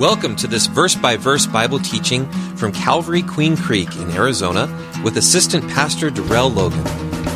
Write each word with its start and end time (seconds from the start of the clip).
Welcome 0.00 0.34
to 0.36 0.46
this 0.46 0.66
verse 0.66 0.94
by 0.94 1.18
verse 1.18 1.46
Bible 1.46 1.78
teaching 1.78 2.26
from 2.56 2.72
Calvary 2.72 3.20
Queen 3.20 3.54
Creek 3.54 3.96
in 3.96 4.10
Arizona 4.12 4.66
with 5.04 5.18
Assistant 5.18 5.68
Pastor 5.68 6.08
Darrell 6.08 6.48
Logan. 6.48 6.82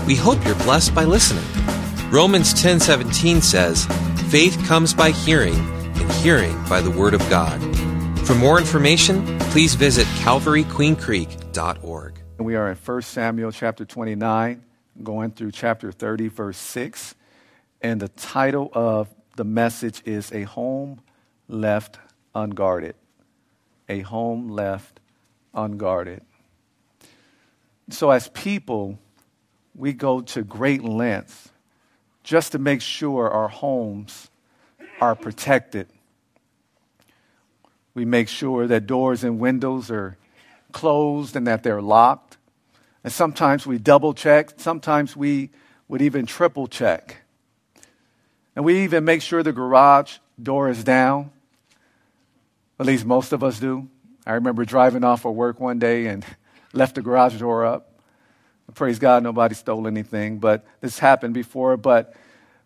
We 0.06 0.14
hope 0.14 0.43
you're 0.46 0.54
blessed 0.54 0.95
by 0.95 1.04
listening. 1.04 1.45
Romans 2.11 2.54
10:17 2.54 3.42
says, 3.42 3.85
"Faith 4.30 4.58
comes 4.64 4.95
by 4.95 5.11
hearing, 5.11 5.56
and 5.96 6.11
hearing 6.12 6.58
by 6.66 6.80
the 6.80 6.90
word 6.90 7.12
of 7.12 7.21
God." 7.29 7.61
For 8.27 8.35
more 8.35 8.59
information, 8.59 9.39
please 9.51 9.75
visit 9.75 10.07
calvaryqueencreek.org. 10.23 12.23
We 12.39 12.57
are 12.57 12.71
in 12.71 12.77
1 12.77 13.03
Samuel 13.03 13.53
chapter 13.53 13.85
29, 13.85 14.62
going 15.03 15.33
through 15.33 15.51
chapter 15.51 15.93
30 15.93 16.29
verse 16.29 16.57
6, 16.57 17.15
and 17.83 18.01
the 18.01 18.09
title 18.09 18.71
of 18.73 19.09
the 19.37 19.45
message 19.45 20.01
is 20.07 20.33
A 20.33 20.45
Home 20.45 21.01
Left 21.46 21.99
unguarded. 22.35 22.95
A 23.89 24.00
home 24.00 24.49
left 24.49 25.00
unguarded. 25.54 26.22
So, 27.91 28.11
as 28.11 28.29
people, 28.29 28.99
we 29.75 29.93
go 29.93 30.21
to 30.21 30.43
great 30.43 30.82
lengths 30.82 31.50
just 32.22 32.53
to 32.53 32.58
make 32.58 32.81
sure 32.81 33.31
our 33.31 33.48
homes 33.48 34.31
are 35.00 35.14
protected. 35.14 35.89
We 37.92 38.05
make 38.05 38.28
sure 38.28 38.66
that 38.66 38.86
doors 38.86 39.22
and 39.22 39.39
windows 39.39 39.91
are 39.91 40.16
closed 40.72 41.36
and 41.36 41.47
that 41.47 41.62
they're 41.62 41.83
locked. 41.83 42.39
And 43.05 43.12
sometimes 43.12 43.66
we 43.66 43.78
double 43.78 44.14
check, 44.14 44.55
sometimes 44.56 45.16
we 45.16 45.50
would 45.89 46.00
even 46.00 46.25
triple 46.25 46.66
check. 46.66 47.19
And 48.56 48.64
we 48.64 48.84
even 48.84 49.05
make 49.05 49.20
sure 49.20 49.42
the 49.42 49.53
garage 49.53 50.19
door 50.42 50.70
is 50.70 50.83
down. 50.83 51.30
At 52.78 52.87
least 52.87 53.05
most 53.05 53.33
of 53.33 53.45
us 53.45 53.61
do. 53.61 53.89
I 54.27 54.33
remember 54.33 54.64
driving 54.64 55.05
off 55.05 55.25
of 55.25 55.34
work 55.34 55.61
one 55.61 55.78
day 55.78 56.06
and 56.06 56.25
left 56.72 56.94
the 56.97 57.03
garage 57.03 57.39
door 57.39 57.64
up. 57.64 57.91
Praise 58.75 58.98
God, 58.98 59.22
nobody 59.22 59.55
stole 59.55 59.86
anything, 59.86 60.39
but 60.39 60.64
this 60.81 60.98
happened 60.98 61.34
before. 61.34 61.77
But, 61.77 62.14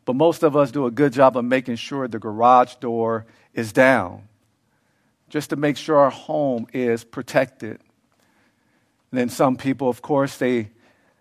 but 0.05 0.15
most 0.15 0.43
of 0.43 0.57
us 0.57 0.71
do 0.71 0.87
a 0.87 0.91
good 0.91 1.13
job 1.13 1.37
of 1.37 1.45
making 1.45 1.77
sure 1.77 2.07
the 2.07 2.19
garage 2.19 2.77
door 2.77 3.27
is 3.53 3.73
down, 3.73 4.29
just 5.29 5.51
to 5.51 5.57
make 5.57 5.77
sure 5.77 5.97
our 5.97 6.11
home 6.11 6.67
is 6.73 7.05
protected. 7.05 7.81
And 9.11 9.19
then 9.19 9.29
some 9.29 9.57
people, 9.57 9.89
of 9.89 10.01
course, 10.01 10.37
they, 10.39 10.71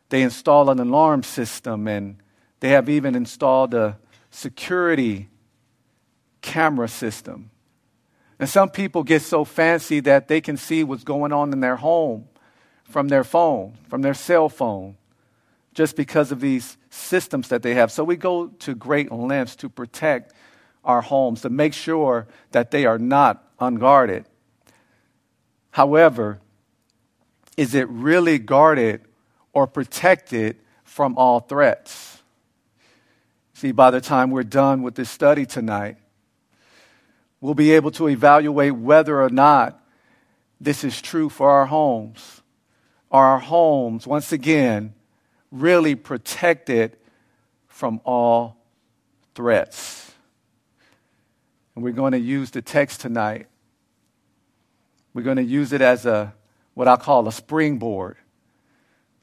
they 0.10 0.22
install 0.22 0.70
an 0.70 0.80
alarm 0.80 1.24
system 1.24 1.88
and 1.88 2.18
they 2.60 2.70
have 2.70 2.88
even 2.88 3.16
installed 3.16 3.74
a 3.74 3.98
security 4.30 5.28
camera 6.42 6.88
system. 6.88 7.50
And 8.40 8.48
some 8.48 8.70
people 8.70 9.04
get 9.04 9.22
so 9.22 9.44
fancy 9.44 10.00
that 10.02 10.28
they 10.28 10.42
can 10.42 10.58
see 10.58 10.84
what's 10.84 11.04
going 11.04 11.34
on 11.34 11.52
in 11.52 11.60
their 11.60 11.78
home 11.78 12.28
from 12.84 13.10
their 13.10 13.24
phone, 13.24 13.74
from 13.90 14.02
their 14.02 14.14
cell 14.14 14.48
phone, 14.50 14.96
just 15.74 15.96
because 15.96 16.32
of 16.32 16.40
these 16.40 16.78
systems 16.90 17.50
that 17.50 17.62
they 17.62 17.74
have. 17.76 17.92
So 17.92 18.04
we 18.04 18.16
go 18.16 18.48
to 18.48 18.76
great 18.76 19.12
lengths 19.12 19.56
to 19.58 19.70
protect 19.70 20.34
our 20.84 21.02
homes, 21.02 21.42
to 21.42 21.50
make 21.50 21.74
sure 21.74 22.28
that 22.52 22.72
they 22.72 22.86
are 22.86 22.98
not 22.98 23.44
unguarded. 23.60 24.26
However, 25.72 26.40
is 27.58 27.76
it 27.76 27.90
really 27.90 28.40
guarded 28.40 29.02
or 29.52 29.68
protected 29.68 30.58
from 30.84 31.18
all 31.18 31.42
threats? 31.42 32.22
See, 33.54 33.72
by 33.72 33.92
the 33.92 34.00
time 34.00 34.32
we're 34.32 34.44
done 34.44 34.82
with 34.82 34.96
this 34.96 35.10
study 35.10 35.46
tonight, 35.46 35.98
we'll 37.42 37.54
be 37.54 37.72
able 37.72 37.92
to 37.92 38.08
evaluate 38.08 38.76
whether 38.76 39.22
or 39.22 39.30
not 39.30 39.84
this 40.60 40.84
is 40.84 41.02
true 41.02 41.30
for 41.30 41.50
our 41.50 41.66
homes. 41.66 42.42
Are 43.12 43.28
our 43.28 43.40
homes, 43.40 44.06
once 44.06 44.32
again, 44.32 44.94
really 45.52 45.96
protected 45.96 46.98
from 47.68 48.02
all 48.04 48.58
threats? 49.36 50.12
And 51.76 51.84
we're 51.84 51.94
going 51.94 52.14
to 52.14 52.20
use 52.20 52.52
the 52.52 52.62
text 52.62 53.02
tonight. 53.02 53.48
We're 55.14 55.22
going 55.24 55.38
to 55.38 55.44
use 55.44 55.74
it 55.74 55.82
as 55.82 56.06
a 56.06 56.34
what 56.74 56.88
I 56.88 56.96
call 56.96 57.28
a 57.28 57.32
springboard 57.32 58.18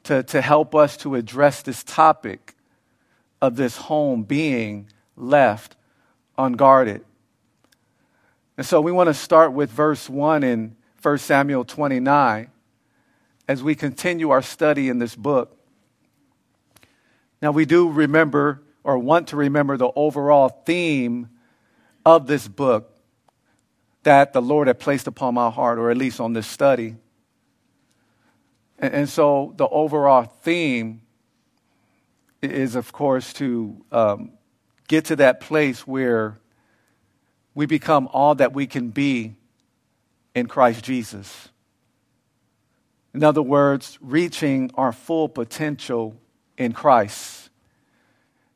to, 0.03 0.23
to 0.23 0.41
help 0.41 0.75
us 0.75 0.97
to 0.97 1.15
address 1.15 1.61
this 1.61 1.83
topic 1.83 2.55
of 3.41 3.55
this 3.55 3.77
home 3.77 4.23
being 4.23 4.89
left 5.15 5.75
unguarded. 6.37 7.03
And 8.57 8.65
so 8.65 8.79
we 8.79 8.91
want 8.91 9.07
to 9.07 9.13
start 9.13 9.53
with 9.53 9.69
verse 9.69 10.09
1 10.09 10.43
in 10.43 10.75
1 11.01 11.17
Samuel 11.17 11.65
29 11.65 12.49
as 13.47 13.61
we 13.61 13.75
continue 13.75 14.29
our 14.29 14.41
study 14.41 14.89
in 14.89 14.99
this 14.99 15.15
book. 15.15 15.57
Now, 17.41 17.51
we 17.51 17.65
do 17.65 17.89
remember 17.89 18.63
or 18.83 18.97
want 18.97 19.29
to 19.29 19.35
remember 19.35 19.77
the 19.77 19.91
overall 19.95 20.49
theme 20.49 21.29
of 22.05 22.27
this 22.27 22.47
book 22.47 22.95
that 24.03 24.31
the 24.33 24.41
Lord 24.41 24.67
had 24.67 24.79
placed 24.79 25.07
upon 25.07 25.33
my 25.33 25.49
heart, 25.49 25.79
or 25.79 25.89
at 25.89 25.97
least 25.97 26.19
on 26.19 26.33
this 26.33 26.45
study. 26.45 26.95
And, 28.77 29.09
so 29.09 29.53
the 29.57 29.67
overall 29.67 30.23
theme 30.23 31.01
is, 32.41 32.75
of 32.75 32.91
course, 32.91 33.33
to 33.33 33.83
um, 33.91 34.31
get 34.87 35.05
to 35.05 35.15
that 35.15 35.39
place 35.39 35.87
where 35.87 36.37
we 37.55 37.65
become 37.65 38.07
all 38.11 38.35
that 38.35 38.53
we 38.53 38.67
can 38.67 38.89
be 38.89 39.33
in 40.35 40.47
Christ 40.47 40.83
Jesus. 40.83 41.49
In 43.13 43.23
other 43.23 43.41
words, 43.41 43.97
reaching 44.01 44.69
our 44.75 44.91
full 44.91 45.29
potential 45.29 46.15
in 46.57 46.73
Christ. 46.73 47.49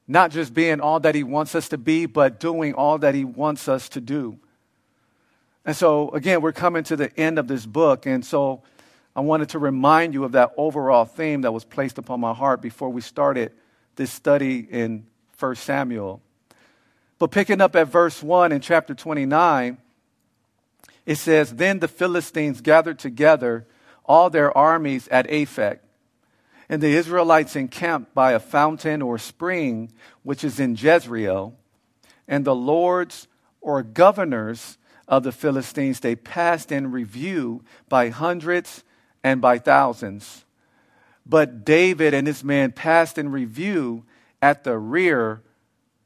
Not 0.06 0.32
just 0.32 0.54
being 0.54 0.82
all 0.82 1.00
that 1.00 1.16
He 1.16 1.24
wants 1.24 1.56
us 1.56 1.70
to 1.70 1.78
be, 1.78 2.06
but 2.06 2.40
doing 2.40 2.74
all 2.74 2.98
that 2.98 3.16
He 3.16 3.24
wants 3.24 3.70
us 3.70 3.88
to 3.90 4.02
do. 4.02 4.38
And 5.66 5.76
so, 5.76 6.10
again, 6.10 6.42
we're 6.42 6.52
coming 6.52 6.84
to 6.86 6.96
the 6.96 7.18
end 7.18 7.40
of 7.40 7.48
this 7.48 7.66
book. 7.66 8.06
And 8.06 8.26
so, 8.26 8.64
I 9.16 9.22
wanted 9.22 9.50
to 9.50 9.60
remind 9.60 10.14
you 10.14 10.24
of 10.24 10.34
that 10.34 10.52
overall 10.58 11.06
theme 11.06 11.42
that 11.42 11.52
was 11.52 11.64
placed 11.64 11.98
upon 11.98 12.20
my 12.20 12.34
heart 12.34 12.62
before 12.62 12.90
we 12.90 13.02
started 13.02 13.52
this 13.96 14.12
study 14.12 14.60
in 14.70 15.06
1 15.38 15.56
Samuel. 15.56 16.22
But 17.20 17.32
picking 17.32 17.60
up 17.60 17.76
at 17.76 17.90
verse 17.90 18.24
1 18.24 18.54
in 18.54 18.62
chapter 18.62 18.96
29, 18.96 19.78
it 21.06 21.16
says, 21.16 21.56
Then 21.56 21.80
the 21.80 21.90
Philistines 21.90 22.62
gathered 22.62 22.98
together 22.98 23.68
all 24.06 24.30
their 24.30 24.58
armies 24.58 25.08
at 25.10 25.28
Aphek. 25.28 25.80
And 26.70 26.82
the 26.82 26.96
Israelites 26.96 27.56
encamped 27.56 28.14
by 28.14 28.32
a 28.32 28.40
fountain 28.40 29.02
or 29.02 29.18
spring, 29.18 29.92
which 30.24 30.44
is 30.44 30.60
in 30.60 30.76
Jezreel. 30.76 31.56
And 32.28 32.46
the 32.46 32.56
lords 32.56 33.28
or 33.60 33.84
governors 33.84 34.78
of 35.08 35.24
the 35.24 35.32
Philistines, 35.32 36.00
they 36.00 36.16
passed 36.16 36.72
in 36.72 36.92
review 36.92 37.64
by 37.90 38.10
hundreds 38.10 38.84
and 39.24 39.42
by 39.42 39.58
thousands. 39.58 40.46
But 41.26 41.66
David 41.66 42.14
and 42.14 42.28
his 42.28 42.44
men 42.44 42.72
passed 42.72 43.18
in 43.18 43.32
review 43.32 44.06
at 44.42 44.64
the 44.64 44.78
rear 44.78 45.42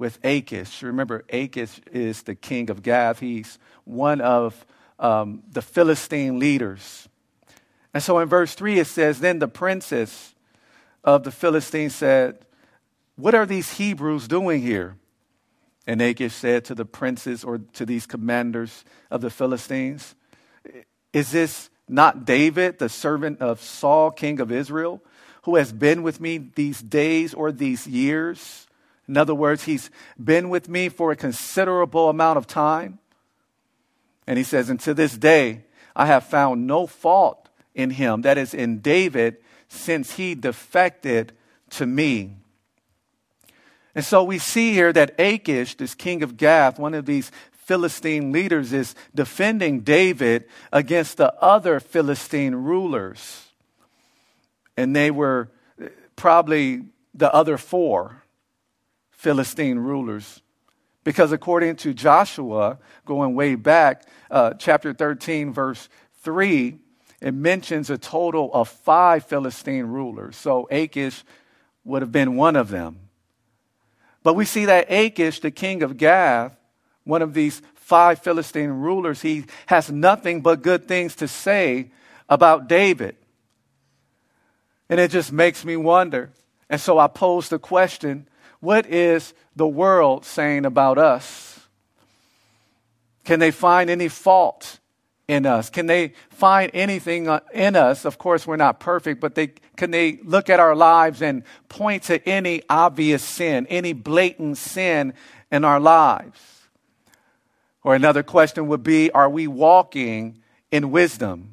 with 0.03 0.19
Achish. 0.25 0.83
Remember, 0.83 1.23
Achish 1.29 1.79
is 1.89 2.23
the 2.23 2.35
king 2.35 2.69
of 2.69 2.83
Gath. 2.83 3.21
He's 3.21 3.57
one 3.85 4.19
of 4.19 4.65
um, 4.99 5.43
the 5.49 5.61
Philistine 5.61 6.39
leaders. 6.39 7.07
And 7.93 8.03
so 8.03 8.19
in 8.19 8.27
verse 8.27 8.53
3, 8.53 8.79
it 8.79 8.87
says, 8.87 9.21
Then 9.21 9.39
the 9.39 9.47
princess 9.47 10.35
of 11.05 11.23
the 11.23 11.31
Philistines 11.31 11.95
said, 11.95 12.45
What 13.15 13.33
are 13.33 13.45
these 13.45 13.77
Hebrews 13.77 14.27
doing 14.27 14.61
here? 14.61 14.97
And 15.87 16.01
Achish 16.01 16.33
said 16.33 16.65
to 16.65 16.75
the 16.75 16.83
princes 16.83 17.45
or 17.45 17.59
to 17.59 17.85
these 17.85 18.05
commanders 18.05 18.83
of 19.09 19.21
the 19.21 19.29
Philistines, 19.29 20.15
Is 21.13 21.31
this 21.31 21.69
not 21.87 22.25
David, 22.25 22.77
the 22.77 22.89
servant 22.89 23.39
of 23.39 23.61
Saul, 23.61 24.11
king 24.11 24.41
of 24.41 24.51
Israel, 24.51 25.01
who 25.43 25.55
has 25.55 25.71
been 25.71 26.03
with 26.03 26.19
me 26.19 26.39
these 26.39 26.81
days 26.81 27.33
or 27.33 27.53
these 27.53 27.87
years? 27.87 28.67
In 29.07 29.17
other 29.17 29.35
words, 29.35 29.63
he's 29.63 29.89
been 30.21 30.49
with 30.49 30.69
me 30.69 30.89
for 30.89 31.11
a 31.11 31.15
considerable 31.15 32.09
amount 32.09 32.37
of 32.37 32.47
time. 32.47 32.99
And 34.25 34.37
he 34.37 34.43
says, 34.43 34.69
And 34.69 34.79
to 34.81 34.93
this 34.93 35.17
day, 35.17 35.63
I 35.95 36.05
have 36.05 36.25
found 36.25 36.65
no 36.65 36.87
fault 36.87 37.49
in 37.75 37.91
him, 37.91 38.21
that 38.21 38.37
is, 38.37 38.53
in 38.53 38.79
David, 38.79 39.37
since 39.67 40.15
he 40.15 40.35
defected 40.35 41.33
to 41.71 41.85
me. 41.85 42.37
And 43.95 44.05
so 44.05 44.23
we 44.23 44.39
see 44.39 44.73
here 44.73 44.93
that 44.93 45.19
Achish, 45.19 45.75
this 45.75 45.93
king 45.93 46.23
of 46.23 46.37
Gath, 46.37 46.79
one 46.79 46.93
of 46.93 47.05
these 47.05 47.31
Philistine 47.51 48.31
leaders, 48.31 48.73
is 48.73 48.95
defending 49.13 49.81
David 49.81 50.45
against 50.71 51.17
the 51.17 51.33
other 51.41 51.79
Philistine 51.79 52.55
rulers. 52.55 53.47
And 54.75 54.95
they 54.95 55.11
were 55.11 55.49
uh, 55.81 55.87
probably 56.15 56.83
the 57.13 57.31
other 57.33 57.57
four 57.57 58.22
Philistine 59.23 59.79
rulers. 59.79 60.41
Because 61.05 61.31
according 61.31 61.77
to 61.77 61.93
Joshua, 61.93 62.77
going 63.05 63.35
way 63.35 63.55
back, 63.55 64.03
uh, 64.29 64.53
chapter 64.55 64.93
13, 64.93 65.53
verse 65.53 65.87
3, 66.23 66.77
it 67.21 67.33
mentions 67.33 67.89
a 67.89 67.97
total 67.97 68.53
of 68.53 68.67
five 68.67 69.25
Philistine 69.25 69.85
rulers. 69.85 70.35
So 70.35 70.67
Achish 70.69 71.23
would 71.85 72.01
have 72.01 72.11
been 72.11 72.35
one 72.35 72.57
of 72.57 72.67
them. 72.67 72.99
But 74.23 74.33
we 74.33 74.43
see 74.43 74.65
that 74.65 74.91
Achish, 74.91 75.39
the 75.39 75.51
king 75.51 75.83
of 75.83 75.95
Gath, 75.95 76.57
one 77.05 77.21
of 77.21 77.33
these 77.33 77.61
five 77.75 78.19
Philistine 78.19 78.71
rulers, 78.71 79.21
he 79.21 79.45
has 79.67 79.89
nothing 79.89 80.41
but 80.41 80.61
good 80.61 80.85
things 80.85 81.15
to 81.15 81.29
say 81.29 81.91
about 82.27 82.67
David. 82.67 83.15
And 84.89 84.99
it 84.99 85.11
just 85.11 85.31
makes 85.31 85.63
me 85.63 85.77
wonder. 85.77 86.31
And 86.69 86.81
so 86.81 86.99
I 86.99 87.07
pose 87.07 87.47
the 87.47 87.59
question 87.59 88.27
what 88.63 88.85
is 88.85 89.33
the 89.57 89.67
world 89.67 90.23
saying 90.23 90.65
about 90.65 90.97
us? 90.97 91.59
Can 93.25 93.41
they 93.41 93.51
find 93.51 93.89
any 93.89 94.07
fault 94.07 94.79
in 95.27 95.45
us? 95.45 95.69
Can 95.69 95.87
they 95.87 96.13
find 96.29 96.71
anything 96.73 97.27
in 97.53 97.75
us? 97.75 98.05
Of 98.05 98.17
course, 98.17 98.47
we're 98.47 98.55
not 98.55 98.79
perfect, 98.79 99.19
but 99.19 99.35
they, 99.35 99.47
can 99.75 99.91
they 99.91 100.17
look 100.23 100.49
at 100.49 100.61
our 100.61 100.77
lives 100.77 101.21
and 101.21 101.43
point 101.67 102.03
to 102.03 102.25
any 102.25 102.63
obvious 102.69 103.21
sin, 103.21 103.67
any 103.69 103.91
blatant 103.91 104.57
sin 104.57 105.13
in 105.51 105.65
our 105.65 105.81
lives? 105.81 106.39
Or 107.83 107.95
another 107.95 108.23
question 108.23 108.67
would 108.67 108.81
be 108.81 109.11
Are 109.11 109.29
we 109.29 109.45
walking 109.45 110.39
in 110.71 110.89
wisdom? 110.89 111.52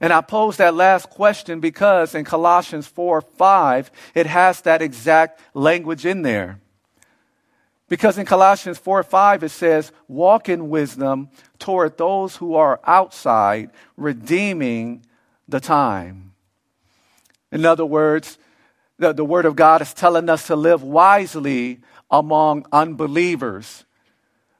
And 0.00 0.12
I 0.14 0.22
pose 0.22 0.56
that 0.56 0.74
last 0.74 1.10
question 1.10 1.60
because 1.60 2.14
in 2.14 2.24
Colossians 2.24 2.86
4 2.86 3.20
5, 3.20 3.90
it 4.14 4.26
has 4.26 4.62
that 4.62 4.80
exact 4.80 5.40
language 5.52 6.06
in 6.06 6.22
there. 6.22 6.58
Because 7.88 8.16
in 8.16 8.24
Colossians 8.24 8.78
4 8.78 9.02
5, 9.02 9.44
it 9.44 9.48
says, 9.50 9.92
Walk 10.08 10.48
in 10.48 10.70
wisdom 10.70 11.28
toward 11.58 11.98
those 11.98 12.36
who 12.36 12.54
are 12.54 12.80
outside, 12.84 13.70
redeeming 13.96 15.04
the 15.46 15.60
time. 15.60 16.32
In 17.52 17.66
other 17.66 17.84
words, 17.84 18.38
the, 18.98 19.12
the 19.12 19.24
Word 19.24 19.44
of 19.44 19.56
God 19.56 19.82
is 19.82 19.92
telling 19.92 20.30
us 20.30 20.46
to 20.46 20.56
live 20.56 20.82
wisely 20.82 21.80
among 22.10 22.64
unbelievers. 22.72 23.84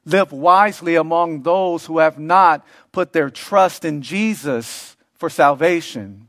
Live 0.04 0.32
wisely 0.32 0.96
among 0.96 1.42
those 1.42 1.86
who 1.86 1.98
have 1.98 2.18
not 2.18 2.66
put 2.90 3.12
their 3.12 3.30
trust 3.30 3.84
in 3.84 4.02
Jesus 4.02 4.96
for 5.20 5.28
salvation, 5.28 6.28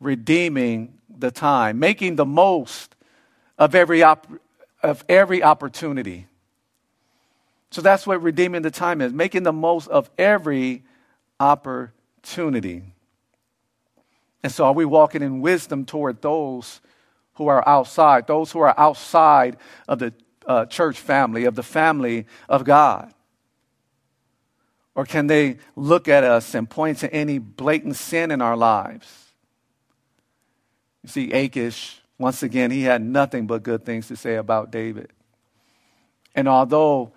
redeeming 0.00 0.98
the 1.18 1.30
time, 1.30 1.78
making 1.78 2.16
the 2.16 2.24
most 2.24 2.96
of 3.58 3.74
every, 3.74 4.02
op- 4.02 4.26
of 4.82 5.04
every 5.06 5.42
opportunity. 5.42 6.26
So 7.70 7.82
that's 7.82 8.06
what 8.06 8.22
redeeming 8.22 8.62
the 8.62 8.70
time 8.70 9.02
is 9.02 9.12
making 9.12 9.42
the 9.42 9.52
most 9.52 9.88
of 9.88 10.10
every 10.16 10.82
opportunity. 11.38 12.84
And 14.42 14.50
so, 14.50 14.64
are 14.64 14.72
we 14.72 14.86
walking 14.86 15.22
in 15.22 15.42
wisdom 15.42 15.84
toward 15.84 16.22
those 16.22 16.80
who 17.34 17.48
are 17.48 17.66
outside, 17.68 18.26
those 18.26 18.50
who 18.50 18.60
are 18.60 18.74
outside 18.78 19.58
of 19.86 19.98
the 19.98 20.14
uh, 20.46 20.64
church 20.64 20.98
family, 20.98 21.44
of 21.44 21.54
the 21.54 21.62
family 21.62 22.26
of 22.48 22.64
God? 22.64 23.12
Or 24.94 25.06
can 25.06 25.26
they 25.26 25.56
look 25.74 26.08
at 26.08 26.22
us 26.24 26.54
and 26.54 26.68
point 26.68 26.98
to 26.98 27.12
any 27.12 27.38
blatant 27.38 27.96
sin 27.96 28.30
in 28.30 28.42
our 28.42 28.56
lives? 28.56 29.32
You 31.02 31.08
see, 31.08 31.32
Achish, 31.32 32.00
once 32.18 32.42
again, 32.42 32.70
he 32.70 32.82
had 32.82 33.02
nothing 33.02 33.46
but 33.46 33.62
good 33.62 33.84
things 33.84 34.08
to 34.08 34.16
say 34.16 34.36
about 34.36 34.70
David. 34.70 35.10
And 36.34 36.46
although 36.46 37.12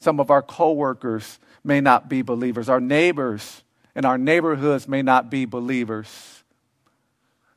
some 0.00 0.20
of 0.20 0.30
our 0.30 0.42
coworkers 0.42 1.38
may 1.62 1.80
not 1.80 2.08
be 2.08 2.22
believers, 2.22 2.68
our 2.68 2.80
neighbors 2.80 3.62
in 3.94 4.04
our 4.04 4.18
neighborhoods 4.18 4.88
may 4.88 5.02
not 5.02 5.30
be 5.30 5.44
believers, 5.44 6.44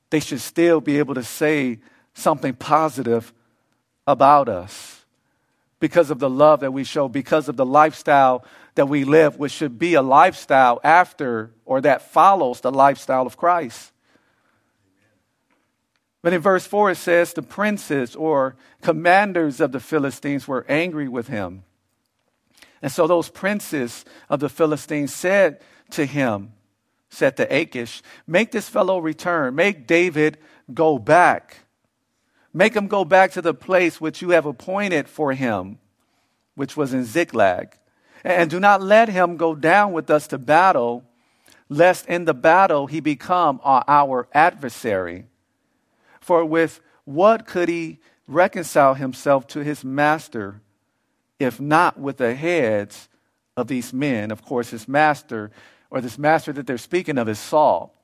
they 0.09 0.19
should 0.19 0.41
still 0.41 0.81
be 0.81 0.97
able 0.97 1.13
to 1.15 1.23
say 1.23 1.79
something 2.13 2.53
positive 2.53 3.31
about 4.07 4.49
us 4.49 5.05
because 5.79 6.11
of 6.11 6.19
the 6.19 6.29
love 6.29 6.59
that 6.59 6.71
we 6.71 6.83
show, 6.83 7.07
because 7.07 7.47
of 7.47 7.57
the 7.57 7.65
lifestyle 7.65 8.43
that 8.75 8.87
we 8.87 9.03
live, 9.03 9.37
which 9.37 9.51
should 9.51 9.77
be 9.77 9.95
a 9.95 10.01
lifestyle 10.01 10.79
after 10.83 11.51
or 11.65 11.81
that 11.81 12.11
follows 12.11 12.61
the 12.61 12.71
lifestyle 12.71 13.25
of 13.25 13.37
Christ. 13.37 13.91
But 16.21 16.33
in 16.33 16.41
verse 16.41 16.65
4, 16.67 16.91
it 16.91 16.95
says 16.95 17.33
the 17.33 17.41
princes 17.41 18.15
or 18.15 18.55
commanders 18.81 19.59
of 19.59 19.71
the 19.71 19.79
Philistines 19.79 20.47
were 20.47 20.65
angry 20.69 21.07
with 21.07 21.27
him. 21.27 21.63
And 22.81 22.91
so 22.91 23.07
those 23.07 23.29
princes 23.29 24.05
of 24.29 24.39
the 24.39 24.49
Philistines 24.49 25.13
said 25.13 25.61
to 25.91 26.05
him, 26.05 26.53
said 27.09 27.37
to 27.37 27.55
Achish, 27.55 28.01
Make 28.25 28.51
this 28.51 28.69
fellow 28.69 28.99
return. 28.99 29.55
Make 29.55 29.87
David 29.87 30.37
go 30.73 30.97
back. 30.97 31.57
Make 32.53 32.75
him 32.75 32.87
go 32.87 33.05
back 33.05 33.31
to 33.31 33.41
the 33.41 33.53
place 33.53 34.01
which 34.01 34.21
you 34.21 34.29
have 34.31 34.45
appointed 34.45 35.07
for 35.07 35.33
him, 35.33 35.79
which 36.55 36.75
was 36.75 36.93
in 36.93 37.05
Ziklag. 37.05 37.77
And 38.23 38.49
do 38.49 38.59
not 38.59 38.81
let 38.81 39.09
him 39.09 39.37
go 39.37 39.55
down 39.55 39.93
with 39.93 40.09
us 40.09 40.27
to 40.27 40.37
battle, 40.37 41.03
lest 41.69 42.05
in 42.07 42.25
the 42.25 42.33
battle 42.33 42.87
he 42.87 42.99
become 42.99 43.59
our 43.63 44.27
adversary. 44.33 45.25
For 46.19 46.45
with 46.45 46.81
what 47.05 47.47
could 47.47 47.69
he 47.69 47.99
reconcile 48.27 48.93
himself 48.93 49.47
to 49.47 49.63
his 49.63 49.83
master, 49.83 50.61
if 51.39 51.59
not 51.59 51.99
with 51.99 52.17
the 52.17 52.35
heads 52.35 53.09
of 53.57 53.67
these 53.67 53.91
men? 53.91 54.31
Of 54.31 54.43
course, 54.43 54.69
his 54.69 54.87
master, 54.87 55.51
or 55.89 55.99
this 55.99 56.17
master 56.17 56.53
that 56.53 56.67
they're 56.67 56.77
speaking 56.77 57.17
of, 57.17 57.27
is 57.27 57.39
Saul. 57.39 57.95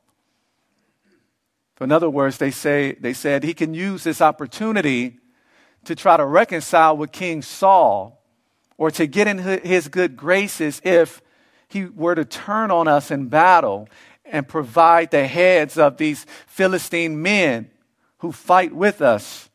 So 1.78 1.86
In 1.86 1.92
other 1.92 2.10
words, 2.10 2.40
they, 2.40 2.50
say, 2.50 2.94
they 2.94 3.14
said 3.14 3.44
he 3.44 3.54
can 3.54 3.76
use 3.76 4.04
this 4.04 4.20
opportunity 4.20 5.20
to 5.86 5.96
try 5.96 6.18
to 6.18 6.26
reconcile 6.26 6.98
with 6.98 7.12
King 7.12 7.44
Saul 7.44 8.17
or 8.78 8.92
to 8.92 9.08
get 9.08 9.28
in 9.28 9.38
his 9.38 9.88
good 9.88 10.16
graces 10.16 10.82
if 10.84 11.22
he 11.68 11.86
were 11.86 12.16
to 12.16 12.26
turn 12.26 12.72
on 12.72 12.88
us 12.88 13.12
in 13.12 13.28
battle 13.28 13.90
and 14.24 14.48
provide 14.48 15.12
the 15.12 15.28
heads 15.28 15.78
of 15.78 15.98
these 15.98 16.26
Philistine 16.46 17.22
men 17.22 17.70
who 18.20 18.32
fight 18.32 18.74
with 18.74 19.02
us. 19.02 19.50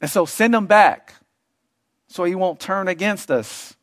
And 0.00 0.10
so 0.10 0.24
send 0.24 0.54
them 0.54 0.66
back 0.66 1.14
so 2.08 2.24
he 2.24 2.34
won't 2.34 2.60
turn 2.60 2.88
against 2.88 3.30
us. 3.30 3.74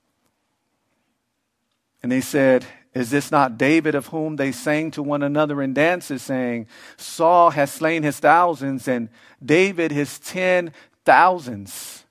And 2.03 2.11
they 2.11 2.21
said, 2.21 2.65
Is 2.93 3.09
this 3.09 3.31
not 3.31 3.57
David 3.57 3.95
of 3.95 4.07
whom 4.07 4.35
they 4.35 4.51
sang 4.51 4.91
to 4.91 5.03
one 5.03 5.23
another 5.23 5.61
in 5.61 5.73
dances, 5.73 6.21
saying, 6.21 6.67
Saul 6.97 7.51
has 7.51 7.71
slain 7.71 8.03
his 8.03 8.19
thousands 8.19 8.87
and 8.87 9.09
David 9.43 9.91
his 9.91 10.19
ten 10.19 10.73
thousands? 11.05 12.05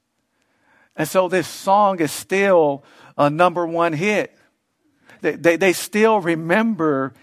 And 0.98 1.08
so 1.08 1.28
this 1.28 1.46
song 1.46 2.00
is 2.00 2.10
still 2.10 2.84
a 3.16 3.30
number 3.30 3.64
one 3.64 3.92
hit. 3.92 4.36
They, 5.20 5.36
they, 5.36 5.56
they 5.56 5.72
still 5.72 6.20
remember 6.20 7.14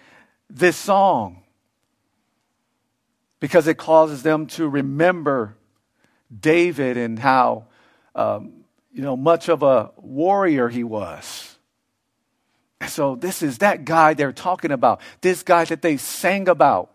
this 0.50 0.78
song 0.78 1.44
because 3.42 3.68
it 3.68 3.78
causes 3.78 4.24
them 4.24 4.48
to 4.48 4.68
remember 4.68 5.58
David 6.38 6.96
and 6.96 7.20
how 7.20 7.66
um, 8.16 8.64
you 8.92 9.02
know 9.02 9.18
much 9.18 9.50
of 9.50 9.62
a 9.62 9.92
warrior 9.98 10.70
he 10.70 10.84
was. 10.84 11.58
And 12.80 12.90
so 12.90 13.16
this 13.16 13.44
is 13.44 13.58
that 13.60 13.84
guy 13.84 14.14
they're 14.14 14.32
talking 14.32 14.72
about. 14.72 15.02
This 15.20 15.44
guy 15.44 15.66
that 15.66 15.82
they 15.82 15.98
sang 15.98 16.48
about 16.48 16.92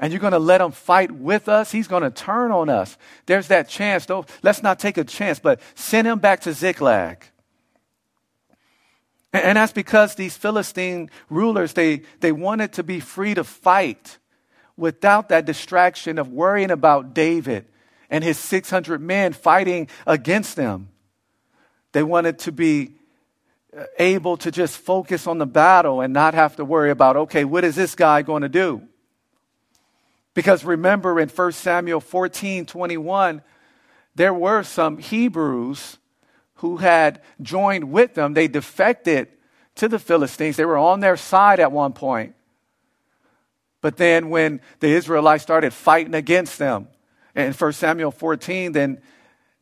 and 0.00 0.12
you're 0.12 0.20
going 0.20 0.32
to 0.32 0.38
let 0.38 0.60
him 0.60 0.70
fight 0.70 1.10
with 1.10 1.48
us, 1.48 1.72
he's 1.72 1.88
going 1.88 2.04
to 2.04 2.10
turn 2.10 2.52
on 2.52 2.68
us. 2.68 2.96
There's 3.26 3.48
that 3.48 3.68
chance, 3.68 4.06
though. 4.06 4.26
Let's 4.42 4.62
not 4.62 4.78
take 4.78 4.96
a 4.96 5.04
chance, 5.04 5.38
but 5.38 5.60
send 5.74 6.06
him 6.06 6.20
back 6.20 6.40
to 6.42 6.52
Ziklag. 6.52 7.24
And, 9.32 9.58
that's 9.58 9.72
because 9.72 10.14
these 10.14 10.36
Philistine 10.36 11.10
rulers, 11.28 11.74
they, 11.74 12.02
they 12.20 12.32
wanted 12.32 12.72
to 12.74 12.82
be 12.82 12.98
free 13.00 13.34
to 13.34 13.44
fight 13.44 14.18
without 14.76 15.28
that 15.28 15.44
distraction 15.44 16.18
of 16.18 16.28
worrying 16.28 16.70
about 16.70 17.12
David 17.12 17.66
and 18.08 18.24
his 18.24 18.38
600 18.38 19.02
men 19.02 19.32
fighting 19.34 19.88
against 20.06 20.56
them. 20.56 20.88
They 21.92 22.02
wanted 22.02 22.38
to 22.40 22.52
be 22.52 22.94
uh, 23.76 23.84
able 23.98 24.38
to 24.38 24.50
just 24.50 24.78
focus 24.78 25.26
on 25.26 25.38
the 25.38 25.46
battle 25.46 26.00
and 26.00 26.14
not 26.14 26.32
have 26.32 26.56
to 26.56 26.64
worry 26.64 26.90
about, 26.90 27.16
okay, 27.16 27.44
what 27.44 27.64
is 27.64 27.74
this 27.74 27.94
guy 27.94 28.22
going 28.22 28.42
to 28.42 28.48
do? 28.48 28.82
Because 30.34 30.64
remember 30.64 31.18
in 31.18 31.28
1 31.28 31.52
Samuel 31.52 32.00
14 32.00 32.66
21, 32.66 33.42
there 34.14 34.34
were 34.34 34.62
some 34.62 34.98
Hebrews 34.98 35.98
who 36.54 36.78
had 36.78 37.20
joined 37.40 37.90
with 37.90 38.14
them. 38.14 38.34
They 38.34 38.48
defected 38.48 39.28
to 39.76 39.88
the 39.88 39.98
Philistines, 39.98 40.56
they 40.56 40.64
were 40.64 40.76
on 40.76 41.00
their 41.00 41.16
side 41.16 41.60
at 41.60 41.70
one 41.70 41.92
point. 41.92 42.34
But 43.80 43.96
then 43.96 44.28
when 44.28 44.60
the 44.80 44.88
Israelites 44.88 45.44
started 45.44 45.72
fighting 45.72 46.14
against 46.14 46.58
them, 46.58 46.88
in 47.36 47.52
1 47.52 47.72
Samuel 47.74 48.10
14, 48.10 48.72
then 48.72 49.00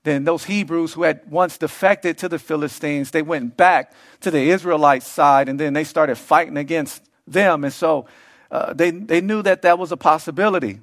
then 0.07 0.23
those 0.23 0.45
Hebrews 0.45 0.93
who 0.93 1.03
had 1.03 1.29
once 1.29 1.59
defected 1.59 2.17
to 2.19 2.29
the 2.29 2.39
Philistines, 2.39 3.11
they 3.11 3.23
went 3.23 3.57
back 3.57 3.93
to 4.21 4.31
the 4.31 4.51
Israelite 4.51 5.03
side 5.03 5.49
and 5.49 5.59
then 5.59 5.73
they 5.73 5.83
started 5.83 6.15
fighting 6.15 6.57
against 6.57 7.03
them. 7.27 7.65
And 7.65 7.73
so 7.73 8.07
uh, 8.51 8.73
they, 8.73 8.91
they 8.91 9.21
knew 9.21 9.43
that 9.43 9.63
that 9.63 9.79
was 9.79 9.93
a 9.93 9.97
possibility. 9.97 10.81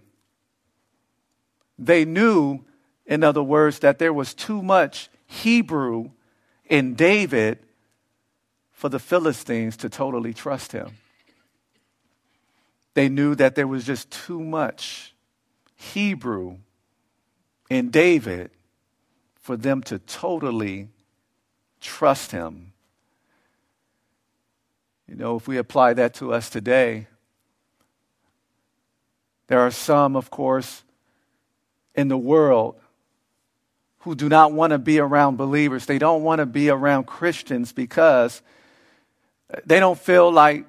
They 1.80 2.06
knew, 2.06 2.64
in 3.06 3.24
other 3.24 3.44
words, 3.44 3.80
that 3.80 4.00
there 4.00 4.14
was 4.14 4.34
too 4.34 4.62
much 4.62 5.10
Hebrew 5.26 6.12
in 6.66 6.96
David 6.96 7.60
for 8.72 8.90
the 8.90 9.00
Philistines 9.00 9.78
to 9.78 9.90
totally 9.90 10.34
trust 10.34 10.72
him. 10.72 10.98
They 12.94 13.10
knew 13.10 13.34
that 13.36 13.56
there 13.56 13.68
was 13.68 13.86
just 13.86 14.12
too 14.12 14.40
much 14.40 15.14
Hebrew 15.76 16.58
in 17.70 17.90
David 17.90 18.52
for 19.36 19.58
them 19.58 19.82
to 19.84 20.00
totally 20.00 20.90
trust 21.82 22.32
him. 22.32 22.74
You 25.08 25.16
know, 25.16 25.36
if 25.36 25.48
we 25.48 25.58
apply 25.58 25.94
that 25.96 26.14
to 26.16 26.34
us 26.34 26.50
today, 26.50 27.08
there 29.54 29.60
are 29.60 29.70
some, 29.70 30.16
of 30.16 30.32
course, 30.32 30.82
in 31.94 32.08
the 32.08 32.18
world 32.18 32.74
who 34.00 34.16
do 34.16 34.28
not 34.28 34.52
want 34.52 34.72
to 34.72 34.80
be 34.80 34.98
around 34.98 35.38
believers. 35.38 35.86
They 35.86 36.00
don't 36.00 36.24
want 36.24 36.40
to 36.40 36.48
be 36.48 36.72
around 36.72 37.06
Christians 37.06 37.72
because 37.72 38.42
they 39.64 39.80
don't 39.80 40.00
feel 40.00 40.32
like 40.32 40.66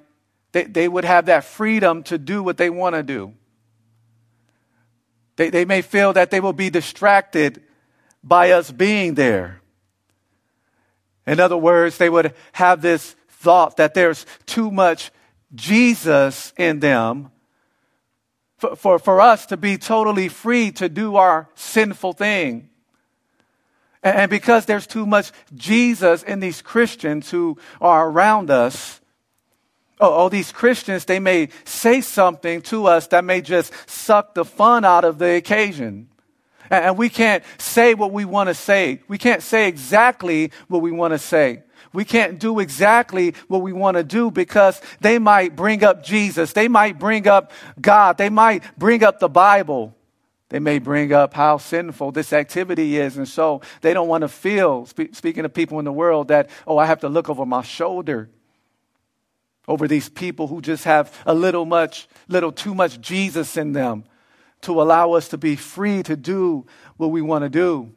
they, 0.51 0.65
they 0.65 0.87
would 0.87 1.03
have 1.03 1.25
that 1.25 1.45
freedom 1.45 2.03
to 2.03 2.19
do 2.19 2.43
what 2.43 2.57
they 2.57 2.69
want 2.69 2.93
to 2.93 3.01
do. 3.01 3.33
They, 5.35 5.49
they 5.49 5.65
may 5.65 5.81
feel 5.81 6.13
that 6.13 6.29
they 6.29 6.39
will 6.39 6.53
be 6.53 6.69
distracted 6.69 7.63
by 8.23 8.51
us 8.51 8.69
being 8.69 9.15
there. 9.15 9.61
In 11.25 11.39
other 11.39 11.57
words, 11.57 11.97
they 11.97 12.11
would 12.11 12.35
have 12.51 12.83
this 12.83 13.15
thought 13.29 13.77
that 13.77 13.95
there's 13.95 14.27
too 14.45 14.69
much 14.69 15.09
Jesus 15.55 16.53
in 16.55 16.81
them 16.81 17.31
for, 18.65 18.75
for, 18.75 18.99
for 18.99 19.21
us 19.21 19.45
to 19.47 19.57
be 19.57 19.77
totally 19.77 20.27
free 20.27 20.71
to 20.71 20.89
do 20.89 21.15
our 21.15 21.47
sinful 21.55 22.13
thing. 22.13 22.69
And, 24.03 24.17
and 24.17 24.29
because 24.29 24.65
there's 24.65 24.87
too 24.87 25.05
much 25.05 25.31
Jesus 25.53 26.23
in 26.23 26.39
these 26.39 26.61
Christians 26.61 27.29
who 27.31 27.57
are 27.79 28.09
around 28.09 28.49
us, 28.49 29.01
oh, 29.99 30.25
oh, 30.25 30.29
these 30.29 30.51
Christians, 30.51 31.05
they 31.05 31.19
may 31.19 31.49
say 31.65 32.01
something 32.01 32.61
to 32.63 32.87
us 32.87 33.07
that 33.07 33.23
may 33.23 33.41
just 33.41 33.73
suck 33.89 34.33
the 34.33 34.45
fun 34.45 34.85
out 34.85 35.05
of 35.05 35.19
the 35.19 35.35
occasion. 35.35 36.09
And 36.69 36.97
we 36.97 37.09
can't 37.09 37.43
say 37.59 37.93
what 37.93 38.11
we 38.11 38.25
want 38.25 38.49
to 38.49 38.55
say. 38.55 39.01
We 39.07 39.19
can't 39.19 39.43
say 39.43 39.67
exactly 39.67 40.51
what 40.67 40.81
we 40.81 40.91
want 40.91 41.13
to 41.13 41.19
say. 41.19 41.61
We 41.95 42.05
can't 42.05 42.39
do 42.39 42.59
exactly 42.59 43.33
what 43.47 43.61
we 43.61 43.73
want 43.73 43.97
to 43.97 44.03
do 44.03 44.29
because 44.29 44.81
they 45.01 45.17
might 45.17 45.55
bring 45.55 45.83
up 45.83 46.03
Jesus. 46.03 46.53
They 46.53 46.67
might 46.67 46.99
bring 46.99 47.27
up 47.27 47.51
God. 47.79 48.17
They 48.17 48.29
might 48.29 48.63
bring 48.77 49.03
up 49.03 49.19
the 49.19 49.29
Bible. 49.29 49.95
They 50.49 50.59
may 50.59 50.77
bring 50.77 51.11
up 51.11 51.33
how 51.33 51.57
sinful 51.57 52.11
this 52.11 52.31
activity 52.31 52.97
is. 52.97 53.17
And 53.17 53.27
so 53.27 53.61
they 53.81 53.93
don't 53.93 54.07
want 54.07 54.21
to 54.21 54.27
feel, 54.27 54.85
speaking 54.85 55.43
to 55.43 55.49
people 55.49 55.79
in 55.79 55.85
the 55.85 55.91
world, 55.91 56.27
that, 56.27 56.49
oh, 56.67 56.77
I 56.77 56.85
have 56.85 56.99
to 56.99 57.09
look 57.09 57.29
over 57.29 57.45
my 57.45 57.63
shoulder 57.63 58.29
over 59.67 59.87
these 59.87 60.09
people 60.09 60.47
who 60.47 60.61
just 60.61 60.83
have 60.83 61.11
a 61.25 61.33
little 61.33 61.65
much, 61.65 62.07
little 62.27 62.51
too 62.51 62.75
much 62.75 63.01
Jesus 63.01 63.57
in 63.57 63.73
them 63.73 64.03
to 64.61 64.81
allow 64.81 65.13
us 65.13 65.29
to 65.29 65.37
be 65.37 65.55
free 65.55 66.03
to 66.03 66.15
do 66.15 66.65
what 66.97 67.07
we 67.07 67.21
want 67.21 67.43
to 67.43 67.49
do. 67.49 67.91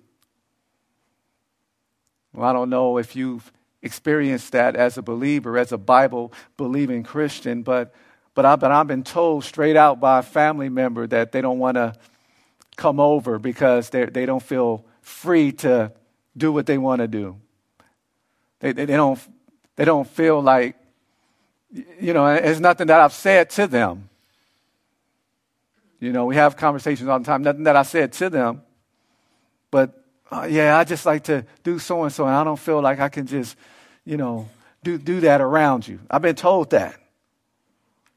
Well, 2.33 2.49
I 2.49 2.52
don't 2.52 2.71
know 2.71 2.99
if 2.99 3.17
you've 3.17 3.52
experienced 3.82 4.52
that 4.52 4.76
as 4.76 4.99
a 4.99 5.02
believer, 5.02 5.56
as 5.56 5.73
a 5.73 5.78
Bible 5.78 6.32
believing 6.56 7.02
Christian, 7.02 7.62
but, 7.62 7.94
but, 8.35 8.44
I, 8.44 8.56
but 8.56 8.70
I've 8.70 8.87
been 8.87 9.04
told 9.04 9.44
straight 9.44 9.76
out 9.76 10.00
by 10.00 10.18
a 10.18 10.23
family 10.23 10.68
member 10.68 11.06
that 11.06 11.32
they 11.32 11.40
don't 11.40 11.58
want 11.58 11.76
to 11.76 11.94
come 12.76 13.00
over 13.00 13.38
because 13.38 13.90
they, 13.90 14.06
they 14.06 14.26
don't 14.26 14.42
feel 14.42 14.85
free 15.00 15.52
to 15.52 15.92
do 16.37 16.52
what 16.52 16.66
they 16.66 16.78
want 16.78 17.00
to 17.00 17.08
do. 17.08 17.37
They, 18.61 18.73
they, 18.73 18.85
they, 18.85 18.97
don't, 18.97 19.18
they 19.76 19.85
don't 19.85 20.08
feel 20.08 20.40
like, 20.40 20.76
you 21.73 22.12
know, 22.12 22.26
it's 22.26 22.61
nothing 22.61 22.87
that 22.87 23.00
I've 23.00 23.12
said 23.12 23.50
to 23.50 23.66
them. 23.66 24.08
You 26.00 26.12
know, 26.12 26.26
we 26.26 26.37
have 26.37 26.56
conversations 26.56 27.08
all 27.08 27.18
the 27.18 27.25
time, 27.25 27.42
nothing 27.42 27.64
that 27.64 27.76
I 27.76 27.82
said 27.82 28.12
to 28.14 28.30
them, 28.30 28.62
but 29.70 29.98
uh, 30.30 30.47
yeah, 30.49 30.76
I 30.76 30.85
just 30.85 31.06
like 31.06 31.25
to 31.25 31.44
do 31.62 31.78
so 31.78 32.02
and 32.02 32.12
so, 32.12 32.26
and 32.26 32.35
I 32.35 32.44
don't 32.44 32.58
feel 32.58 32.80
like 32.80 33.00
I 33.00 33.08
can 33.08 33.26
just, 33.26 33.56
you 34.04 34.16
know, 34.16 34.49
do, 34.82 34.99
do 34.99 35.20
that 35.20 35.40
around 35.40 35.88
you. 35.88 36.00
I've 36.11 36.23
been 36.23 36.37
told 36.37 36.70
that. 36.70 36.97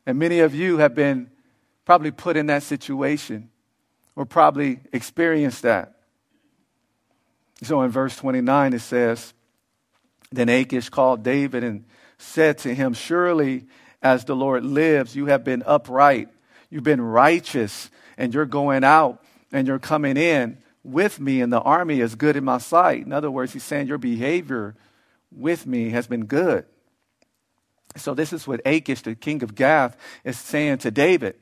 And 0.05 0.17
many 0.19 0.39
of 0.39 0.53
you 0.53 0.77
have 0.77 0.95
been 0.95 1.29
probably 1.85 2.11
put 2.11 2.37
in 2.37 2.47
that 2.47 2.63
situation 2.63 3.49
or 4.15 4.25
probably 4.25 4.79
experienced 4.91 5.61
that. 5.61 5.95
So 7.63 7.81
in 7.81 7.91
verse 7.91 8.15
29, 8.17 8.73
it 8.73 8.79
says, 8.79 9.33
Then 10.31 10.49
Achish 10.49 10.89
called 10.89 11.23
David 11.23 11.63
and 11.63 11.85
said 12.17 12.57
to 12.59 12.73
him, 12.73 12.93
Surely 12.93 13.67
as 14.01 14.25
the 14.25 14.35
Lord 14.35 14.65
lives, 14.65 15.15
you 15.15 15.27
have 15.27 15.43
been 15.43 15.63
upright 15.65 16.29
You've 16.71 16.83
been 16.83 17.01
righteous, 17.01 17.91
and 18.17 18.33
you're 18.33 18.45
going 18.45 18.83
out 18.83 19.21
and 19.51 19.67
you're 19.67 19.77
coming 19.77 20.15
in 20.15 20.57
with 20.83 21.19
me, 21.19 21.41
and 21.41 21.51
the 21.51 21.61
army 21.61 22.01
is 22.01 22.15
good 22.15 22.35
in 22.35 22.43
my 22.43 22.57
sight. 22.57 23.05
In 23.05 23.13
other 23.13 23.31
words, 23.31 23.53
he's 23.53 23.63
saying 23.63 23.87
your 23.87 23.97
behavior 23.97 24.75
with 25.31 25.65
me 25.65 25.89
has 25.91 26.07
been 26.07 26.25
good. 26.25 26.65
So, 27.95 28.13
this 28.13 28.31
is 28.31 28.47
what 28.47 28.61
Achish, 28.65 29.01
the 29.01 29.15
king 29.15 29.43
of 29.43 29.55
Gath, 29.55 29.97
is 30.23 30.37
saying 30.37 30.79
to 30.79 30.91
David. 30.91 31.35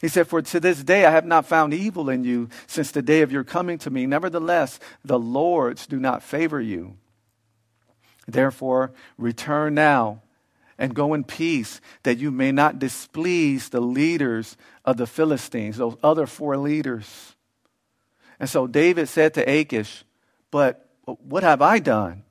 He 0.00 0.08
said, 0.08 0.28
For 0.28 0.40
to 0.40 0.60
this 0.60 0.82
day 0.82 1.04
I 1.04 1.10
have 1.10 1.26
not 1.26 1.46
found 1.46 1.74
evil 1.74 2.08
in 2.08 2.24
you 2.24 2.48
since 2.66 2.90
the 2.90 3.02
day 3.02 3.22
of 3.22 3.32
your 3.32 3.44
coming 3.44 3.78
to 3.78 3.90
me. 3.90 4.06
Nevertheless, 4.06 4.78
the 5.04 5.18
Lords 5.18 5.86
do 5.86 5.98
not 5.98 6.22
favor 6.22 6.60
you. 6.60 6.96
Therefore, 8.26 8.92
return 9.16 9.74
now 9.74 10.22
and 10.78 10.94
go 10.94 11.12
in 11.14 11.24
peace, 11.24 11.80
that 12.04 12.18
you 12.18 12.30
may 12.30 12.52
not 12.52 12.78
displease 12.78 13.68
the 13.68 13.80
leaders 13.80 14.56
of 14.84 14.96
the 14.96 15.06
Philistines, 15.06 15.78
those 15.78 15.96
other 16.04 16.26
four 16.26 16.56
leaders. 16.56 17.34
And 18.40 18.48
so 18.48 18.66
David 18.66 19.08
said 19.08 19.34
to 19.34 19.48
Achish, 19.48 20.04
But 20.50 20.88
what 21.04 21.42
have 21.42 21.62
I 21.62 21.78
done? 21.78 22.22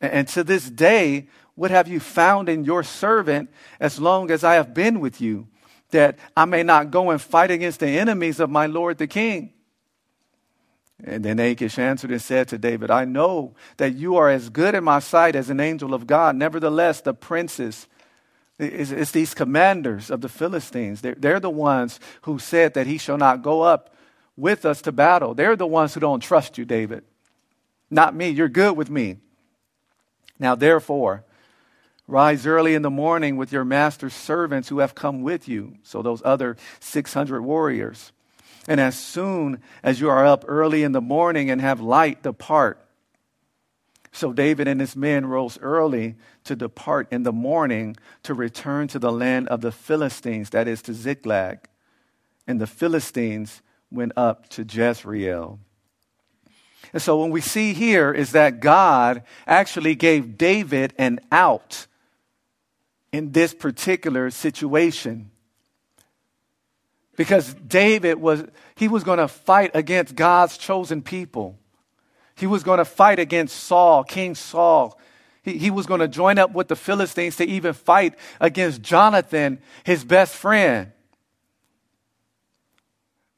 And 0.00 0.28
to 0.28 0.44
this 0.44 0.68
day, 0.70 1.28
what 1.54 1.70
have 1.70 1.88
you 1.88 1.98
found 1.98 2.48
in 2.48 2.64
your 2.64 2.82
servant 2.82 3.50
as 3.80 3.98
long 3.98 4.30
as 4.30 4.44
I 4.44 4.54
have 4.54 4.74
been 4.74 5.00
with 5.00 5.20
you, 5.20 5.48
that 5.90 6.18
I 6.36 6.44
may 6.44 6.62
not 6.62 6.90
go 6.90 7.10
and 7.10 7.20
fight 7.20 7.50
against 7.50 7.80
the 7.80 7.88
enemies 7.88 8.38
of 8.38 8.50
my 8.50 8.66
Lord 8.66 8.98
the 8.98 9.06
king? 9.06 9.52
And 11.02 11.24
then 11.24 11.38
Achish 11.38 11.78
answered 11.78 12.10
and 12.10 12.22
said 12.22 12.48
to 12.48 12.58
David, 12.58 12.90
I 12.90 13.04
know 13.04 13.54
that 13.76 13.94
you 13.94 14.16
are 14.16 14.28
as 14.28 14.48
good 14.48 14.74
in 14.74 14.84
my 14.84 14.98
sight 14.98 15.36
as 15.36 15.48
an 15.50 15.60
angel 15.60 15.94
of 15.94 16.06
God. 16.06 16.36
Nevertheless, 16.36 17.00
the 17.00 17.14
princes, 17.14 17.86
it's, 18.58 19.12
these 19.12 19.34
commanders 19.34 20.10
of 20.10 20.20
the 20.20 20.28
Philistines, 20.28 21.00
they're 21.00 21.40
the 21.40 21.50
ones 21.50 22.00
who 22.22 22.38
said 22.38 22.74
that 22.74 22.86
he 22.86 22.98
shall 22.98 23.18
not 23.18 23.42
go 23.42 23.62
up 23.62 23.94
with 24.38 24.64
us 24.64 24.80
to 24.82 24.92
battle. 24.92 25.34
They're 25.34 25.56
the 25.56 25.66
ones 25.66 25.92
who 25.92 26.00
don't 26.00 26.20
trust 26.20 26.56
you, 26.56 26.64
David. 26.64 27.04
Not 27.90 28.14
me. 28.14 28.28
You're 28.30 28.48
good 28.48 28.76
with 28.76 28.88
me. 28.88 29.16
Now, 30.38 30.54
therefore, 30.54 31.24
rise 32.06 32.46
early 32.46 32.74
in 32.74 32.82
the 32.82 32.90
morning 32.90 33.36
with 33.36 33.52
your 33.52 33.64
master's 33.64 34.14
servants 34.14 34.68
who 34.68 34.78
have 34.78 34.94
come 34.94 35.22
with 35.22 35.48
you. 35.48 35.76
So, 35.82 36.00
those 36.00 36.22
other 36.24 36.56
600 36.80 37.42
warriors 37.42 38.12
and 38.68 38.80
as 38.80 38.98
soon 38.98 39.62
as 39.82 39.98
you 39.98 40.10
are 40.10 40.26
up 40.26 40.44
early 40.46 40.82
in 40.82 40.92
the 40.92 41.00
morning 41.00 41.50
and 41.50 41.58
have 41.60 41.80
light, 41.80 42.22
depart. 42.22 42.78
So 44.12 44.34
David 44.34 44.68
and 44.68 44.78
his 44.78 44.94
men 44.94 45.24
rose 45.24 45.58
early 45.62 46.16
to 46.44 46.54
depart 46.54 47.08
in 47.10 47.22
the 47.22 47.32
morning 47.32 47.96
to 48.24 48.34
return 48.34 48.86
to 48.88 48.98
the 48.98 49.10
land 49.10 49.48
of 49.48 49.62
the 49.62 49.72
Philistines, 49.72 50.50
that 50.50 50.68
is 50.68 50.82
to 50.82 50.92
Ziklag. 50.92 51.60
And 52.46 52.60
the 52.60 52.66
Philistines 52.66 53.62
went 53.90 54.12
up 54.16 54.48
to 54.50 54.64
Jezreel. 54.64 55.58
And 56.92 57.02
so, 57.02 57.18
what 57.18 57.30
we 57.30 57.40
see 57.40 57.74
here 57.74 58.12
is 58.12 58.32
that 58.32 58.60
God 58.60 59.22
actually 59.46 59.94
gave 59.94 60.38
David 60.38 60.94
an 60.98 61.20
out 61.30 61.86
in 63.12 63.32
this 63.32 63.52
particular 63.54 64.30
situation 64.30 65.30
because 67.16 67.52
David 67.54 68.14
was 68.20 68.44
he 68.76 68.88
was 68.88 69.04
going 69.04 69.18
to 69.18 69.28
fight 69.28 69.72
against 69.74 70.14
God's 70.14 70.56
chosen 70.56 71.02
people. 71.02 71.58
He 72.36 72.46
was 72.46 72.62
going 72.62 72.78
to 72.78 72.84
fight 72.84 73.18
against 73.18 73.56
Saul, 73.56 74.04
King 74.04 74.34
Saul. 74.36 74.98
He, 75.42 75.58
he 75.58 75.70
was 75.70 75.86
going 75.86 76.00
to 76.00 76.08
join 76.08 76.38
up 76.38 76.52
with 76.52 76.68
the 76.68 76.76
Philistines 76.76 77.36
to 77.36 77.44
even 77.44 77.74
fight 77.74 78.14
against 78.40 78.80
Jonathan, 78.80 79.58
his 79.82 80.04
best 80.04 80.34
friend. 80.34 80.92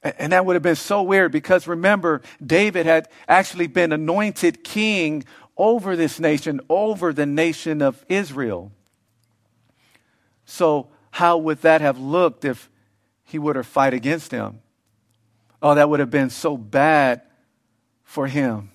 And 0.03 0.33
that 0.33 0.47
would 0.47 0.55
have 0.55 0.63
been 0.63 0.77
so 0.77 1.03
weird 1.03 1.31
because 1.31 1.67
remember, 1.67 2.23
David 2.45 2.87
had 2.87 3.09
actually 3.29 3.67
been 3.67 3.93
anointed 3.93 4.65
king 4.65 5.25
over 5.59 5.95
this 5.95 6.19
nation, 6.19 6.61
over 6.71 7.13
the 7.13 7.27
nation 7.27 7.83
of 7.83 8.03
Israel. 8.09 8.73
So, 10.47 10.89
how 11.11 11.37
would 11.39 11.61
that 11.63 11.81
have 11.81 11.99
looked 11.99 12.45
if 12.45 12.71
he 13.25 13.39
would 13.39 13.57
have 13.57 13.67
fight 13.67 13.93
against 13.93 14.31
him? 14.33 14.61
Oh, 15.61 15.75
that 15.75 15.91
would 15.91 16.01
have 16.01 16.11
been 16.11 16.31
so 16.31 16.57
bad 16.57 17.21
for 18.03 18.27
him. 18.27 18.71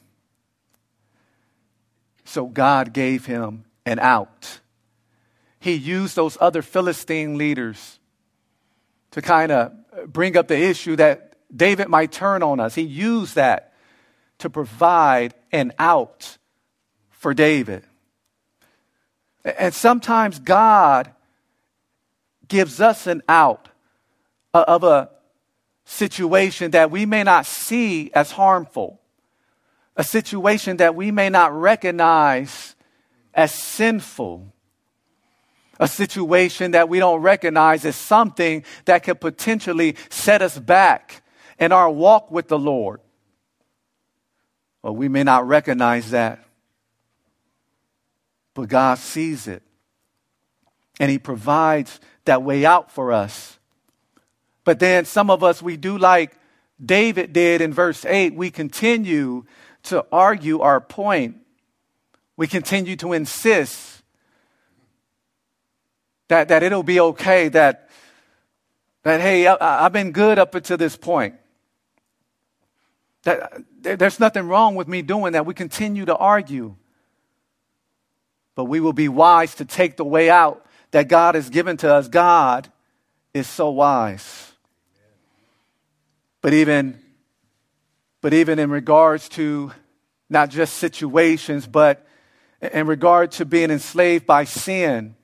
So, 2.24 2.46
God 2.46 2.94
gave 2.94 3.26
him 3.26 3.66
an 3.86 3.98
out. 3.98 4.60
He 5.60 5.74
used 5.74 6.16
those 6.16 6.38
other 6.40 6.62
Philistine 6.62 7.38
leaders 7.38 8.00
to 9.12 9.22
kind 9.22 9.52
of 9.52 9.74
bring 10.08 10.38
up 10.38 10.48
the 10.48 10.58
issue 10.58 10.96
that 10.96 11.36
David 11.56 11.88
might 11.88 12.12
turn 12.12 12.44
on 12.44 12.60
us. 12.60 12.76
He 12.76 12.82
used 12.82 13.36
that 13.36 13.74
to 14.40 14.50
provide 14.50 15.34
an 15.52 15.74
out 15.80 16.38
for 17.10 17.34
David. 17.34 17.84
And 19.44 19.74
sometimes 19.74 20.40
God 20.40 21.12
gives 22.48 22.82
us 22.82 23.08
an 23.08 23.22
out 23.30 23.70
of 24.54 24.84
a 24.84 25.10
situation 25.86 26.72
that 26.72 26.90
we 26.90 27.06
may 27.06 27.24
not 27.24 27.46
see 27.46 28.12
as 28.14 28.32
harmful, 28.32 29.00
a 29.96 30.04
situation 30.04 30.78
that 30.78 30.96
we 30.96 31.12
may 31.12 31.30
not 31.30 31.54
recognize 31.54 32.76
as 33.34 33.54
sinful 33.54 34.52
a 35.80 35.88
situation 35.88 36.72
that 36.72 36.90
we 36.90 37.00
don't 37.00 37.22
recognize 37.22 37.86
as 37.86 37.96
something 37.96 38.64
that 38.86 39.04
could 39.04 39.20
potentially 39.20 39.96
set 40.10 40.42
us 40.42 40.58
back 40.58 41.24
in 41.60 41.72
our 41.72 41.90
walk 41.90 42.32
with 42.32 42.48
the 42.48 42.60
Lord. 42.60 43.02
Well, 44.82 44.96
we 44.96 45.10
may 45.10 45.24
not 45.24 45.48
recognize 45.48 46.12
that, 46.12 46.46
but 48.54 48.70
God 48.70 49.00
sees 49.00 49.48
it. 49.48 49.64
And 51.00 51.12
He 51.12 51.18
provides 51.18 52.00
that 52.26 52.44
way 52.44 52.66
out 52.66 52.92
for 52.92 53.12
us. 53.12 53.60
But 54.64 54.80
then 54.80 55.06
some 55.06 55.30
of 55.30 55.44
us, 55.44 55.62
we 55.62 55.78
do 55.78 55.98
like 55.98 56.38
David 56.84 57.34
did 57.34 57.62
in 57.62 57.74
verse 57.74 58.06
8, 58.06 58.36
we 58.36 58.52
continue 58.52 59.46
to 59.84 60.06
argue 60.12 60.60
our 60.60 60.82
point. 60.82 61.38
We 62.38 62.48
continue 62.48 62.96
to 62.98 63.14
insist 63.14 63.95
that, 66.28 66.48
that 66.48 66.64
it'll 66.64 66.84
be 66.84 67.00
okay, 67.00 67.50
that, 67.50 67.90
that 69.04 69.22
hey, 69.22 69.48
I, 69.48 69.86
I've 69.86 69.94
been 69.94 70.12
good 70.12 70.40
up 70.40 70.56
until 70.56 70.78
this 70.78 70.98
point. 70.98 71.36
That, 73.24 73.54
there's 73.82 74.20
nothing 74.20 74.48
wrong 74.48 74.76
with 74.76 74.88
me 74.88 75.02
doing 75.02 75.34
that. 75.34 75.46
We 75.46 75.54
continue 75.54 76.06
to 76.06 76.16
argue. 76.16 76.76
But 78.56 78.66
we 78.66 78.80
will 78.80 78.94
be 78.94 79.10
wise 79.10 79.56
to 79.56 79.66
take 79.66 79.98
the 79.98 80.06
way 80.06 80.30
out 80.30 80.66
that 80.92 81.08
God 81.08 81.36
has 81.36 81.50
given 81.50 81.78
to 81.78 81.94
us. 81.94 82.08
God 82.08 82.72
is 83.34 83.48
so 83.48 83.70
wise. 83.70 84.54
But 86.42 86.54
even, 86.54 87.00
but 88.22 88.34
even 88.34 88.60
in 88.60 88.70
regards 88.70 89.28
to 89.30 89.72
not 90.30 90.50
just 90.50 90.76
situations, 90.76 91.68
but 91.68 92.08
in 92.62 92.88
regard 92.88 93.32
to 93.32 93.46
being 93.46 93.72
enslaved 93.72 94.26
by 94.26 94.46
sin, 94.46 95.16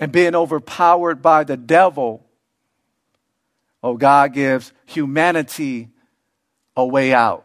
and 0.00 0.12
being 0.12 0.34
overpowered 0.34 1.22
by 1.22 1.44
the 1.44 1.56
devil, 1.56 2.24
oh, 3.82 3.96
God 3.96 4.32
gives 4.32 4.72
humanity 4.86 5.88
a 6.76 6.86
way 6.86 7.12
out. 7.12 7.44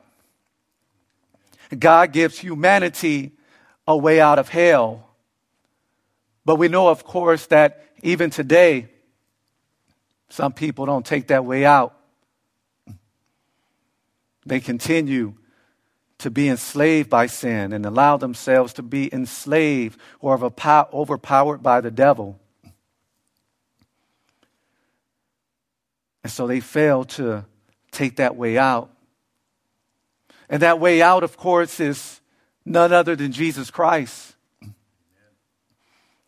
God 1.78 2.12
gives 2.12 2.38
humanity 2.38 3.32
a 3.88 3.98
way 3.98 4.22
out 4.22 4.40
of 4.40 4.50
hell. 4.50 5.10
But 6.46 6.58
we 6.58 6.68
know, 6.68 6.88
of 6.90 7.04
course, 7.04 7.48
that 7.48 7.84
even 8.02 8.30
today, 8.30 8.90
some 10.30 10.54
people 10.54 10.86
don't 10.86 11.06
take 11.06 11.28
that 11.28 11.46
way 11.46 11.66
out. 11.66 11.96
They 14.46 14.60
continue 14.60 15.36
to 16.20 16.30
be 16.30 16.48
enslaved 16.48 17.10
by 17.10 17.28
sin 17.28 17.74
and 17.74 17.86
allow 17.86 18.18
themselves 18.18 18.74
to 18.74 18.84
be 18.84 19.14
enslaved 19.14 20.00
or 20.20 20.38
overpowered 20.42 21.64
by 21.64 21.82
the 21.82 21.92
devil. 21.92 22.40
And 26.24 26.32
so 26.32 26.48
they 26.48 26.62
fail 26.62 27.04
to 27.06 27.46
take 27.92 28.16
that 28.18 28.36
way 28.36 28.58
out. 28.58 28.90
And 30.50 30.62
that 30.62 30.80
way 30.80 31.02
out, 31.02 31.24
of 31.24 31.38
course, 31.38 31.80
is 31.80 32.22
none 32.66 32.94
other 32.94 33.16
than 33.16 33.32
Jesus 33.32 33.70
Christ. 33.70 34.36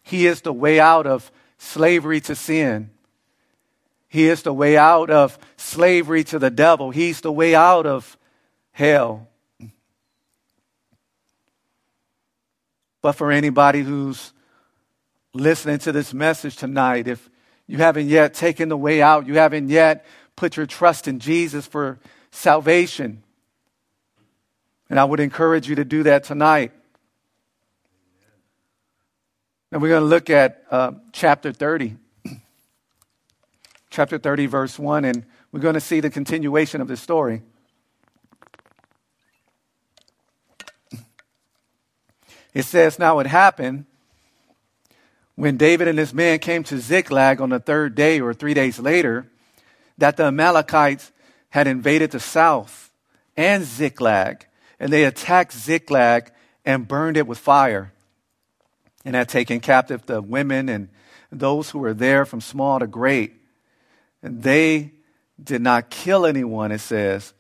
He 0.03 0.27
is 0.27 0.41
the 0.41 0.53
way 0.53 0.79
out 0.79 1.07
of 1.07 1.31
slavery 1.57 2.21
to 2.21 2.35
sin. 2.35 2.91
He 4.07 4.27
is 4.27 4.43
the 4.43 4.53
way 4.53 4.77
out 4.77 5.09
of 5.09 5.37
slavery 5.57 6.23
to 6.25 6.39
the 6.39 6.49
devil. 6.49 6.91
He's 6.91 7.21
the 7.21 7.31
way 7.31 7.55
out 7.55 7.85
of 7.85 8.17
hell. 8.71 9.27
But 13.01 13.13
for 13.13 13.31
anybody 13.31 13.81
who's 13.81 14.33
listening 15.33 15.79
to 15.79 15.91
this 15.91 16.13
message 16.13 16.55
tonight, 16.55 17.07
if 17.07 17.29
you 17.67 17.77
haven't 17.77 18.07
yet 18.07 18.33
taken 18.33 18.69
the 18.69 18.77
way 18.77 19.01
out. 19.01 19.27
You 19.27 19.35
haven't 19.35 19.69
yet 19.69 20.05
put 20.35 20.57
your 20.57 20.65
trust 20.65 21.07
in 21.07 21.19
Jesus 21.19 21.65
for 21.65 21.99
salvation. 22.31 23.23
And 24.89 24.99
I 24.99 25.03
would 25.03 25.19
encourage 25.19 25.67
you 25.67 25.75
to 25.75 25.85
do 25.85 26.03
that 26.03 26.23
tonight. 26.23 26.71
And 29.71 29.81
we're 29.81 29.89
going 29.89 30.03
to 30.03 30.07
look 30.07 30.29
at 30.29 30.63
uh, 30.69 30.91
chapter 31.11 31.51
30. 31.51 31.97
chapter 33.89 34.17
30, 34.17 34.45
verse 34.45 34.77
1, 34.77 35.05
and 35.05 35.25
we're 35.51 35.59
going 35.59 35.73
to 35.73 35.81
see 35.81 35.99
the 36.01 36.09
continuation 36.09 36.81
of 36.81 36.87
the 36.87 36.97
story. 36.97 37.41
It 42.53 42.63
says, 42.63 42.99
Now 42.99 43.19
it 43.19 43.27
happened 43.27 43.85
when 45.35 45.57
David 45.57 45.87
and 45.87 45.99
his 45.99 46.13
men 46.13 46.39
came 46.39 46.63
to 46.63 46.79
Ziklag 46.79 47.41
on 47.41 47.49
the 47.49 47.59
third 47.59 47.95
day 47.95 48.19
or 48.21 48.33
three 48.33 48.53
days 48.53 48.79
later, 48.79 49.27
that 49.97 50.17
the 50.17 50.25
Amalekites 50.25 51.11
had 51.49 51.67
invaded 51.67 52.11
the 52.11 52.19
south 52.19 52.91
and 53.37 53.63
Ziklag, 53.63 54.45
and 54.79 54.91
they 54.91 55.03
attacked 55.03 55.53
Ziklag 55.53 56.31
and 56.65 56.87
burned 56.87 57.17
it 57.17 57.27
with 57.27 57.37
fire, 57.37 57.91
and 59.03 59.15
had 59.15 59.29
taken 59.29 59.59
captive 59.59 60.05
the 60.05 60.21
women 60.21 60.69
and 60.69 60.89
those 61.31 61.69
who 61.69 61.79
were 61.79 61.93
there 61.93 62.25
from 62.25 62.41
small 62.41 62.79
to 62.79 62.87
great. 62.87 63.33
And 64.23 64.41
they 64.41 64.91
did 65.41 65.61
not 65.61 65.89
kill 65.89 66.25
anyone, 66.25 66.71
it 66.71 66.79
says. 66.79 67.33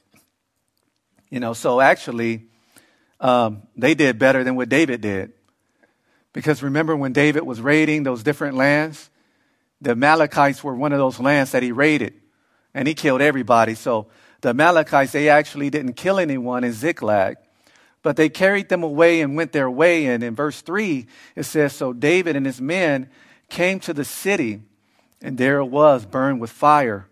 You 1.29 1.39
know, 1.39 1.53
so 1.53 1.81
actually, 1.81 2.43
um, 3.19 3.63
they 3.75 3.95
did 3.95 4.19
better 4.19 4.43
than 4.43 4.55
what 4.55 4.69
David 4.69 5.01
did. 5.01 5.31
Because 6.35 6.61
remember 6.61 6.97
when 6.97 7.13
David 7.13 7.43
was 7.43 7.61
raiding 7.61 8.03
those 8.03 8.21
different 8.21 8.57
lands? 8.57 9.09
The 9.79 9.91
Amalekites 9.91 10.65
were 10.65 10.75
one 10.75 10.91
of 10.91 10.99
those 10.99 11.17
lands 11.17 11.53
that 11.53 11.63
he 11.63 11.71
raided, 11.71 12.13
and 12.73 12.89
he 12.89 12.93
killed 12.93 13.21
everybody. 13.21 13.73
So 13.73 14.07
the 14.41 14.49
Amalekites, 14.49 15.13
they 15.13 15.29
actually 15.29 15.69
didn't 15.69 15.93
kill 15.93 16.19
anyone 16.19 16.65
in 16.65 16.73
Ziklag, 16.73 17.37
but 18.01 18.17
they 18.17 18.27
carried 18.27 18.67
them 18.67 18.83
away 18.83 19.21
and 19.21 19.37
went 19.37 19.53
their 19.53 19.71
way. 19.71 20.07
And 20.07 20.21
in 20.21 20.35
verse 20.35 20.59
3, 20.59 21.07
it 21.37 21.43
says 21.43 21.71
So 21.71 21.93
David 21.93 22.35
and 22.35 22.45
his 22.45 22.59
men 22.59 23.09
came 23.47 23.79
to 23.79 23.93
the 23.93 24.03
city, 24.03 24.61
and 25.21 25.37
there 25.37 25.59
it 25.59 25.67
was, 25.67 26.05
burned 26.05 26.41
with 26.41 26.51
fire, 26.51 27.07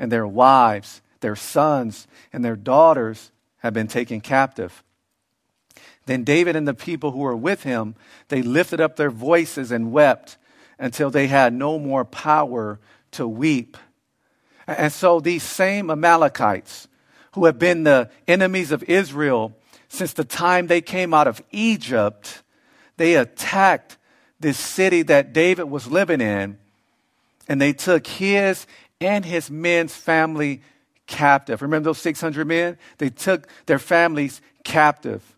and 0.00 0.10
their 0.10 0.26
wives, 0.26 1.02
their 1.20 1.36
sons, 1.36 2.08
and 2.32 2.44
their 2.44 2.56
daughters 2.56 3.30
had 3.58 3.74
been 3.74 3.86
taken 3.86 4.20
captive. 4.20 4.82
Then 6.06 6.24
David 6.24 6.56
and 6.56 6.66
the 6.66 6.74
people 6.74 7.10
who 7.10 7.18
were 7.18 7.36
with 7.36 7.64
him, 7.64 7.96
they 8.28 8.42
lifted 8.42 8.80
up 8.80 8.96
their 8.96 9.10
voices 9.10 9.70
and 9.70 9.92
wept 9.92 10.38
until 10.78 11.10
they 11.10 11.26
had 11.26 11.52
no 11.52 11.78
more 11.78 12.04
power 12.04 12.78
to 13.12 13.26
weep. 13.26 13.76
And 14.66 14.92
so 14.92 15.20
these 15.20 15.42
same 15.42 15.90
Amalekites, 15.90 16.88
who 17.32 17.44
have 17.44 17.58
been 17.58 17.84
the 17.84 18.10
enemies 18.26 18.72
of 18.72 18.82
Israel 18.84 19.56
since 19.88 20.12
the 20.12 20.24
time 20.24 20.66
they 20.66 20.80
came 20.80 21.12
out 21.12 21.28
of 21.28 21.42
Egypt, 21.50 22.42
they 22.96 23.14
attacked 23.16 23.98
this 24.40 24.58
city 24.58 25.02
that 25.02 25.32
David 25.32 25.64
was 25.64 25.86
living 25.86 26.20
in, 26.20 26.58
and 27.48 27.60
they 27.60 27.72
took 27.72 28.06
his 28.06 28.66
and 29.00 29.24
his 29.24 29.50
men's 29.50 29.94
family 29.94 30.62
captive. 31.06 31.62
Remember 31.62 31.90
those 31.90 31.98
600 31.98 32.46
men? 32.46 32.78
They 32.98 33.10
took 33.10 33.48
their 33.66 33.78
families 33.78 34.40
captive. 34.64 35.35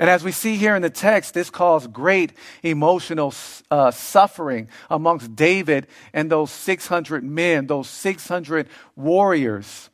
And 0.00 0.08
as 0.08 0.24
we 0.24 0.32
see 0.32 0.56
here 0.56 0.74
in 0.74 0.80
the 0.80 0.88
text, 0.88 1.34
this 1.34 1.50
caused 1.50 1.92
great 1.92 2.32
emotional 2.62 3.34
uh, 3.70 3.90
suffering 3.90 4.70
amongst 4.88 5.36
David 5.36 5.88
and 6.14 6.30
those 6.30 6.50
600 6.50 7.22
men, 7.22 7.66
those 7.66 7.86
600 7.90 8.66
warriors. 8.96 9.90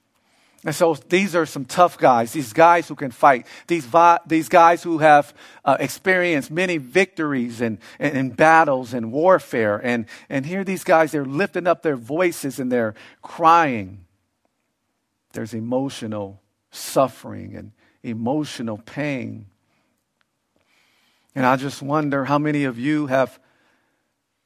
And 0.65 0.73
so 0.73 0.95
these 0.95 1.35
are 1.35 1.45
some 1.45 1.65
tough 1.65 1.99
guys, 1.99 2.33
these 2.33 2.53
guys 2.53 2.87
who 2.87 2.95
can 2.95 3.11
fight, 3.11 3.49
these, 3.67 3.85
vi- 3.85 4.21
these 4.25 4.49
guys 4.49 4.85
who 4.85 4.99
have 4.99 5.35
uh, 5.65 5.77
experienced 5.81 6.53
many 6.53 6.79
victories 6.79 7.61
and, 7.61 7.79
and, 7.99 8.17
and, 8.17 8.37
battles 8.37 8.95
and 8.95 9.11
warfare. 9.11 9.81
And, 9.83 10.07
and 10.29 10.47
here 10.47 10.63
these 10.63 10.85
guys, 10.85 11.11
they're 11.11 11.25
lifting 11.25 11.67
up 11.67 11.83
their 11.83 11.97
voices 11.97 12.61
and 12.61 12.71
they're 12.71 12.95
crying. 13.23 14.05
There's 15.33 15.53
emotional 15.53 16.43
suffering 16.71 17.57
and 17.57 17.73
emotional 18.05 18.79
pain. 18.79 19.47
And 21.37 21.45
I 21.45 21.57
just 21.57 21.83
wonder 21.83 22.25
how 22.25 22.39
many 22.39 22.65
of 22.65 22.79
you 22.79 23.09
have 23.09 23.39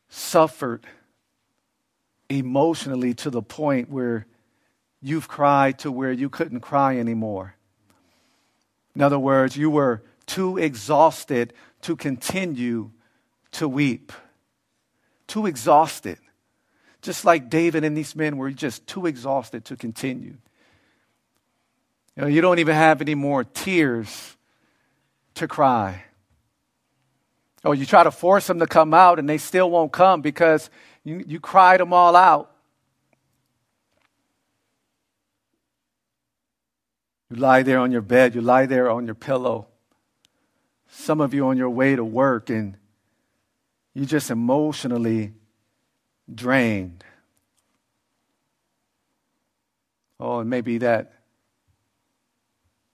suffered 0.08 0.84
emotionally 2.28 3.14
to 3.14 3.30
the 3.30 3.42
point 3.42 3.88
where 3.88 4.26
you've 5.00 5.28
cried 5.28 5.78
to 5.78 5.92
where 5.92 6.10
you 6.10 6.28
couldn't 6.28 6.60
cry 6.60 6.98
anymore. 6.98 7.54
In 8.96 9.02
other 9.02 9.20
words, 9.20 9.56
you 9.56 9.70
were 9.70 10.02
too 10.26 10.58
exhausted 10.58 11.52
to 11.82 11.94
continue 11.94 12.90
to 13.52 13.68
weep. 13.68 14.12
Too 15.28 15.46
exhausted. 15.46 16.18
Just 17.02 17.24
like 17.24 17.48
David 17.48 17.84
and 17.84 17.96
these 17.96 18.16
men 18.16 18.36
were 18.36 18.50
just 18.50 18.84
too 18.88 19.06
exhausted 19.06 19.64
to 19.66 19.76
continue. 19.76 20.36
You 22.16 22.22
know, 22.22 22.26
you 22.26 22.40
don't 22.40 22.58
even 22.58 22.74
have 22.74 23.00
any 23.00 23.14
more 23.14 23.44
tears 23.44 24.36
to 25.34 25.46
cry. 25.46 26.06
Or 27.64 27.74
you 27.74 27.84
try 27.84 28.04
to 28.04 28.10
force 28.10 28.46
them 28.46 28.58
to 28.60 28.66
come 28.66 28.94
out 28.94 29.18
and 29.18 29.28
they 29.28 29.38
still 29.38 29.70
won't 29.70 29.92
come 29.92 30.22
because 30.22 30.70
you, 31.04 31.22
you 31.26 31.40
cried 31.40 31.80
them 31.80 31.92
all 31.92 32.16
out. 32.16 32.50
You 37.30 37.36
lie 37.36 37.62
there 37.62 37.78
on 37.78 37.92
your 37.92 38.00
bed, 38.00 38.34
you 38.34 38.40
lie 38.40 38.66
there 38.66 38.90
on 38.90 39.06
your 39.06 39.14
pillow. 39.14 39.68
Some 40.88 41.20
of 41.20 41.32
you 41.32 41.46
on 41.46 41.56
your 41.56 41.70
way 41.70 41.94
to 41.94 42.04
work, 42.04 42.50
and 42.50 42.76
you're 43.94 44.04
just 44.04 44.30
emotionally 44.30 45.32
drained. 46.32 47.04
Oh, 50.18 50.40
and 50.40 50.50
maybe 50.50 50.78
that 50.78 51.12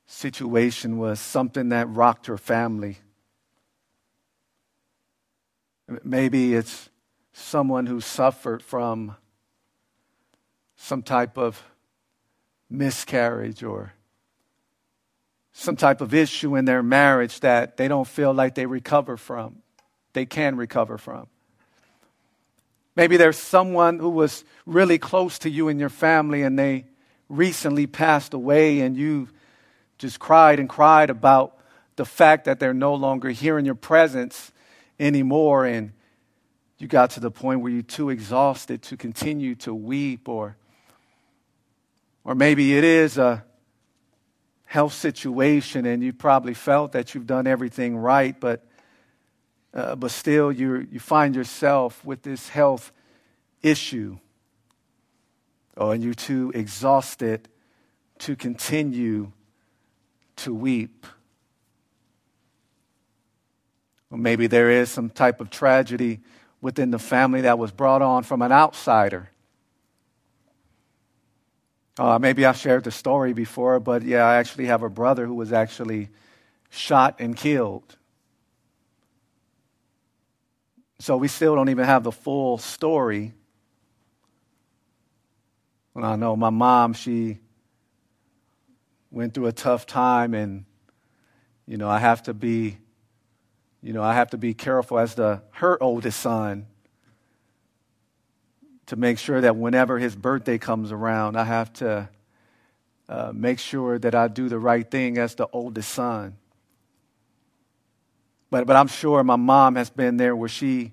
situation 0.04 0.98
was 0.98 1.18
something 1.18 1.70
that 1.70 1.88
rocked 1.88 2.26
her 2.26 2.36
family. 2.36 2.98
Maybe 6.02 6.54
it's 6.54 6.90
someone 7.32 7.86
who 7.86 8.00
suffered 8.00 8.62
from 8.62 9.16
some 10.76 11.02
type 11.02 11.38
of 11.38 11.62
miscarriage 12.68 13.62
or 13.62 13.92
some 15.52 15.76
type 15.76 16.00
of 16.00 16.12
issue 16.12 16.56
in 16.56 16.64
their 16.64 16.82
marriage 16.82 17.40
that 17.40 17.76
they 17.76 17.88
don't 17.88 18.06
feel 18.06 18.34
like 18.34 18.54
they 18.54 18.66
recover 18.66 19.16
from, 19.16 19.56
they 20.12 20.26
can 20.26 20.56
recover 20.56 20.98
from. 20.98 21.28
Maybe 22.96 23.16
there's 23.16 23.38
someone 23.38 23.98
who 23.98 24.10
was 24.10 24.44
really 24.64 24.98
close 24.98 25.38
to 25.40 25.50
you 25.50 25.68
in 25.68 25.78
your 25.78 25.88
family 25.88 26.42
and 26.42 26.58
they 26.58 26.86
recently 27.28 27.86
passed 27.86 28.34
away 28.34 28.80
and 28.80 28.96
you 28.96 29.28
just 29.98 30.18
cried 30.18 30.58
and 30.58 30.68
cried 30.68 31.10
about 31.10 31.58
the 31.96 32.04
fact 32.04 32.44
that 32.46 32.58
they're 32.58 32.74
no 32.74 32.94
longer 32.94 33.30
here 33.30 33.58
in 33.58 33.64
your 33.64 33.74
presence 33.74 34.52
anymore 34.98 35.64
and 35.66 35.92
you 36.78 36.86
got 36.86 37.10
to 37.10 37.20
the 37.20 37.30
point 37.30 37.60
where 37.60 37.72
you're 37.72 37.82
too 37.82 38.10
exhausted 38.10 38.82
to 38.82 38.96
continue 38.96 39.54
to 39.54 39.74
weep 39.74 40.28
or 40.28 40.56
or 42.24 42.34
maybe 42.34 42.76
it 42.76 42.82
is 42.82 43.18
a 43.18 43.44
health 44.64 44.92
situation 44.92 45.86
and 45.86 46.02
you 46.02 46.12
probably 46.12 46.54
felt 46.54 46.92
that 46.92 47.14
you've 47.14 47.26
done 47.26 47.46
everything 47.46 47.96
right, 47.96 48.38
but, 48.38 48.66
uh, 49.72 49.94
but 49.94 50.10
still 50.10 50.50
you 50.50 50.86
you 50.90 50.98
find 50.98 51.36
yourself 51.36 52.04
with 52.04 52.22
this 52.22 52.48
health 52.48 52.90
issue. 53.62 54.18
Oh, 55.76 55.90
and 55.90 56.02
you're 56.02 56.14
too 56.14 56.50
exhausted 56.54 57.48
to 58.18 58.34
continue 58.34 59.30
to 60.36 60.52
weep. 60.52 61.06
Or 64.10 64.18
maybe 64.18 64.46
there 64.46 64.70
is 64.70 64.90
some 64.90 65.10
type 65.10 65.40
of 65.40 65.50
tragedy 65.50 66.20
within 66.60 66.90
the 66.90 66.98
family 66.98 67.42
that 67.42 67.58
was 67.58 67.70
brought 67.70 68.02
on 68.02 68.22
from 68.22 68.42
an 68.42 68.52
outsider. 68.52 69.30
Uh, 71.98 72.18
maybe 72.18 72.44
I've 72.44 72.56
shared 72.56 72.84
the 72.84 72.90
story 72.90 73.32
before, 73.32 73.80
but 73.80 74.02
yeah, 74.02 74.24
I 74.24 74.36
actually 74.36 74.66
have 74.66 74.82
a 74.82 74.90
brother 74.90 75.26
who 75.26 75.34
was 75.34 75.52
actually 75.52 76.10
shot 76.68 77.16
and 77.18 77.34
killed. 77.34 77.96
So 80.98 81.16
we 81.16 81.28
still 81.28 81.54
don't 81.54 81.68
even 81.68 81.84
have 81.84 82.04
the 82.04 82.12
full 82.12 82.58
story. 82.58 83.32
And 85.94 86.04
I 86.04 86.16
know 86.16 86.36
my 86.36 86.50
mom, 86.50 86.92
she 86.92 87.38
went 89.10 89.32
through 89.32 89.46
a 89.46 89.52
tough 89.52 89.86
time, 89.86 90.34
and, 90.34 90.66
you 91.66 91.78
know, 91.78 91.88
I 91.88 91.98
have 91.98 92.24
to 92.24 92.34
be, 92.34 92.76
you 93.86 93.92
know, 93.92 94.02
I 94.02 94.14
have 94.14 94.30
to 94.30 94.36
be 94.36 94.52
careful 94.52 94.98
as 94.98 95.14
the, 95.14 95.42
her 95.52 95.80
oldest 95.80 96.18
son 96.18 96.66
to 98.86 98.96
make 98.96 99.16
sure 99.16 99.40
that 99.40 99.54
whenever 99.54 100.00
his 100.00 100.16
birthday 100.16 100.58
comes 100.58 100.90
around, 100.90 101.36
I 101.36 101.44
have 101.44 101.72
to 101.74 102.08
uh, 103.08 103.30
make 103.32 103.60
sure 103.60 103.96
that 104.00 104.12
I 104.12 104.26
do 104.26 104.48
the 104.48 104.58
right 104.58 104.90
thing 104.90 105.18
as 105.18 105.36
the 105.36 105.46
oldest 105.52 105.90
son. 105.90 106.36
But, 108.50 108.66
but 108.66 108.74
I'm 108.74 108.88
sure 108.88 109.22
my 109.22 109.36
mom 109.36 109.76
has 109.76 109.88
been 109.88 110.16
there 110.16 110.34
where 110.34 110.48
she 110.48 110.92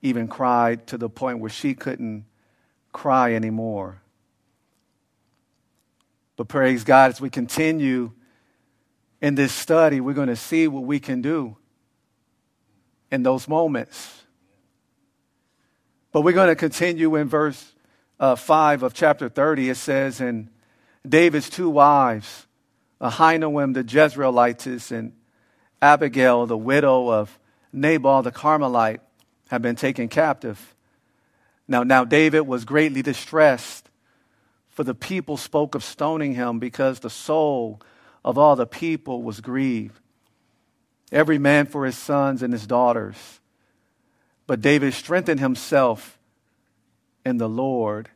even 0.00 0.26
cried 0.26 0.86
to 0.86 0.96
the 0.96 1.10
point 1.10 1.40
where 1.40 1.50
she 1.50 1.74
couldn't 1.74 2.24
cry 2.90 3.34
anymore. 3.34 4.00
But 6.38 6.48
praise 6.48 6.84
God, 6.84 7.10
as 7.10 7.20
we 7.20 7.28
continue 7.28 8.12
in 9.20 9.34
this 9.34 9.52
study, 9.52 10.00
we're 10.00 10.14
going 10.14 10.28
to 10.28 10.36
see 10.36 10.68
what 10.68 10.84
we 10.84 10.98
can 11.00 11.20
do 11.20 11.58
in 13.10 13.22
those 13.22 13.48
moments. 13.48 14.22
But 16.12 16.22
we're 16.22 16.32
going 16.32 16.48
to 16.48 16.56
continue 16.56 17.16
in 17.16 17.28
verse 17.28 17.72
uh, 18.18 18.36
5 18.36 18.82
of 18.82 18.94
chapter 18.94 19.28
30. 19.28 19.70
It 19.70 19.76
says, 19.76 20.20
And 20.20 20.48
David's 21.08 21.48
two 21.48 21.70
wives, 21.70 22.46
Ahinoam 23.00 23.74
the 23.74 23.84
Jezreelitess 23.84 24.90
and 24.90 25.12
Abigail, 25.80 26.46
the 26.46 26.58
widow 26.58 27.10
of 27.10 27.38
Nabal 27.72 28.22
the 28.22 28.32
Carmelite, 28.32 29.00
have 29.48 29.62
been 29.62 29.76
taken 29.76 30.08
captive. 30.08 30.74
Now, 31.66 31.84
now 31.84 32.04
David 32.04 32.42
was 32.42 32.64
greatly 32.64 33.02
distressed, 33.02 33.88
for 34.68 34.84
the 34.84 34.94
people 34.94 35.36
spoke 35.36 35.74
of 35.74 35.84
stoning 35.84 36.34
him 36.34 36.58
because 36.58 37.00
the 37.00 37.10
soul 37.10 37.80
of 38.24 38.36
all 38.36 38.56
the 38.56 38.66
people 38.66 39.22
was 39.22 39.40
grieved, 39.40 40.00
every 41.12 41.38
man 41.38 41.66
for 41.66 41.84
his 41.84 41.96
sons 41.96 42.42
and 42.42 42.52
his 42.52 42.66
daughters. 42.66 43.40
But 44.46 44.60
David 44.60 44.94
strengthened 44.94 45.40
himself 45.40 46.18
in 47.24 47.38
the 47.38 47.48
Lord 47.48 48.08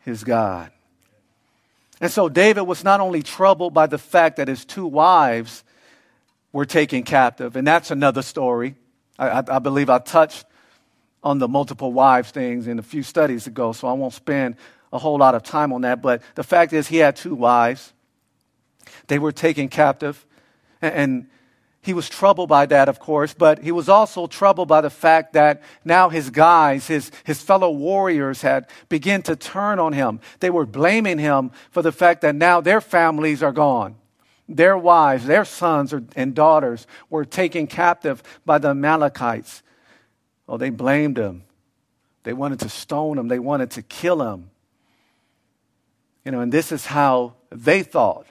his 0.00 0.24
God. 0.24 0.70
And 2.00 2.10
so 2.10 2.28
David 2.28 2.62
was 2.62 2.82
not 2.82 3.00
only 3.00 3.22
troubled 3.22 3.72
by 3.72 3.86
the 3.86 3.98
fact 3.98 4.36
that 4.36 4.48
his 4.48 4.64
two 4.64 4.86
wives 4.86 5.62
were 6.52 6.66
taken 6.66 7.04
captive, 7.04 7.56
and 7.56 7.66
that's 7.66 7.90
another 7.90 8.22
story. 8.22 8.74
I, 9.18 9.42
I, 9.46 9.58
believe 9.60 9.88
I 9.88 9.98
touched 9.98 10.44
on 11.22 11.38
the 11.38 11.48
multiple 11.48 11.92
wives 11.92 12.30
things 12.30 12.66
in 12.66 12.78
a 12.78 12.82
few 12.82 13.02
studies 13.02 13.46
ago, 13.46 13.72
so 13.72 13.86
I 13.86 13.92
won't 13.92 14.14
spend 14.14 14.56
a 14.92 14.98
whole 14.98 15.18
lot 15.18 15.34
of 15.34 15.42
time 15.44 15.72
on 15.72 15.82
that. 15.82 16.02
But 16.02 16.22
the 16.34 16.42
fact 16.42 16.72
is, 16.72 16.88
he 16.88 16.96
had 16.96 17.14
two 17.16 17.34
wives. 17.34 17.92
They 19.06 19.18
were 19.18 19.32
taken 19.32 19.68
captive, 19.68 20.26
and, 20.82 20.94
and 20.94 21.26
he 21.82 21.94
was 21.94 22.08
troubled 22.08 22.48
by 22.48 22.66
that, 22.66 22.88
of 22.88 23.00
course, 23.00 23.34
but 23.34 23.58
he 23.58 23.72
was 23.72 23.88
also 23.88 24.28
troubled 24.28 24.68
by 24.68 24.80
the 24.80 24.90
fact 24.90 25.32
that 25.32 25.62
now 25.84 26.08
his 26.08 26.30
guys, 26.30 26.86
his, 26.86 27.10
his 27.24 27.42
fellow 27.42 27.70
warriors 27.72 28.42
had 28.42 28.68
begun 28.88 29.20
to 29.22 29.34
turn 29.34 29.80
on 29.80 29.92
him. 29.92 30.20
They 30.38 30.50
were 30.50 30.64
blaming 30.64 31.18
him 31.18 31.50
for 31.72 31.82
the 31.82 31.90
fact 31.90 32.20
that 32.20 32.36
now 32.36 32.60
their 32.60 32.80
families 32.80 33.42
are 33.42 33.52
gone. 33.52 33.96
Their 34.48 34.78
wives, 34.78 35.26
their 35.26 35.44
sons 35.44 35.92
and 36.14 36.34
daughters 36.34 36.86
were 37.10 37.24
taken 37.24 37.66
captive 37.66 38.22
by 38.46 38.58
the 38.58 38.68
Amalekites. 38.68 39.64
Oh, 40.48 40.58
they 40.58 40.70
blamed 40.70 41.18
him. 41.18 41.42
They 42.22 42.32
wanted 42.32 42.60
to 42.60 42.68
stone 42.68 43.18
him. 43.18 43.26
They 43.26 43.40
wanted 43.40 43.72
to 43.72 43.82
kill 43.82 44.22
him. 44.22 44.50
You 46.24 46.30
know, 46.30 46.40
and 46.40 46.52
this 46.52 46.70
is 46.70 46.86
how 46.86 47.34
they 47.50 47.82
thought 47.82 48.26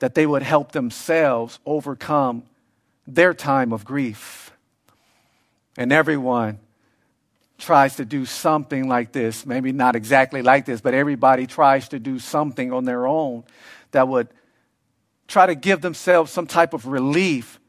that 0.00 0.14
they 0.14 0.26
would 0.26 0.42
help 0.42 0.72
themselves 0.72 1.58
overcome 1.64 2.42
their 3.06 3.32
time 3.32 3.72
of 3.72 3.84
grief. 3.84 4.52
And 5.78 5.92
everyone 5.92 6.58
tries 7.58 7.96
to 7.96 8.04
do 8.04 8.24
something 8.24 8.88
like 8.88 9.12
this. 9.12 9.46
Maybe 9.46 9.72
not 9.72 9.94
exactly 9.94 10.42
like 10.42 10.64
this, 10.66 10.80
but 10.80 10.94
everybody 10.94 11.46
tries 11.46 11.88
to 11.90 11.98
do 11.98 12.18
something 12.18 12.72
on 12.72 12.84
their 12.84 13.06
own 13.06 13.44
that 13.92 14.08
would 14.08 14.28
try 15.28 15.46
to 15.46 15.54
give 15.54 15.80
themselves 15.80 16.32
some 16.32 16.46
type 16.46 16.74
of 16.74 16.86
relief 16.86 17.60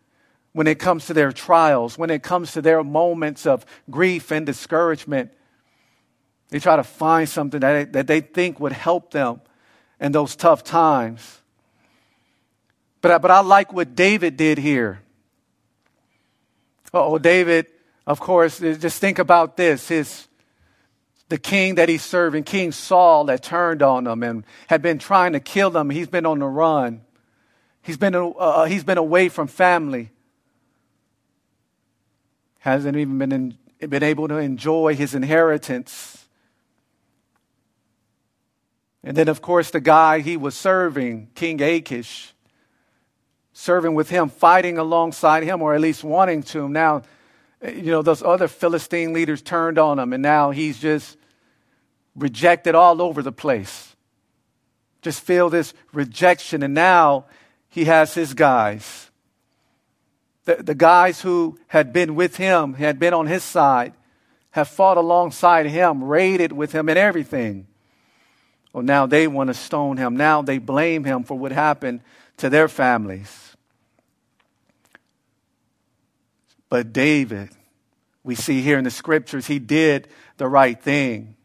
when 0.53 0.67
it 0.67 0.79
comes 0.79 1.05
to 1.07 1.13
their 1.13 1.31
trials, 1.31 1.97
when 1.97 2.09
it 2.09 2.23
comes 2.23 2.53
to 2.53 2.61
their 2.61 2.83
moments 2.83 3.45
of 3.45 3.65
grief 3.89 4.31
and 4.31 4.45
discouragement. 4.45 5.31
They 6.49 6.59
try 6.59 6.75
to 6.75 6.83
find 6.83 7.29
something 7.29 7.59
that 7.59 7.73
they, 7.73 7.83
that 7.99 8.07
they 8.07 8.21
think 8.21 8.59
would 8.59 8.73
help 8.73 9.11
them 9.11 9.41
in 9.99 10.11
those 10.11 10.35
tough 10.35 10.63
times. 10.63 11.40
But 13.01 13.11
I, 13.11 13.17
but 13.17 13.31
I 13.31 13.39
like 13.41 13.73
what 13.73 13.95
David 13.95 14.37
did 14.37 14.57
here. 14.57 15.01
Oh, 16.93 17.17
David, 17.17 17.67
of 18.05 18.19
course, 18.19 18.59
just 18.59 18.99
think 18.99 19.17
about 19.17 19.57
this. 19.57 19.87
His, 19.87 20.27
the 21.29 21.37
king 21.37 21.75
that 21.75 21.89
he's 21.89 22.03
serving, 22.03 22.43
King 22.43 22.71
Saul, 22.71 23.25
that 23.25 23.41
turned 23.41 23.81
on 23.81 24.05
him 24.05 24.21
and 24.21 24.45
had 24.67 24.81
been 24.81 24.99
trying 24.99 25.33
to 25.33 25.39
kill 25.39 25.75
him. 25.75 25.89
He's 25.89 26.07
been 26.07 26.25
on 26.25 26.39
the 26.39 26.45
run. 26.45 27.01
He's 27.81 27.97
been, 27.97 28.13
uh, 28.13 28.29
uh 28.29 28.65
he's 28.65 28.83
been 28.83 28.97
away 28.97 29.29
from 29.29 29.47
family. 29.47 30.11
Hasn't 32.59 32.95
even 32.95 33.17
been, 33.17 33.31
in, 33.31 33.57
been 33.89 34.03
able 34.03 34.27
to 34.27 34.37
enjoy 34.37 34.95
his 34.95 35.15
inheritance. 35.15 36.27
And 39.03 39.17
then, 39.17 39.29
of 39.29 39.41
course, 39.41 39.71
the 39.71 39.79
guy 39.79 40.19
he 40.19 40.37
was 40.37 40.55
serving, 40.55 41.29
King 41.33 41.59
Achish, 41.61 42.33
serving 43.61 43.93
with 43.93 44.09
him, 44.09 44.27
fighting 44.27 44.79
alongside 44.79 45.43
him, 45.43 45.61
or 45.61 45.75
at 45.75 45.81
least 45.81 46.03
wanting 46.03 46.41
to. 46.41 46.67
Now, 46.67 47.03
you 47.63 47.91
know, 47.91 48.01
those 48.01 48.23
other 48.23 48.47
Philistine 48.47 49.13
leaders 49.13 49.41
turned 49.41 49.77
on 49.77 49.99
him, 49.99 50.13
and 50.13 50.23
now 50.23 50.49
he's 50.49 50.79
just 50.79 51.15
rejected 52.15 52.73
all 52.73 53.01
over 53.03 53.21
the 53.21 53.31
place. 53.31 53.95
Just 55.03 55.21
feel 55.21 55.49
this 55.49 55.75
rejection, 55.93 56.63
and 56.63 56.73
now 56.73 57.25
he 57.69 57.85
has 57.85 58.15
his 58.15 58.33
guys. 58.33 59.11
The, 60.45 60.55
the 60.55 60.75
guys 60.75 61.21
who 61.21 61.59
had 61.67 61.93
been 61.93 62.15
with 62.15 62.37
him, 62.37 62.73
had 62.73 62.97
been 62.97 63.13
on 63.13 63.27
his 63.27 63.43
side, 63.43 63.93
have 64.51 64.69
fought 64.69 64.97
alongside 64.97 65.67
him, 65.67 66.03
raided 66.03 66.51
with 66.51 66.71
him, 66.71 66.89
and 66.89 66.97
everything. 66.97 67.67
Well, 68.73 68.83
now 68.83 69.05
they 69.05 69.27
want 69.27 69.49
to 69.49 69.53
stone 69.53 69.97
him. 69.97 70.17
Now 70.17 70.41
they 70.41 70.57
blame 70.57 71.03
him 71.03 71.23
for 71.23 71.37
what 71.37 71.51
happened 71.51 72.01
to 72.37 72.49
their 72.49 72.67
families. 72.67 73.50
But 76.71 76.93
David, 76.93 77.49
we 78.23 78.33
see 78.33 78.61
here 78.61 78.77
in 78.77 78.85
the 78.85 78.91
scriptures, 78.91 79.47
he 79.47 79.59
did 79.59 80.07
the 80.37 80.47
right 80.47 80.81
thing. 80.81 81.35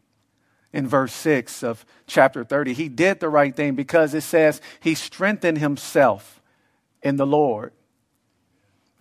In 0.71 0.87
verse 0.87 1.11
6 1.11 1.63
of 1.63 1.85
chapter 2.07 2.45
30, 2.45 2.73
he 2.73 2.87
did 2.87 3.19
the 3.19 3.27
right 3.27 3.53
thing 3.53 3.75
because 3.75 4.13
it 4.13 4.21
says 4.21 4.61
he 4.79 4.95
strengthened 4.95 5.57
himself 5.57 6.41
in 7.03 7.17
the 7.17 7.25
Lord. 7.25 7.73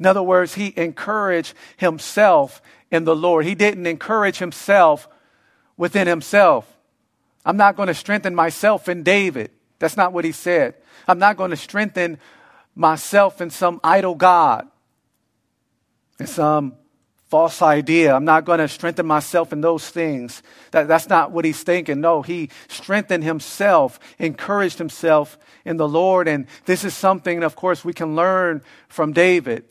In 0.00 0.06
other 0.06 0.22
words, 0.22 0.54
he 0.54 0.74
encouraged 0.76 1.54
himself 1.76 2.60
in 2.90 3.04
the 3.04 3.14
Lord. 3.14 3.44
He 3.44 3.54
didn't 3.54 3.86
encourage 3.86 4.38
himself 4.38 5.08
within 5.76 6.08
himself. 6.08 6.76
I'm 7.44 7.56
not 7.56 7.76
going 7.76 7.86
to 7.86 7.94
strengthen 7.94 8.34
myself 8.34 8.88
in 8.88 9.04
David. 9.04 9.52
That's 9.78 9.96
not 9.96 10.12
what 10.12 10.24
he 10.24 10.32
said. 10.32 10.74
I'm 11.06 11.20
not 11.20 11.36
going 11.36 11.50
to 11.50 11.56
strengthen 11.56 12.18
myself 12.74 13.40
in 13.40 13.50
some 13.50 13.80
idol 13.84 14.16
God, 14.16 14.66
in 16.18 16.26
some 16.26 16.74
false 17.28 17.60
idea. 17.60 18.14
I'm 18.14 18.24
not 18.24 18.44
going 18.44 18.60
to 18.60 18.68
strengthen 18.68 19.06
myself 19.06 19.52
in 19.52 19.60
those 19.60 19.88
things. 19.88 20.42
That, 20.70 20.88
that's 20.88 21.08
not 21.08 21.32
what 21.32 21.44
he's 21.44 21.62
thinking. 21.62 22.00
No, 22.00 22.22
he 22.22 22.50
strengthened 22.68 23.24
himself, 23.24 23.98
encouraged 24.18 24.78
himself 24.78 25.36
in 25.64 25.76
the 25.76 25.88
Lord. 25.88 26.28
And 26.28 26.46
this 26.66 26.84
is 26.84 26.94
something, 26.94 27.42
of 27.42 27.56
course, 27.56 27.84
we 27.84 27.92
can 27.92 28.14
learn 28.14 28.62
from 28.88 29.12
David. 29.12 29.64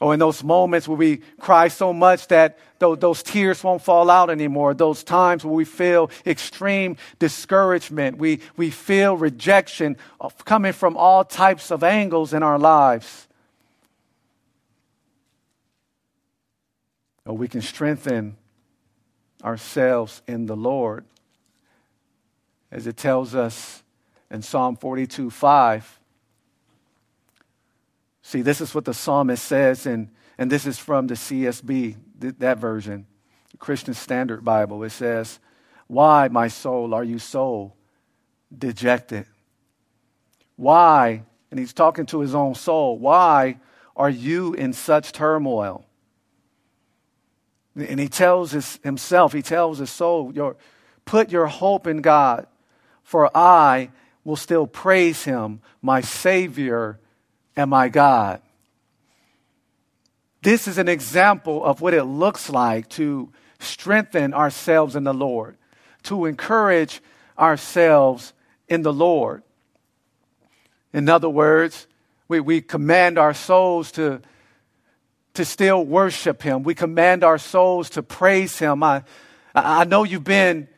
Or 0.00 0.08
oh, 0.08 0.10
in 0.12 0.18
those 0.18 0.42
moments 0.42 0.88
where 0.88 0.96
we 0.96 1.18
cry 1.38 1.68
so 1.68 1.92
much 1.92 2.26
that 2.28 2.58
those 2.80 3.22
tears 3.22 3.62
won't 3.62 3.82
fall 3.82 4.10
out 4.10 4.30
anymore. 4.30 4.74
Those 4.74 5.04
times 5.04 5.44
where 5.44 5.54
we 5.54 5.64
feel 5.64 6.10
extreme 6.26 6.96
discouragement. 7.20 8.18
We, 8.18 8.40
we 8.56 8.70
feel 8.70 9.16
rejection 9.16 9.96
uh, 10.20 10.30
coming 10.44 10.72
from 10.72 10.96
all 10.96 11.24
types 11.24 11.70
of 11.70 11.84
angles 11.84 12.34
in 12.34 12.42
our 12.42 12.58
lives. 12.58 13.28
Or 17.24 17.36
we 17.36 17.48
can 17.48 17.62
strengthen 17.62 18.36
ourselves 19.42 20.22
in 20.26 20.46
the 20.46 20.56
Lord. 20.56 21.04
As 22.70 22.86
it 22.86 22.96
tells 22.96 23.34
us 23.34 23.82
in 24.30 24.42
Psalm 24.42 24.76
42 24.76 25.30
5 25.30 26.00
See, 28.22 28.40
this 28.40 28.60
is 28.60 28.74
what 28.74 28.84
the 28.84 28.94
psalmist 28.94 29.44
says, 29.44 29.84
and, 29.84 30.08
and 30.38 30.50
this 30.50 30.64
is 30.64 30.78
from 30.78 31.08
the 31.08 31.14
CSB, 31.14 31.96
th- 32.20 32.34
that 32.38 32.58
version, 32.58 33.06
the 33.50 33.56
Christian 33.56 33.94
Standard 33.94 34.44
Bible. 34.44 34.82
It 34.84 34.90
says, 34.90 35.40
Why, 35.88 36.28
my 36.28 36.48
soul, 36.48 36.94
are 36.94 37.04
you 37.04 37.18
so 37.18 37.72
dejected? 38.56 39.26
Why, 40.56 41.24
and 41.50 41.58
he's 41.58 41.72
talking 41.72 42.06
to 42.06 42.20
his 42.20 42.34
own 42.34 42.54
soul, 42.54 42.98
why 42.98 43.58
are 43.96 44.10
you 44.10 44.54
in 44.54 44.72
such 44.72 45.10
turmoil? 45.10 45.84
And 47.74 47.98
he 47.98 48.08
tells 48.08 48.52
his, 48.52 48.78
himself, 48.82 49.32
he 49.32 49.42
tells 49.42 49.78
his 49.78 49.90
soul, 49.90 50.32
your, 50.34 50.56
put 51.04 51.30
your 51.30 51.46
hope 51.46 51.86
in 51.86 52.02
God, 52.02 52.46
for 53.02 53.34
I 53.36 53.90
will 54.24 54.36
still 54.36 54.66
praise 54.66 55.24
him, 55.24 55.60
my 55.80 56.00
Savior 56.00 56.98
and 57.56 57.70
my 57.70 57.88
God. 57.88 58.40
This 60.42 60.66
is 60.66 60.76
an 60.76 60.88
example 60.88 61.64
of 61.64 61.80
what 61.80 61.94
it 61.94 62.04
looks 62.04 62.50
like 62.50 62.88
to 62.90 63.32
strengthen 63.58 64.34
ourselves 64.34 64.96
in 64.96 65.04
the 65.04 65.14
Lord, 65.14 65.56
to 66.04 66.26
encourage 66.26 67.00
ourselves 67.38 68.32
in 68.68 68.82
the 68.82 68.92
Lord. 68.92 69.42
In 70.92 71.08
other 71.08 71.28
words, 71.28 71.86
we, 72.28 72.40
we 72.40 72.60
command 72.60 73.18
our 73.18 73.34
souls 73.34 73.92
to, 73.92 74.20
to 75.34 75.44
still 75.44 75.84
worship 75.84 76.42
Him. 76.42 76.62
We 76.62 76.74
command 76.74 77.24
our 77.24 77.38
souls 77.38 77.90
to 77.90 78.02
praise 78.02 78.58
Him. 78.58 78.82
I, 78.82 79.02
I 79.54 79.84
know 79.84 80.04
you've 80.04 80.24
been 80.24 80.68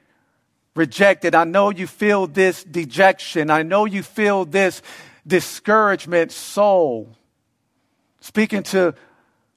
rejected. 0.75 1.35
I 1.35 1.45
know 1.45 1.71
you 1.71 1.87
feel 1.87 2.27
this 2.27 2.65
dejection. 2.65 3.51
I 3.51 3.63
know 3.63 3.85
you 3.85 4.03
feel 4.03 4.45
this 4.45 4.83
discouragement 5.27 6.33
soul. 6.33 7.17
Speaking 8.21 8.63
to 8.65 8.95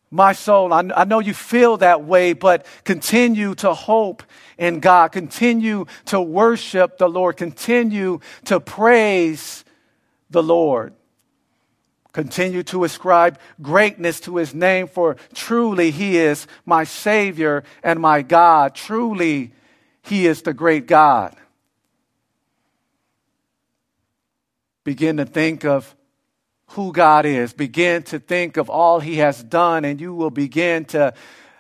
my 0.10 0.34
soul, 0.34 0.72
I, 0.72 0.84
I, 0.96 1.04
know 1.04 1.20
you 1.20 1.34
feel 1.34 1.78
that 1.78 2.06
way, 2.06 2.34
but 2.34 2.66
continue 2.86 3.56
to 3.56 3.74
hope 3.74 4.24
in 4.58 4.80
God. 4.80 5.12
Continue 5.12 5.86
to 6.06 6.22
worship 6.22 6.98
the 6.98 7.10
Lord. 7.10 7.36
Continue 7.36 8.20
to 8.46 8.60
praise 8.60 9.66
the 10.30 10.44
Lord. 10.44 10.94
Continue 12.18 12.64
to 12.64 12.84
ascribe 12.84 13.40
greatness 13.62 14.20
to 14.22 14.38
his 14.38 14.56
name, 14.56 14.88
for 14.88 15.18
truly 15.36 15.92
he 15.92 16.18
is 16.18 16.48
my 16.66 16.84
Savior 16.84 17.64
and 17.84 18.00
my 18.00 18.24
God. 18.24 18.74
Truly 18.74 19.54
he 20.02 20.26
is 20.26 20.42
the 20.42 20.54
great 20.54 20.88
God. 20.88 21.36
begin 24.88 25.18
to 25.18 25.26
think 25.26 25.66
of 25.66 25.98
who 26.68 26.94
God 26.94 27.26
is, 27.26 27.52
begin 27.52 28.04
to 28.04 28.20
think 28.20 28.56
of 28.56 28.70
all 28.70 29.02
He 29.02 29.18
has 29.18 29.44
done, 29.44 29.84
and 29.84 30.00
you 30.00 30.14
will 30.14 30.30
begin 30.30 30.86
to 30.86 31.14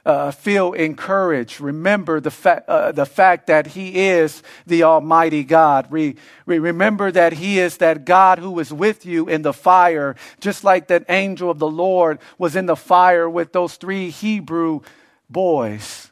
uh, 0.07 0.31
feel 0.31 0.73
encouraged. 0.73 1.61
Remember 1.61 2.21
the, 2.21 2.31
fa- 2.31 2.63
uh, 2.67 2.93
the 2.93 3.05
fact 3.05 3.47
that 3.47 3.67
He 3.67 4.07
is 4.07 4.41
the 4.65 4.83
Almighty 4.83 5.43
God. 5.43 5.87
Re- 5.91 6.15
re- 6.45 6.59
remember 6.59 7.11
that 7.11 7.33
He 7.33 7.59
is 7.59 7.77
that 7.77 8.05
God 8.05 8.39
who 8.39 8.57
is 8.59 8.73
with 8.73 9.05
you 9.05 9.27
in 9.27 9.41
the 9.43 9.53
fire, 9.53 10.15
just 10.39 10.63
like 10.63 10.87
that 10.87 11.05
angel 11.09 11.51
of 11.51 11.59
the 11.59 11.69
Lord 11.69 12.19
was 12.37 12.55
in 12.55 12.67
the 12.67 12.77
fire 12.77 13.29
with 13.29 13.51
those 13.51 13.75
three 13.75 14.09
Hebrew 14.09 14.81
boys. 15.29 16.06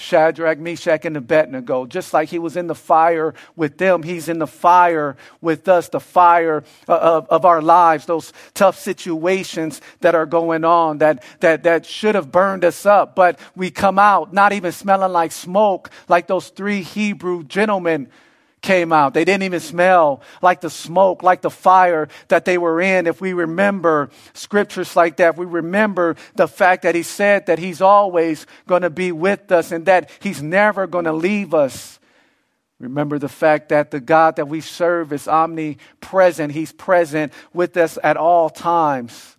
Shadrach, 0.00 0.58
Meshach, 0.58 1.04
and 1.04 1.16
Abednego. 1.16 1.86
Just 1.86 2.12
like 2.12 2.28
he 2.28 2.38
was 2.38 2.56
in 2.56 2.66
the 2.66 2.74
fire 2.74 3.34
with 3.56 3.78
them, 3.78 4.02
he's 4.02 4.28
in 4.28 4.38
the 4.38 4.46
fire 4.46 5.16
with 5.40 5.68
us, 5.68 5.88
the 5.88 6.00
fire 6.00 6.64
uh, 6.88 6.96
of, 6.96 7.28
of 7.28 7.44
our 7.44 7.62
lives, 7.62 8.06
those 8.06 8.32
tough 8.54 8.78
situations 8.78 9.80
that 10.00 10.14
are 10.14 10.26
going 10.26 10.64
on 10.64 10.98
that, 10.98 11.22
that, 11.40 11.62
that 11.64 11.86
should 11.86 12.14
have 12.14 12.32
burned 12.32 12.64
us 12.64 12.86
up. 12.86 13.14
But 13.14 13.38
we 13.54 13.70
come 13.70 13.98
out 13.98 14.32
not 14.32 14.52
even 14.52 14.72
smelling 14.72 15.12
like 15.12 15.32
smoke, 15.32 15.90
like 16.08 16.26
those 16.26 16.48
three 16.48 16.82
Hebrew 16.82 17.44
gentlemen 17.44 18.08
came 18.62 18.92
out. 18.92 19.14
They 19.14 19.24
didn't 19.24 19.44
even 19.44 19.60
smell 19.60 20.20
like 20.42 20.60
the 20.60 20.70
smoke, 20.70 21.22
like 21.22 21.42
the 21.42 21.50
fire 21.50 22.08
that 22.28 22.44
they 22.44 22.58
were 22.58 22.80
in. 22.80 23.06
If 23.06 23.20
we 23.20 23.32
remember 23.32 24.10
scriptures 24.32 24.96
like 24.96 25.16
that, 25.16 25.36
we 25.36 25.46
remember 25.46 26.16
the 26.34 26.48
fact 26.48 26.82
that 26.82 26.94
he 26.94 27.02
said 27.02 27.46
that 27.46 27.58
he's 27.58 27.80
always 27.80 28.46
going 28.66 28.82
to 28.82 28.90
be 28.90 29.12
with 29.12 29.50
us 29.50 29.72
and 29.72 29.86
that 29.86 30.10
he's 30.20 30.42
never 30.42 30.86
going 30.86 31.06
to 31.06 31.12
leave 31.12 31.54
us. 31.54 31.98
Remember 32.78 33.18
the 33.18 33.28
fact 33.28 33.68
that 33.68 33.90
the 33.90 34.00
God 34.00 34.36
that 34.36 34.48
we 34.48 34.62
serve 34.62 35.12
is 35.12 35.28
omnipresent. 35.28 36.52
He's 36.52 36.72
present 36.72 37.32
with 37.52 37.76
us 37.76 37.98
at 38.02 38.16
all 38.16 38.48
times. 38.48 39.36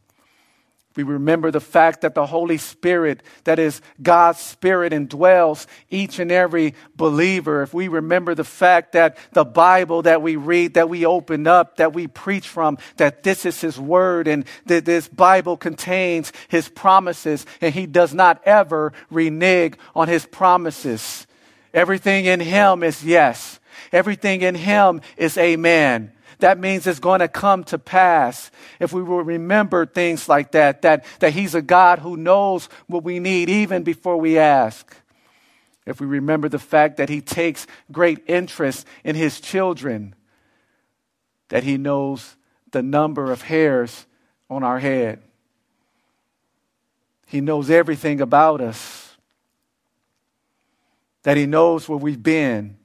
We 0.96 1.04
remember 1.04 1.52
the 1.52 1.62
fact 1.62 2.02
that 2.02 2.16
the 2.16 2.26
Holy 2.26 2.58
Spirit, 2.58 3.24
that 3.46 3.60
is 3.60 3.82
God's 4.02 4.40
Spirit, 4.40 4.92
indwells 4.92 5.66
each 5.90 6.20
and 6.20 6.32
every 6.32 6.76
believer. 6.98 7.62
If 7.62 7.74
we 7.74 7.88
remember 7.88 8.36
the 8.36 8.44
fact 8.44 8.92
that 8.92 9.18
the 9.32 9.46
Bible 9.46 10.02
that 10.02 10.22
we 10.22 10.36
read, 10.36 10.74
that 10.74 10.90
we 10.90 11.06
open 11.06 11.48
up, 11.48 11.78
that 11.78 11.94
we 11.94 12.08
preach 12.08 12.50
from, 12.50 12.78
that 12.98 13.24
this 13.24 13.46
is 13.46 13.62
His 13.62 13.80
Word 13.80 14.28
and 14.28 14.44
that 14.66 14.84
this 14.84 15.08
Bible 15.08 15.56
contains 15.56 16.34
His 16.50 16.68
promises 16.68 17.46
and 17.62 17.74
He 17.74 17.86
does 17.86 18.14
not 18.14 18.42
ever 18.46 18.92
renege 19.10 19.76
on 19.96 20.10
His 20.10 20.26
promises. 20.26 21.26
Everything 21.74 22.26
in 22.26 22.42
Him 22.42 22.84
is 22.84 23.02
yes. 23.02 23.62
Everything 23.94 24.42
in 24.42 24.56
Him 24.56 25.00
is 25.16 25.38
amen 25.38 26.12
that 26.42 26.60
means 26.60 26.86
it's 26.86 27.00
going 27.00 27.22
to 27.22 27.28
come 27.28 27.64
to 27.66 27.80
pass. 27.80 28.52
If 28.80 28.94
we 28.94 29.02
will 29.02 29.24
remember 29.24 29.86
things 29.86 30.28
like 30.30 30.52
that, 30.52 30.82
that, 30.82 31.06
that 31.20 31.34
He's 31.34 31.56
a 31.56 31.62
God 31.62 32.00
who 32.00 32.18
knows 32.18 32.70
what 32.88 33.04
we 33.04 33.20
need 33.20 33.50
even 33.50 33.84
before 33.84 34.18
we 34.18 34.38
ask. 34.38 34.96
If 35.86 36.00
we 36.00 36.06
remember 36.06 36.50
the 36.50 36.60
fact 36.60 36.98
that 36.98 37.10
He 37.10 37.22
takes 37.22 37.66
great 37.92 38.20
interest 38.28 38.86
in 39.04 39.16
His 39.16 39.40
children, 39.40 40.14
that 41.50 41.64
He 41.64 41.78
knows 41.78 42.36
the 42.72 42.84
number 42.84 43.32
of 43.32 43.44
hairs 43.44 44.06
on 44.50 44.64
our 44.64 44.80
head, 44.80 45.22
He 47.26 47.42
knows 47.42 47.70
everything 47.70 48.22
about 48.22 48.62
us, 48.62 49.16
that 51.24 51.38
He 51.38 51.46
knows 51.46 51.88
where 51.90 51.98
we've 51.98 52.22
been, 52.22 52.78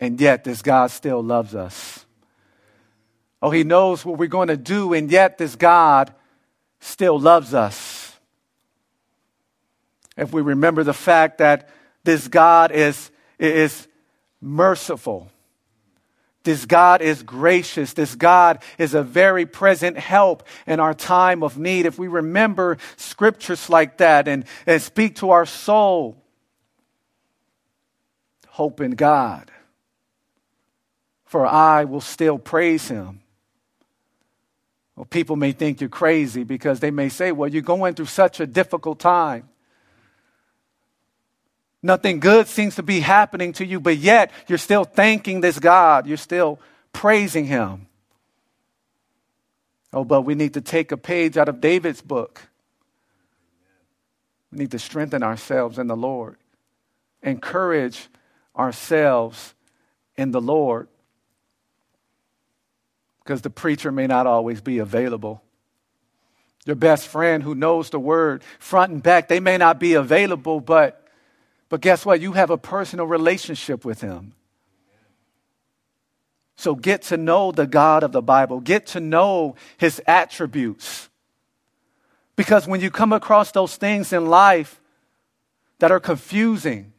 and 0.00 0.20
yet 0.20 0.44
this 0.44 0.62
God 0.62 0.90
still 0.90 1.22
loves 1.22 1.54
us. 1.54 2.04
Oh, 3.40 3.50
he 3.50 3.64
knows 3.64 4.04
what 4.04 4.18
we're 4.18 4.26
going 4.26 4.48
to 4.48 4.56
do, 4.56 4.92
and 4.92 5.10
yet 5.10 5.38
this 5.38 5.54
God 5.54 6.12
still 6.80 7.18
loves 7.18 7.54
us. 7.54 8.16
If 10.16 10.32
we 10.32 10.42
remember 10.42 10.82
the 10.82 10.92
fact 10.92 11.38
that 11.38 11.68
this 12.02 12.26
God 12.26 12.72
is, 12.72 13.10
is 13.38 13.86
merciful, 14.40 15.30
this 16.48 16.64
God 16.64 17.02
is 17.02 17.22
gracious. 17.22 17.92
This 17.92 18.14
God 18.14 18.62
is 18.78 18.94
a 18.94 19.02
very 19.02 19.44
present 19.44 19.98
help 19.98 20.44
in 20.66 20.80
our 20.80 20.94
time 20.94 21.42
of 21.42 21.58
need. 21.58 21.84
If 21.84 21.98
we 21.98 22.08
remember 22.08 22.78
scriptures 22.96 23.68
like 23.68 23.98
that 23.98 24.26
and, 24.26 24.46
and 24.64 24.80
speak 24.80 25.16
to 25.16 25.28
our 25.30 25.44
soul, 25.44 26.16
hope 28.46 28.80
in 28.80 28.92
God, 28.92 29.50
for 31.26 31.46
I 31.46 31.84
will 31.84 32.00
still 32.00 32.38
praise 32.38 32.88
him. 32.88 33.20
Well, 34.98 35.04
people 35.04 35.36
may 35.36 35.52
think 35.52 35.80
you're 35.80 35.88
crazy 35.88 36.42
because 36.42 36.80
they 36.80 36.90
may 36.90 37.08
say, 37.08 37.30
well, 37.30 37.48
you're 37.48 37.62
going 37.62 37.94
through 37.94 38.06
such 38.06 38.40
a 38.40 38.48
difficult 38.48 38.98
time. 38.98 39.48
Nothing 41.80 42.18
good 42.18 42.48
seems 42.48 42.74
to 42.74 42.82
be 42.82 42.98
happening 42.98 43.52
to 43.52 43.64
you, 43.64 43.78
but 43.78 43.96
yet 43.96 44.32
you're 44.48 44.58
still 44.58 44.82
thanking 44.82 45.40
this 45.40 45.60
God. 45.60 46.08
You're 46.08 46.16
still 46.16 46.58
praising 46.92 47.44
Him. 47.44 47.86
Oh, 49.92 50.02
but 50.02 50.22
we 50.22 50.34
need 50.34 50.54
to 50.54 50.60
take 50.60 50.90
a 50.90 50.96
page 50.96 51.36
out 51.36 51.48
of 51.48 51.60
David's 51.60 52.02
book. 52.02 52.42
We 54.50 54.58
need 54.58 54.72
to 54.72 54.80
strengthen 54.80 55.22
ourselves 55.22 55.78
in 55.78 55.86
the 55.86 55.96
Lord, 55.96 56.38
encourage 57.22 58.08
ourselves 58.56 59.54
in 60.16 60.32
the 60.32 60.40
Lord 60.40 60.88
because 63.28 63.42
the 63.42 63.50
preacher 63.50 63.92
may 63.92 64.06
not 64.06 64.26
always 64.26 64.62
be 64.62 64.78
available. 64.78 65.42
Your 66.64 66.76
best 66.76 67.06
friend 67.06 67.42
who 67.42 67.54
knows 67.54 67.90
the 67.90 68.00
word 68.00 68.42
front 68.58 68.90
and 68.90 69.02
back, 69.02 69.28
they 69.28 69.38
may 69.38 69.58
not 69.58 69.78
be 69.78 69.92
available, 69.92 70.62
but, 70.62 71.06
but 71.68 71.82
guess 71.82 72.06
what? 72.06 72.22
You 72.22 72.32
have 72.32 72.48
a 72.48 72.56
personal 72.56 73.04
relationship 73.04 73.84
with 73.84 74.00
him. 74.00 74.32
So 76.56 76.74
get 76.74 77.02
to 77.02 77.18
know 77.18 77.52
the 77.52 77.66
God 77.66 78.02
of 78.02 78.12
the 78.12 78.22
Bible, 78.22 78.60
get 78.60 78.86
to 78.88 79.00
know 79.00 79.56
his 79.76 80.00
attributes. 80.06 81.10
Because 82.34 82.66
when 82.66 82.80
you 82.80 82.90
come 82.90 83.12
across 83.12 83.52
those 83.52 83.76
things 83.76 84.10
in 84.10 84.24
life 84.24 84.80
that 85.80 85.92
are 85.92 86.00
confusing, 86.00 86.94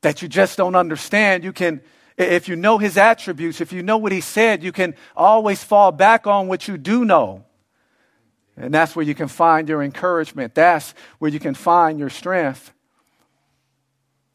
that 0.00 0.22
you 0.22 0.26
just 0.26 0.58
don't 0.58 0.74
understand, 0.74 1.44
you 1.44 1.52
can 1.52 1.82
if 2.16 2.48
you 2.48 2.56
know 2.56 2.78
his 2.78 2.96
attributes, 2.96 3.60
if 3.60 3.72
you 3.72 3.82
know 3.82 3.96
what 3.96 4.12
he 4.12 4.20
said, 4.20 4.62
you 4.62 4.72
can 4.72 4.94
always 5.16 5.62
fall 5.64 5.92
back 5.92 6.26
on 6.26 6.48
what 6.48 6.68
you 6.68 6.76
do 6.76 7.04
know. 7.04 7.44
And 8.56 8.72
that's 8.72 8.94
where 8.94 9.04
you 9.04 9.14
can 9.14 9.28
find 9.28 9.68
your 9.68 9.82
encouragement. 9.82 10.54
That's 10.54 10.94
where 11.18 11.30
you 11.30 11.40
can 11.40 11.54
find 11.54 11.98
your 11.98 12.10
strength. 12.10 12.72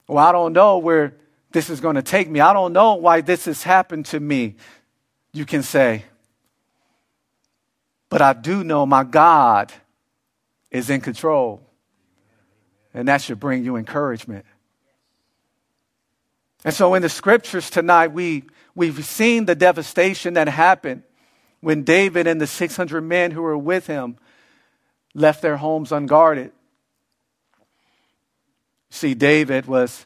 Well, 0.08 0.18
I 0.18 0.32
don't 0.32 0.54
know 0.54 0.80
where 0.80 1.16
this 1.52 1.70
is 1.70 1.80
going 1.80 1.96
to 1.96 2.02
take 2.02 2.30
me. 2.30 2.40
I 2.40 2.54
don't 2.54 2.74
know 2.74 2.96
why 2.96 3.22
this 3.22 3.46
has 3.46 3.64
happened 3.64 4.06
to 4.08 4.20
me, 4.20 4.56
you 5.34 5.46
can 5.46 5.64
say. 5.64 6.06
But 8.10 8.22
I 8.22 8.34
do 8.34 8.64
know 8.64 8.86
my 8.86 9.04
God 9.04 9.72
is 10.72 10.90
in 10.90 11.02
control. 11.02 11.62
And 12.94 13.08
that 13.08 13.22
should 13.22 13.40
bring 13.40 13.64
you 13.64 13.76
encouragement. 13.76 14.46
And 16.66 16.74
so 16.74 16.94
in 16.96 17.02
the 17.02 17.10
scriptures 17.10 17.70
tonight, 17.70 18.08
we, 18.08 18.44
we've 18.76 19.06
seen 19.06 19.46
the 19.46 19.56
devastation 19.56 20.34
that 20.36 20.48
happened 20.48 21.04
when 21.62 21.84
David 21.84 22.28
and 22.28 22.40
the 22.40 22.48
600 22.48 23.02
men 23.02 23.32
who 23.32 23.42
were 23.42 23.58
with 23.58 23.88
him 23.88 24.18
left 25.14 25.42
their 25.42 25.58
homes 25.58 25.92
unguarded. 25.92 26.52
See, 28.90 29.14
David 29.14 29.66
was 29.66 30.06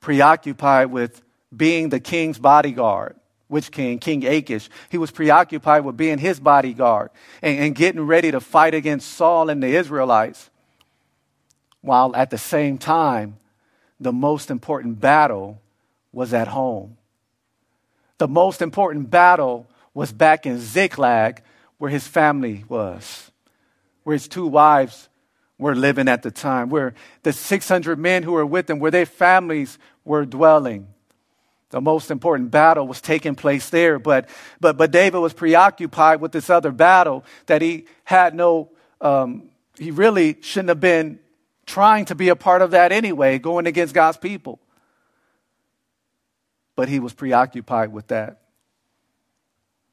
preoccupied 0.00 0.90
with 0.90 1.22
being 1.54 1.88
the 1.88 2.00
king's 2.00 2.38
bodyguard. 2.38 3.16
Which 3.48 3.70
king? 3.70 3.98
King 3.98 4.24
Achish. 4.24 4.68
He 4.88 4.98
was 4.98 5.10
preoccupied 5.10 5.84
with 5.84 5.96
being 5.96 6.18
his 6.18 6.40
bodyguard 6.40 7.10
and, 7.42 7.58
and 7.58 7.74
getting 7.74 8.00
ready 8.00 8.30
to 8.30 8.40
fight 8.40 8.74
against 8.74 9.12
Saul 9.12 9.50
and 9.50 9.62
the 9.62 9.76
Israelites. 9.76 10.50
While 11.82 12.16
at 12.16 12.30
the 12.30 12.38
same 12.38 12.78
time, 12.78 13.36
the 14.00 14.12
most 14.12 14.50
important 14.50 15.00
battle 15.00 15.60
was 16.14 16.32
at 16.32 16.48
home. 16.48 16.96
The 18.18 18.28
most 18.28 18.62
important 18.62 19.10
battle 19.10 19.66
was 19.92 20.12
back 20.12 20.46
in 20.46 20.60
Ziklag, 20.60 21.42
where 21.78 21.90
his 21.90 22.06
family 22.06 22.64
was, 22.68 23.30
where 24.04 24.14
his 24.14 24.28
two 24.28 24.46
wives 24.46 25.08
were 25.58 25.74
living 25.74 26.08
at 26.08 26.22
the 26.22 26.30
time, 26.30 26.68
where 26.68 26.94
the 27.22 27.32
600 27.32 27.98
men 27.98 28.22
who 28.22 28.32
were 28.32 28.46
with 28.46 28.68
him, 28.68 28.78
where 28.78 28.90
their 28.90 29.06
families 29.06 29.78
were 30.04 30.24
dwelling. 30.24 30.88
The 31.70 31.80
most 31.80 32.10
important 32.10 32.50
battle 32.50 32.86
was 32.86 33.00
taking 33.00 33.34
place 33.34 33.70
there, 33.70 33.98
but, 33.98 34.28
but, 34.60 34.76
but 34.76 34.90
David 34.90 35.18
was 35.18 35.32
preoccupied 35.32 36.20
with 36.20 36.32
this 36.32 36.50
other 36.50 36.70
battle 36.70 37.24
that 37.46 37.62
he 37.62 37.86
had 38.04 38.34
no, 38.34 38.70
um, 39.00 39.50
he 39.76 39.90
really 39.90 40.36
shouldn't 40.40 40.68
have 40.68 40.80
been 40.80 41.18
trying 41.66 42.04
to 42.06 42.14
be 42.14 42.28
a 42.28 42.36
part 42.36 42.62
of 42.62 42.72
that 42.72 42.92
anyway, 42.92 43.38
going 43.38 43.66
against 43.66 43.94
God's 43.94 44.18
people 44.18 44.60
but 46.76 46.88
he 46.88 47.00
was 47.00 47.12
preoccupied 47.12 47.92
with 47.92 48.08
that. 48.08 48.42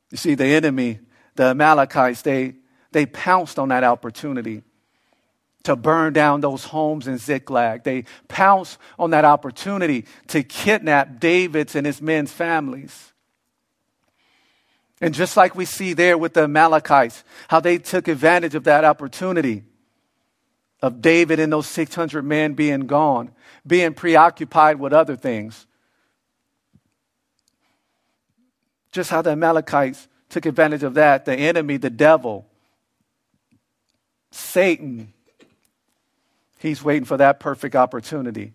You 0.09 0.17
see, 0.17 0.35
the 0.35 0.45
enemy, 0.45 0.99
the 1.35 1.45
Amalekites, 1.45 2.21
they, 2.21 2.55
they 2.91 3.05
pounced 3.05 3.57
on 3.57 3.69
that 3.69 3.83
opportunity 3.83 4.63
to 5.63 5.75
burn 5.75 6.13
down 6.13 6.41
those 6.41 6.65
homes 6.65 7.07
in 7.07 7.17
Ziklag. 7.17 7.83
They 7.83 8.05
pounced 8.27 8.77
on 8.97 9.11
that 9.11 9.25
opportunity 9.25 10.05
to 10.27 10.43
kidnap 10.43 11.19
David's 11.19 11.75
and 11.75 11.85
his 11.85 12.01
men's 12.01 12.31
families. 12.31 13.13
And 14.99 15.13
just 15.13 15.37
like 15.37 15.55
we 15.55 15.65
see 15.65 15.93
there 15.93 16.17
with 16.17 16.33
the 16.33 16.43
Amalekites, 16.43 17.23
how 17.47 17.59
they 17.59 17.77
took 17.77 18.07
advantage 18.07 18.55
of 18.55 18.65
that 18.65 18.85
opportunity 18.85 19.63
of 20.81 21.01
David 21.01 21.39
and 21.39 21.53
those 21.53 21.67
600 21.67 22.23
men 22.23 22.53
being 22.53 22.81
gone, 22.81 23.31
being 23.65 23.93
preoccupied 23.93 24.79
with 24.79 24.93
other 24.93 25.15
things. 25.15 25.67
Just 28.91 29.09
how 29.09 29.21
the 29.21 29.31
Amalekites 29.31 30.07
took 30.29 30.45
advantage 30.45 30.83
of 30.83 30.95
that. 30.95 31.25
The 31.25 31.35
enemy, 31.35 31.77
the 31.77 31.89
devil, 31.89 32.45
Satan, 34.31 35.13
he's 36.59 36.83
waiting 36.83 37.05
for 37.05 37.17
that 37.17 37.39
perfect 37.39 37.75
opportunity 37.75 38.53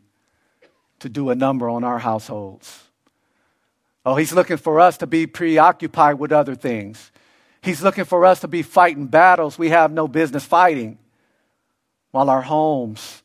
to 1.01 1.09
do 1.09 1.31
a 1.31 1.35
number 1.35 1.69
on 1.69 1.85
our 1.85 1.99
households. 1.99 2.85
Oh, 4.05 4.15
he's 4.15 4.33
looking 4.33 4.57
for 4.57 4.81
us 4.81 4.99
to 4.99 5.07
be 5.07 5.27
preoccupied 5.27 6.19
with 6.19 6.33
other 6.33 6.55
things. 6.55 7.11
He's 7.61 7.83
looking 7.83 8.05
for 8.05 8.25
us 8.25 8.41
to 8.41 8.49
be 8.49 8.63
fighting 8.63 9.07
battles 9.07 9.59
we 9.59 9.71
have 9.71 9.91
no 9.91 10.07
business 10.07 10.45
fighting 10.45 10.99
while 12.13 12.31
our 12.31 12.43
homes 12.43 13.23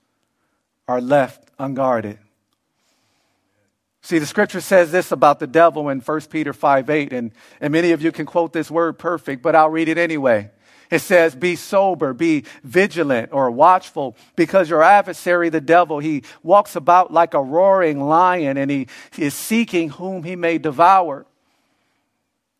are 0.87 0.99
left 0.99 1.49
unguarded. 1.59 2.17
See, 4.03 4.17
the 4.17 4.25
scripture 4.25 4.61
says 4.61 4.91
this 4.91 5.11
about 5.11 5.39
the 5.39 5.47
devil 5.47 5.89
in 5.89 5.99
1 5.99 6.21
Peter 6.21 6.53
5 6.53 6.89
8, 6.89 7.13
and, 7.13 7.31
and 7.59 7.71
many 7.71 7.91
of 7.91 8.01
you 8.01 8.11
can 8.11 8.25
quote 8.25 8.51
this 8.51 8.71
word 8.71 8.97
perfect, 8.97 9.43
but 9.43 9.55
I'll 9.55 9.69
read 9.69 9.89
it 9.89 9.97
anyway. 9.97 10.49
It 10.89 10.99
says, 10.99 11.35
Be 11.35 11.55
sober, 11.55 12.13
be 12.13 12.43
vigilant 12.63 13.29
or 13.31 13.49
watchful, 13.51 14.17
because 14.35 14.69
your 14.69 14.83
adversary, 14.83 15.49
the 15.49 15.61
devil, 15.61 15.99
he 15.99 16.23
walks 16.43 16.75
about 16.75 17.13
like 17.13 17.33
a 17.33 17.41
roaring 17.41 18.01
lion 18.01 18.57
and 18.57 18.69
he, 18.69 18.87
he 19.13 19.23
is 19.23 19.33
seeking 19.33 19.89
whom 19.89 20.23
he 20.23 20.35
may 20.35 20.57
devour. 20.57 21.25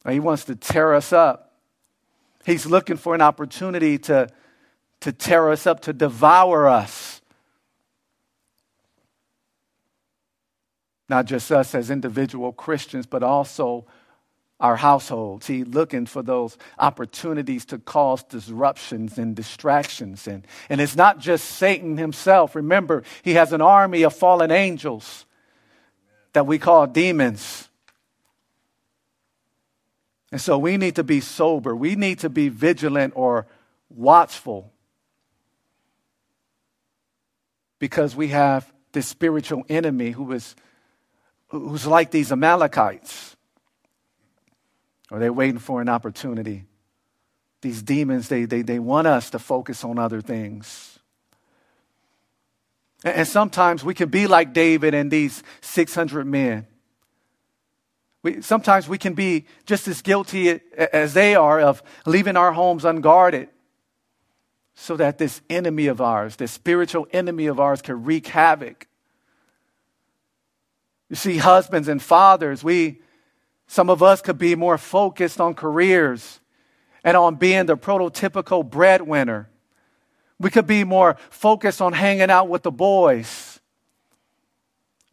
He 0.10 0.20
wants 0.20 0.46
to 0.46 0.56
tear 0.56 0.94
us 0.96 1.14
up. 1.14 1.54
He's 2.46 2.66
looking 2.66 2.98
for 2.98 3.14
an 3.14 3.22
opportunity 3.22 4.00
to, 4.00 4.30
to 5.02 5.12
tear 5.12 5.52
us 5.52 5.68
up, 5.68 5.82
to 5.82 5.94
devour 5.94 6.68
us. 6.68 7.20
Not 11.12 11.26
just 11.26 11.51
us 11.51 11.76
as 11.76 11.91
individual 11.91 12.53
Christians, 12.53 13.05
but 13.05 13.22
also 13.22 13.86
our 14.62 14.78
households. 14.78 15.45
He 15.45 15.66
looking 15.66 16.05
for 16.05 16.24
those 16.24 16.57
opportunities 16.80 17.66
to 17.66 17.80
cause 17.80 18.24
disruptions 18.24 19.18
and 19.18 19.36
distractions. 19.36 20.26
And, 20.26 20.47
and 20.70 20.80
it's 20.80 20.95
not 20.95 21.20
just 21.20 21.45
Satan 21.45 21.97
himself. 21.97 22.55
Remember, 22.55 23.03
he 23.24 23.34
has 23.34 23.51
an 23.51 23.62
army 23.62 24.03
of 24.03 24.16
fallen 24.16 24.51
angels 24.51 25.26
that 26.32 26.47
we 26.47 26.57
call 26.57 26.88
demons. 26.88 27.68
And 30.32 30.39
so 30.39 30.57
we 30.57 30.78
need 30.78 30.95
to 30.95 31.03
be 31.03 31.20
sober. 31.20 31.76
We 31.76 31.95
need 31.95 32.20
to 32.20 32.30
be 32.30 32.47
vigilant 32.47 33.14
or 33.18 33.47
watchful 33.89 34.72
because 37.80 38.16
we 38.16 38.30
have 38.30 38.72
this 38.93 39.07
spiritual 39.07 39.66
enemy 39.68 40.12
who 40.12 40.32
is 40.32 40.55
who's 41.52 41.86
like 41.86 42.12
these 42.12 42.32
Amalekites. 42.32 43.36
Are 45.12 45.20
they're 45.20 45.34
waiting 45.34 45.60
for 45.60 45.82
an 45.82 45.89
opportunity. 45.89 46.64
These 47.62 47.84
demons, 47.84 48.30
they, 48.30 48.45
they, 48.45 48.62
they 48.62 48.80
want 48.80 49.08
us 49.08 49.30
to 49.32 49.39
focus 49.39 49.84
on 49.84 49.99
other 49.99 50.22
things. 50.22 50.99
And, 53.04 53.16
and 53.16 53.28
sometimes 53.28 53.84
we 53.84 53.93
can 53.93 54.10
be 54.10 54.28
like 54.28 54.54
David 54.54 54.93
and 54.93 55.12
these 55.12 55.43
600 55.60 56.26
men. 56.26 56.66
We, 58.24 58.41
sometimes 58.41 58.88
we 58.88 58.97
can 58.97 59.14
be 59.14 59.45
just 59.66 59.88
as 59.88 60.02
guilty 60.02 60.62
as 60.78 61.14
they 61.14 61.36
are 61.36 61.60
of 61.60 61.84
leaving 62.06 62.38
our 62.38 62.54
homes 62.54 62.86
unguarded 62.86 63.49
so 64.76 64.95
that 64.95 65.18
this 65.18 65.41
enemy 65.49 65.88
of 65.88 65.99
ours, 65.99 66.38
this 66.38 66.52
spiritual 66.52 67.08
enemy 67.12 67.47
of 67.47 67.60
ours, 67.60 67.82
can 67.82 68.04
wreak 68.04 68.28
havoc 68.28 68.88
you 71.12 71.18
see, 71.18 71.36
husbands 71.36 71.89
and 71.89 72.01
fathers, 72.01 72.64
we, 72.64 73.01
some 73.68 73.89
of 73.89 74.01
us 74.01 74.22
could 74.22 74.38
be 74.38 74.55
more 74.55 74.78
focused 74.78 75.41
on 75.41 75.55
careers 75.55 76.39
and 77.03 77.18
on 77.18 77.36
being 77.36 77.66
the 77.66 77.76
prototypical 77.76 78.68
breadwinner. 78.68 79.49
We 80.39 80.49
could 80.49 80.68
be 80.68 80.86
more 80.86 81.18
focused 81.30 81.82
on 81.82 81.91
hanging 81.91 82.32
out 82.32 82.47
with 82.47 82.64
the 82.64 82.72
boys. 82.72 83.59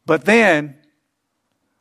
But 0.06 0.24
then, 0.24 0.76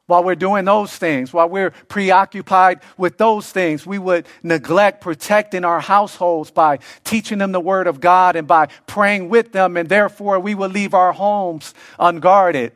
while 0.08 0.24
we're 0.24 0.34
doing 0.34 0.66
those 0.66 0.96
things, 0.96 1.32
while 1.32 1.48
we're 1.48 1.70
preoccupied 1.70 2.80
with 2.98 3.20
those 3.20 3.52
things, 3.52 3.86
we 3.86 4.00
would 4.00 4.26
neglect 4.42 5.02
protecting 5.02 5.64
our 5.64 5.80
households 5.80 6.50
by 6.50 6.80
teaching 7.04 7.38
them 7.38 7.52
the 7.52 7.60
Word 7.60 7.86
of 7.86 8.02
God 8.02 8.36
and 8.36 8.48
by 8.48 8.70
praying 8.88 9.30
with 9.30 9.52
them, 9.52 9.78
and 9.78 9.88
therefore 9.88 10.40
we 10.40 10.56
would 10.56 10.74
leave 10.74 10.96
our 10.96 11.14
homes 11.14 11.76
unguarded. 12.00 12.74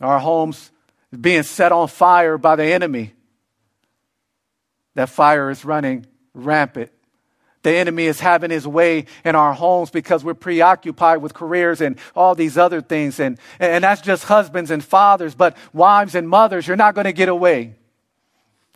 Our 0.00 0.18
homes 0.18 0.70
being 1.18 1.42
set 1.42 1.72
on 1.72 1.88
fire 1.88 2.38
by 2.38 2.56
the 2.56 2.64
enemy. 2.64 3.14
That 4.94 5.08
fire 5.08 5.50
is 5.50 5.64
running 5.64 6.06
rampant. 6.34 6.90
The 7.62 7.70
enemy 7.70 8.04
is 8.04 8.20
having 8.20 8.50
his 8.50 8.66
way 8.66 9.06
in 9.24 9.34
our 9.34 9.52
homes 9.52 9.90
because 9.90 10.24
we're 10.24 10.34
preoccupied 10.34 11.20
with 11.20 11.34
careers 11.34 11.80
and 11.80 11.98
all 12.14 12.34
these 12.34 12.56
other 12.56 12.80
things. 12.80 13.18
And, 13.18 13.38
and 13.58 13.82
that's 13.82 14.00
just 14.00 14.24
husbands 14.24 14.70
and 14.70 14.82
fathers, 14.82 15.34
but 15.34 15.56
wives 15.72 16.14
and 16.14 16.28
mothers, 16.28 16.66
you're 16.66 16.76
not 16.76 16.94
going 16.94 17.06
to 17.06 17.12
get 17.12 17.28
away. 17.28 17.74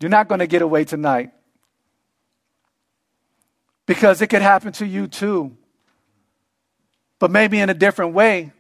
You're 0.00 0.10
not 0.10 0.26
going 0.28 0.40
to 0.40 0.48
get 0.48 0.62
away 0.62 0.84
tonight. 0.84 1.30
Because 3.86 4.20
it 4.20 4.28
could 4.28 4.42
happen 4.42 4.72
to 4.72 4.86
you 4.86 5.06
too, 5.06 5.56
but 7.18 7.30
maybe 7.30 7.60
in 7.60 7.70
a 7.70 7.74
different 7.74 8.14
way. 8.14 8.52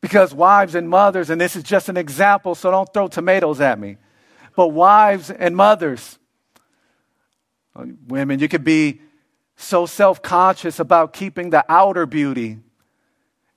Because 0.00 0.32
wives 0.32 0.74
and 0.74 0.88
mothers, 0.88 1.28
and 1.28 1.40
this 1.40 1.56
is 1.56 1.62
just 1.62 1.88
an 1.88 1.96
example, 1.96 2.54
so 2.54 2.70
don't 2.70 2.92
throw 2.92 3.08
tomatoes 3.08 3.60
at 3.60 3.78
me, 3.78 3.98
but 4.56 4.68
wives 4.68 5.30
and 5.30 5.54
mothers, 5.54 6.18
women, 8.08 8.38
you 8.38 8.48
could 8.48 8.64
be 8.64 9.00
so 9.56 9.84
self 9.86 10.22
conscious 10.22 10.80
about 10.80 11.12
keeping 11.12 11.50
the 11.50 11.64
outer 11.68 12.06
beauty, 12.06 12.58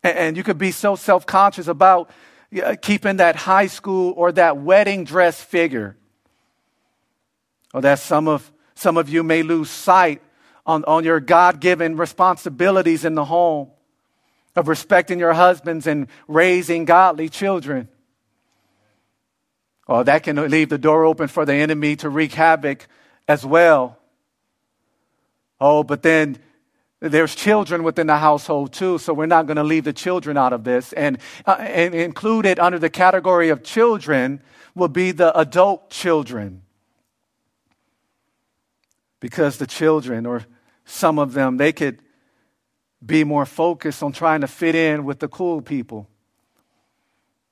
and 0.03 0.35
you 0.35 0.43
could 0.43 0.57
be 0.57 0.71
so 0.71 0.95
self 0.95 1.25
conscious 1.25 1.67
about 1.67 2.11
keeping 2.81 3.17
that 3.17 3.35
high 3.35 3.67
school 3.67 4.13
or 4.17 4.31
that 4.33 4.57
wedding 4.57 5.05
dress 5.05 5.41
figure. 5.41 5.95
Or 7.73 7.81
that 7.81 7.99
some 7.99 8.27
of, 8.27 8.51
some 8.75 8.97
of 8.97 9.09
you 9.09 9.23
may 9.23 9.41
lose 9.41 9.69
sight 9.69 10.21
on, 10.65 10.83
on 10.85 11.03
your 11.03 11.19
God 11.19 11.59
given 11.59 11.97
responsibilities 11.97 13.03
in 13.03 13.15
the 13.15 13.25
home 13.25 13.71
of 14.55 14.67
respecting 14.67 15.19
your 15.19 15.33
husbands 15.33 15.87
and 15.87 16.07
raising 16.27 16.85
godly 16.85 17.29
children. 17.29 17.87
Oh, 19.87 20.03
that 20.03 20.23
can 20.23 20.35
leave 20.49 20.69
the 20.69 20.77
door 20.77 21.05
open 21.05 21.27
for 21.27 21.45
the 21.45 21.53
enemy 21.53 21.95
to 21.97 22.09
wreak 22.09 22.33
havoc 22.33 22.87
as 23.27 23.45
well. 23.45 23.97
Oh, 25.59 25.83
but 25.83 26.03
then 26.03 26.37
there's 26.99 27.35
children 27.35 27.83
within 27.83 28.07
the 28.07 28.17
household 28.17 28.71
too, 28.71 28.97
so 28.97 29.13
we're 29.13 29.25
not 29.25 29.45
going 29.45 29.57
to 29.57 29.63
leave 29.63 29.83
the 29.83 29.93
children 29.93 30.37
out 30.37 30.53
of 30.53 30.63
this. 30.63 30.93
And, 30.93 31.17
uh, 31.45 31.57
and 31.59 31.93
included 31.93 32.59
under 32.59 32.79
the 32.79 32.89
category 32.89 33.49
of 33.49 33.63
children 33.63 34.41
will 34.73 34.87
be 34.87 35.11
the 35.11 35.37
adult 35.37 35.89
children. 35.89 36.61
Because 39.19 39.57
the 39.57 39.67
children, 39.67 40.25
or 40.25 40.45
some 40.85 41.19
of 41.19 41.33
them, 41.33 41.57
they 41.57 41.73
could 41.73 41.99
be 43.05 43.23
more 43.23 43.45
focused 43.45 44.03
on 44.03 44.11
trying 44.11 44.41
to 44.41 44.47
fit 44.47 44.75
in 44.75 45.03
with 45.03 45.19
the 45.19 45.27
cool 45.27 45.61
people. 45.61 46.07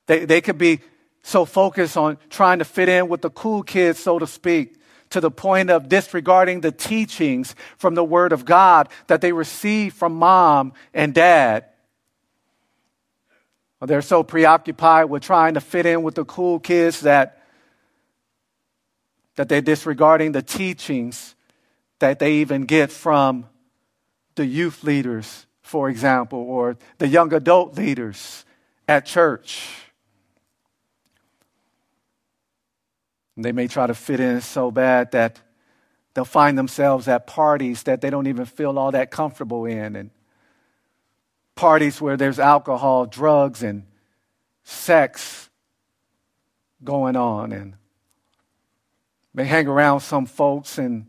They, 0.07 0.25
they 0.25 0.41
could 0.41 0.57
be 0.57 0.79
so 1.23 1.45
focused 1.45 1.97
on 1.97 2.17
trying 2.29 2.59
to 2.59 2.65
fit 2.65 2.89
in 2.89 3.07
with 3.07 3.21
the 3.21 3.29
cool 3.29 3.63
kids, 3.63 3.99
so 3.99 4.17
to 4.19 4.27
speak, 4.27 4.77
to 5.11 5.19
the 5.19 5.31
point 5.31 5.69
of 5.69 5.89
disregarding 5.89 6.61
the 6.61 6.71
teachings 6.71 7.55
from 7.77 7.95
the 7.95 8.03
Word 8.03 8.31
of 8.31 8.45
God 8.45 8.89
that 9.07 9.21
they 9.21 9.31
receive 9.33 9.93
from 9.93 10.15
mom 10.15 10.73
and 10.93 11.13
dad. 11.13 11.65
They're 13.81 14.01
so 14.01 14.23
preoccupied 14.23 15.09
with 15.09 15.23
trying 15.23 15.55
to 15.55 15.61
fit 15.61 15.85
in 15.85 16.03
with 16.03 16.15
the 16.15 16.23
cool 16.23 16.59
kids 16.59 17.01
that, 17.01 17.43
that 19.35 19.49
they're 19.49 19.61
disregarding 19.61 20.33
the 20.33 20.43
teachings 20.43 21.35
that 21.99 22.19
they 22.19 22.35
even 22.35 22.65
get 22.65 22.91
from 22.91 23.47
the 24.35 24.45
youth 24.45 24.83
leaders, 24.83 25.45
for 25.61 25.89
example, 25.89 26.39
or 26.39 26.77
the 26.97 27.07
young 27.07 27.33
adult 27.33 27.75
leaders 27.77 28.45
at 28.87 29.05
church. 29.05 29.67
They 33.37 33.51
may 33.51 33.67
try 33.67 33.87
to 33.87 33.93
fit 33.93 34.19
in 34.19 34.41
so 34.41 34.71
bad 34.71 35.11
that 35.11 35.41
they'll 36.13 36.25
find 36.25 36.57
themselves 36.57 37.07
at 37.07 37.27
parties 37.27 37.83
that 37.83 38.01
they 38.01 38.09
don't 38.09 38.27
even 38.27 38.45
feel 38.45 38.77
all 38.77 38.91
that 38.91 39.11
comfortable 39.11 39.65
in, 39.65 39.95
and 39.95 40.09
parties 41.55 42.01
where 42.01 42.17
there's 42.17 42.39
alcohol, 42.39 43.05
drugs, 43.05 43.63
and 43.63 43.83
sex 44.63 45.49
going 46.83 47.15
on. 47.15 47.51
And 47.51 47.75
they 49.33 49.45
hang 49.45 49.67
around 49.67 50.01
some 50.01 50.25
folks 50.25 50.77
and 50.77 51.07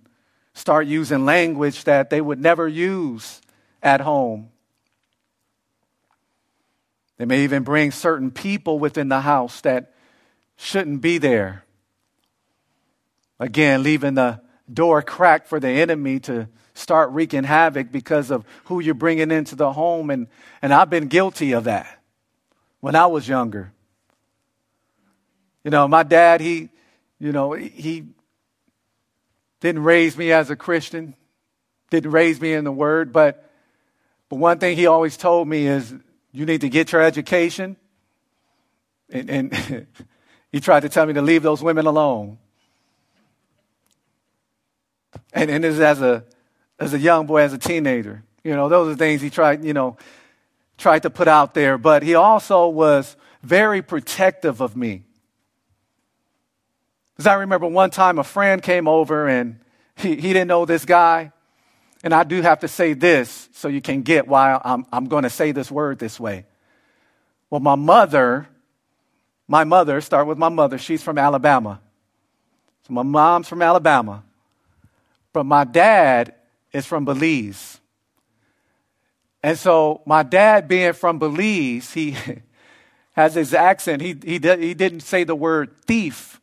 start 0.55 0.87
using 0.87 1.25
language 1.25 1.85
that 1.85 2.11
they 2.11 2.21
would 2.21 2.41
never 2.41 2.69
use 2.69 3.41
at 3.83 4.01
home. 4.01 4.51
They 7.19 7.25
may 7.25 7.45
even 7.45 7.63
bring 7.63 7.91
certain 7.91 8.31
people 8.31 8.79
within 8.79 9.09
the 9.09 9.21
house 9.21 9.61
that 9.63 9.95
shouldn't 10.57 11.01
be 11.01 11.19
there. 11.19 11.65
Again, 13.39 13.83
leaving 13.83 14.15
the 14.15 14.41
door 14.73 15.03
cracked 15.03 15.49
for 15.49 15.61
the 15.61 15.69
enemy 15.69 16.21
to 16.21 16.49
start 16.75 17.11
wreaking 17.11 17.45
havoc 17.45 17.93
because 17.93 18.31
of 18.31 18.45
who 18.65 18.81
you're 18.81 18.95
bringing 18.95 19.31
into 19.31 19.55
the 19.55 19.73
home. 19.73 20.11
And, 20.11 20.27
and 20.63 20.73
I've 20.73 20.91
been 20.91 21.09
guilty 21.09 21.53
of 21.53 21.65
that. 21.65 22.01
when 22.83 22.97
I 22.97 23.07
was 23.07 23.27
younger. 23.27 23.73
You 25.65 25.71
know, 25.71 25.87
my 25.87 26.03
dad, 26.03 26.41
he, 26.41 26.69
you 27.21 27.31
know, 27.31 27.53
he 27.53 28.09
didn't 29.63 29.85
raise 29.85 30.19
me 30.19 30.33
as 30.33 30.51
a 30.51 30.57
Christian, 30.57 31.15
didn't 31.89 32.11
raise 32.11 32.41
me 32.41 32.53
in 32.53 32.65
the 32.65 32.73
word, 32.73 33.13
but, 33.13 33.49
but 34.29 34.37
one 34.37 34.59
thing 34.59 34.77
he 34.77 34.87
always 34.87 35.17
told 35.17 35.47
me 35.47 35.69
is 35.69 35.95
you 36.33 36.45
need 36.45 36.63
to 36.63 36.69
get 36.69 36.91
your 36.91 37.01
education. 37.01 37.77
And, 39.09 39.31
and 39.31 39.87
he 40.53 40.59
tried 40.59 40.81
to 40.81 40.89
tell 40.89 41.07
me 41.07 41.13
to 41.13 41.23
leave 41.23 41.45
those 41.45 41.63
women 41.63 41.87
alone. 41.87 42.39
And, 45.33 45.49
and 45.49 45.63
this 45.63 45.79
as 45.79 46.03
a, 46.03 46.25
as 46.81 46.93
a 46.93 46.99
young 46.99 47.27
boy, 47.27 47.43
as 47.43 47.53
a 47.53 47.59
teenager. 47.59 48.25
You 48.43 48.57
know, 48.57 48.69
those 48.69 48.93
are 48.93 48.99
things 48.99 49.23
he 49.23 49.31
tried, 49.31 49.65
you 49.65 49.75
know, 49.75 49.97
tried 50.77 51.05
to 51.05 51.11
put 51.11 51.29
out 51.29 51.55
there. 51.55 51.79
But 51.79 52.03
he 52.03 52.17
also 52.17 52.67
was 52.67 53.17
very 53.45 53.81
protective 53.81 54.61
of 54.61 54.75
me. 54.75 55.05
Because 57.15 57.27
I 57.27 57.35
remember 57.35 57.67
one 57.67 57.91
time 57.91 58.19
a 58.19 58.25
friend 58.25 58.63
came 58.63 58.89
over 58.89 59.29
and 59.29 59.61
he, 59.97 60.17
he 60.17 60.33
didn't 60.33 60.49
know 60.49 60.65
this 60.65 60.85
guy. 60.85 61.33
And 62.05 62.13
I 62.13 62.25
do 62.25 62.43
have 62.43 62.61
to 62.61 62.69
say 62.69 62.95
this 62.95 63.49
so 63.53 63.69
you 63.69 63.81
can 63.81 64.03
get 64.03 64.27
why 64.27 64.61
I'm, 64.65 64.87
I'm 64.93 65.07
going 65.07 65.23
to 65.23 65.31
say 65.31 65.53
this 65.53 65.71
word 65.71 65.99
this 65.99 66.19
way. 66.19 66.47
Well, 67.49 67.61
my 67.61 67.77
mother, 67.77 68.49
my 69.47 69.65
mother, 69.65 70.01
start 70.01 70.27
with 70.27 70.39
my 70.39 70.49
mother, 70.49 70.79
she's 70.79 71.03
from 71.03 71.19
Alabama. 71.19 71.81
So 72.87 72.95
my 72.95 73.03
mom's 73.03 73.49
from 73.49 73.63
Alabama. 73.63 74.25
But 75.33 75.45
my 75.45 75.65
dad 75.65 76.35
is 76.73 76.87
from 76.87 77.05
Belize. 77.05 77.79
And 79.43 79.59
so 79.59 80.03
my 80.07 80.23
dad 80.23 80.69
being 80.69 80.93
from 80.93 81.19
Belize, 81.19 81.93
he 81.93 82.17
has 83.13 83.35
his 83.35 83.55
accent. 83.55 84.03
He, 84.03 84.17
he, 84.25 84.39
he 84.39 84.75
didn't 84.75 85.01
say 85.01 85.25
the 85.25 85.35
word 85.35 85.77
thief, 85.87 86.41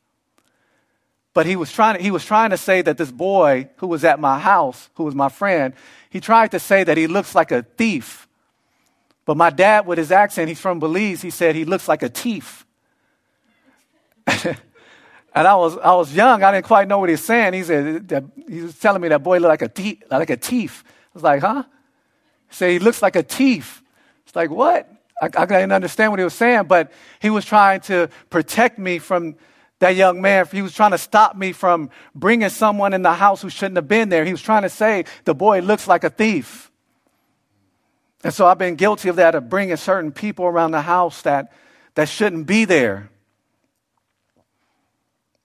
but 1.33 1.45
he 1.45 1.55
was, 1.55 1.71
trying 1.71 1.97
to, 1.97 2.01
he 2.01 2.11
was 2.11 2.25
trying 2.25 2.49
to 2.49 2.57
say 2.57 2.81
that 2.81 2.97
this 2.97 3.11
boy 3.11 3.69
who 3.77 3.87
was 3.87 4.03
at 4.03 4.19
my 4.19 4.39
house, 4.39 4.89
who 4.95 5.03
was 5.03 5.15
my 5.15 5.29
friend, 5.29 5.73
he 6.09 6.19
tried 6.19 6.51
to 6.51 6.59
say 6.59 6.83
that 6.83 6.97
he 6.97 7.07
looks 7.07 7.35
like 7.35 7.51
a 7.51 7.63
thief. 7.63 8.27
But 9.25 9.37
my 9.37 9.49
dad, 9.49 9.85
with 9.85 9.97
his 9.97 10.11
accent, 10.11 10.49
he's 10.49 10.59
from 10.59 10.79
Belize, 10.79 11.21
he 11.21 11.29
said 11.29 11.55
he 11.55 11.65
looks 11.65 11.87
like 11.87 12.03
a 12.03 12.09
thief. 12.09 12.65
And 15.33 15.47
I 15.47 15.55
was, 15.55 15.77
I 15.77 15.93
was 15.93 16.13
young. 16.13 16.43
I 16.43 16.51
didn't 16.51 16.65
quite 16.65 16.87
know 16.87 16.99
what 16.99 17.09
he 17.09 17.13
was 17.13 17.23
saying. 17.23 17.53
He 17.53 17.63
said, 17.63 18.31
he 18.47 18.61
was 18.61 18.77
telling 18.79 19.01
me 19.01 19.09
that 19.09 19.23
boy 19.23 19.37
looked 19.37 19.49
like 19.49 19.61
a, 19.61 19.67
thief, 19.67 20.03
like 20.09 20.29
a 20.29 20.35
thief. 20.37 20.83
I 20.87 20.91
was 21.13 21.23
like, 21.23 21.41
huh? 21.41 21.63
He 22.49 22.55
said, 22.55 22.71
he 22.71 22.79
looks 22.79 23.01
like 23.01 23.15
a 23.15 23.23
thief. 23.23 23.83
It's 24.25 24.35
like, 24.35 24.49
what? 24.49 24.91
I, 25.21 25.29
I 25.37 25.45
didn't 25.45 25.71
understand 25.71 26.11
what 26.11 26.19
he 26.19 26.23
was 26.23 26.33
saying, 26.33 26.63
but 26.63 26.91
he 27.19 27.29
was 27.29 27.45
trying 27.45 27.81
to 27.81 28.09
protect 28.29 28.79
me 28.79 28.99
from 28.99 29.35
that 29.79 29.95
young 29.95 30.21
man. 30.21 30.45
He 30.51 30.61
was 30.61 30.73
trying 30.73 30.91
to 30.91 30.97
stop 30.97 31.35
me 31.35 31.51
from 31.53 31.89
bringing 32.13 32.49
someone 32.49 32.93
in 32.93 33.01
the 33.01 33.13
house 33.13 33.41
who 33.41 33.49
shouldn't 33.49 33.77
have 33.77 33.87
been 33.87 34.09
there. 34.09 34.25
He 34.25 34.31
was 34.31 34.41
trying 34.41 34.63
to 34.63 34.69
say, 34.69 35.05
the 35.25 35.33
boy 35.33 35.59
looks 35.61 35.87
like 35.87 36.03
a 36.03 36.09
thief. 36.09 36.71
And 38.23 38.33
so 38.33 38.45
I've 38.45 38.57
been 38.57 38.75
guilty 38.75 39.09
of 39.09 39.15
that, 39.15 39.35
of 39.35 39.49
bringing 39.49 39.77
certain 39.77 40.11
people 40.11 40.45
around 40.45 40.71
the 40.71 40.81
house 40.81 41.21
that, 41.21 41.53
that 41.95 42.09
shouldn't 42.09 42.45
be 42.45 42.65
there. 42.65 43.09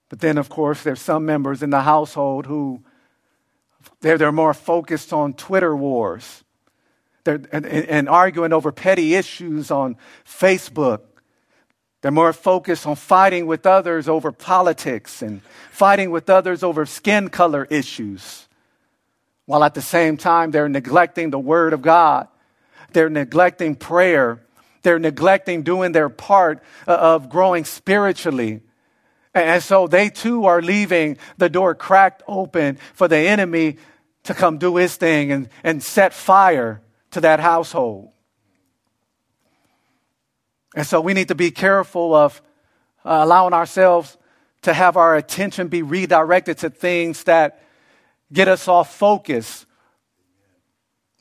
But 0.09 0.19
then, 0.19 0.37
of 0.37 0.49
course, 0.49 0.83
there's 0.83 1.01
some 1.01 1.25
members 1.25 1.63
in 1.63 1.69
the 1.69 1.81
household 1.81 2.45
who 2.45 2.83
they're, 4.01 4.17
they're 4.17 4.31
more 4.31 4.53
focused 4.53 5.13
on 5.13 5.33
Twitter 5.33 5.75
wars 5.75 6.43
they're, 7.23 7.41
and, 7.51 7.65
and 7.65 8.09
arguing 8.09 8.53
over 8.53 8.71
petty 8.71 9.15
issues 9.15 9.71
on 9.71 9.97
Facebook. 10.25 11.01
They're 12.05 12.11
more 12.11 12.33
focused 12.33 12.85
on 12.85 12.97
fighting 12.97 13.47
with 13.47 13.65
others 13.65 14.07
over 14.07 14.31
politics 14.31 15.23
and 15.23 15.41
fighting 15.71 16.11
with 16.11 16.29
others 16.29 16.61
over 16.61 16.85
skin 16.85 17.29
color 17.29 17.65
issues, 17.71 18.47
while 19.47 19.63
at 19.63 19.73
the 19.73 19.81
same 19.81 20.15
time 20.15 20.51
they're 20.51 20.69
neglecting 20.69 21.31
the 21.31 21.39
Word 21.39 21.73
of 21.73 21.81
God. 21.81 22.27
They're 22.93 23.09
neglecting 23.09 23.75
prayer. 23.75 24.39
They're 24.83 24.99
neglecting 24.99 25.63
doing 25.63 25.93
their 25.93 26.09
part 26.09 26.61
uh, 26.87 26.91
of 26.91 27.27
growing 27.27 27.65
spiritually. 27.65 28.61
And 29.33 29.63
so 29.63 29.87
they 29.87 30.09
too 30.09 30.45
are 30.45 30.61
leaving 30.61 31.17
the 31.39 31.49
door 31.49 31.73
cracked 31.73 32.21
open 32.27 32.77
for 32.93 33.07
the 33.07 33.17
enemy 33.17 33.77
to 34.25 34.35
come 34.35 34.59
do 34.59 34.75
his 34.75 34.95
thing 34.95 35.31
and, 35.31 35.49
and 35.63 35.81
set 35.81 36.13
fire 36.13 36.83
to 37.09 37.21
that 37.21 37.39
household. 37.39 38.11
And 40.75 40.85
so 40.85 40.99
we 40.99 41.13
need 41.13 41.29
to 41.29 41.35
be 41.35 41.51
careful 41.51 42.13
of 42.13 42.41
uh, 43.05 43.21
allowing 43.23 43.53
ourselves 43.53 44.17
to 44.63 44.73
have 44.73 44.97
our 44.97 45.15
attention 45.15 45.69
be 45.69 45.81
redirected 45.81 46.57
to 46.59 46.69
things 46.69 47.23
that 47.23 47.61
get 48.33 48.47
us 48.49 48.67
off 48.67 48.93
focus 48.93 49.65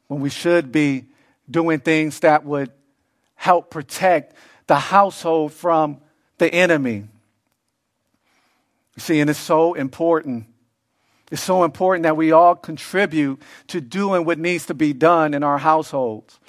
when 0.08 0.20
we 0.20 0.30
should 0.30 0.72
be 0.72 1.06
doing 1.48 1.78
things 1.78 2.20
that 2.20 2.44
would 2.44 2.72
help 3.36 3.70
protect 3.70 4.34
the 4.66 4.76
household 4.76 5.52
from 5.52 6.00
the 6.38 6.52
enemy. 6.52 7.04
See, 8.96 9.20
and 9.20 9.30
it's 9.30 9.38
so 9.38 9.74
important. 9.74 10.46
It's 11.30 11.42
so 11.42 11.64
important 11.64 12.04
that 12.04 12.16
we 12.16 12.32
all 12.32 12.54
contribute 12.54 13.40
to 13.68 13.80
doing 13.80 14.24
what 14.24 14.38
needs 14.38 14.66
to 14.66 14.74
be 14.74 14.92
done 14.92 15.34
in 15.34 15.42
our 15.42 15.58
households 15.58 16.40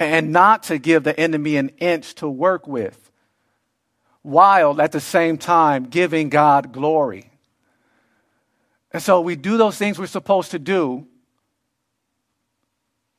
and 0.00 0.32
not 0.32 0.64
to 0.64 0.78
give 0.78 1.04
the 1.04 1.18
enemy 1.20 1.56
an 1.56 1.68
inch 1.78 2.14
to 2.16 2.28
work 2.28 2.66
with, 2.66 3.10
while 4.22 4.80
at 4.80 4.92
the 4.92 5.00
same 5.00 5.36
time 5.36 5.84
giving 5.84 6.30
God 6.30 6.72
glory. 6.72 7.30
And 8.92 9.02
so 9.02 9.20
we 9.20 9.36
do 9.36 9.58
those 9.58 9.76
things 9.76 9.98
we're 9.98 10.06
supposed 10.06 10.50
to 10.52 10.58
do, 10.58 11.06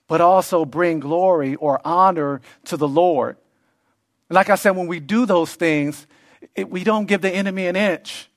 but 0.08 0.22
also 0.22 0.66
bring 0.66 1.00
glory 1.00 1.56
or 1.56 1.80
honor 1.86 2.42
to 2.66 2.76
the 2.76 2.88
Lord. 2.88 3.38
And 4.28 4.36
like 4.36 4.50
I 4.50 4.56
said, 4.56 4.72
when 4.72 4.88
we 4.88 5.00
do 5.00 5.26
those 5.26 5.54
things, 5.54 6.08
it, 6.56 6.70
we 6.70 6.84
don't 6.84 7.06
give 7.06 7.22
the 7.22 7.30
enemy 7.30 7.68
an 7.68 7.76
inch. 7.76 8.28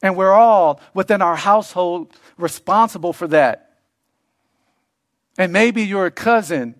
And 0.00 0.16
we're 0.16 0.32
all 0.32 0.80
within 0.94 1.20
our 1.20 1.36
household 1.36 2.14
responsible 2.38 3.12
for 3.12 3.26
that. 3.28 3.78
And 5.36 5.52
maybe 5.52 5.82
you're 5.82 6.06
a 6.06 6.10
cousin, 6.10 6.79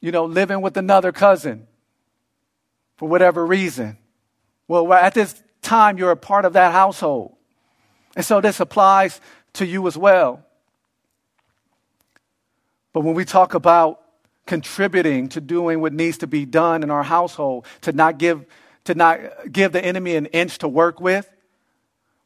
you 0.00 0.12
know, 0.12 0.24
living 0.24 0.60
with 0.60 0.76
another 0.76 1.12
cousin 1.12 1.66
for 2.96 3.08
whatever 3.08 3.44
reason. 3.44 3.98
Well, 4.66 4.92
at 4.92 5.14
this 5.14 5.42
time, 5.62 5.98
you're 5.98 6.10
a 6.10 6.16
part 6.16 6.44
of 6.44 6.52
that 6.54 6.72
household. 6.72 7.34
And 8.16 8.24
so 8.24 8.40
this 8.40 8.60
applies 8.60 9.20
to 9.54 9.66
you 9.66 9.86
as 9.86 9.96
well. 9.96 10.44
But 12.92 13.00
when 13.00 13.14
we 13.14 13.24
talk 13.24 13.54
about 13.54 14.00
contributing 14.46 15.28
to 15.30 15.40
doing 15.40 15.80
what 15.80 15.92
needs 15.92 16.18
to 16.18 16.26
be 16.26 16.44
done 16.44 16.82
in 16.82 16.90
our 16.90 17.02
household, 17.02 17.66
to 17.82 17.92
not 17.92 18.18
give, 18.18 18.44
to 18.84 18.94
not 18.94 19.20
give 19.52 19.72
the 19.72 19.84
enemy 19.84 20.16
an 20.16 20.26
inch 20.26 20.58
to 20.58 20.68
work 20.68 21.00
with, 21.00 21.30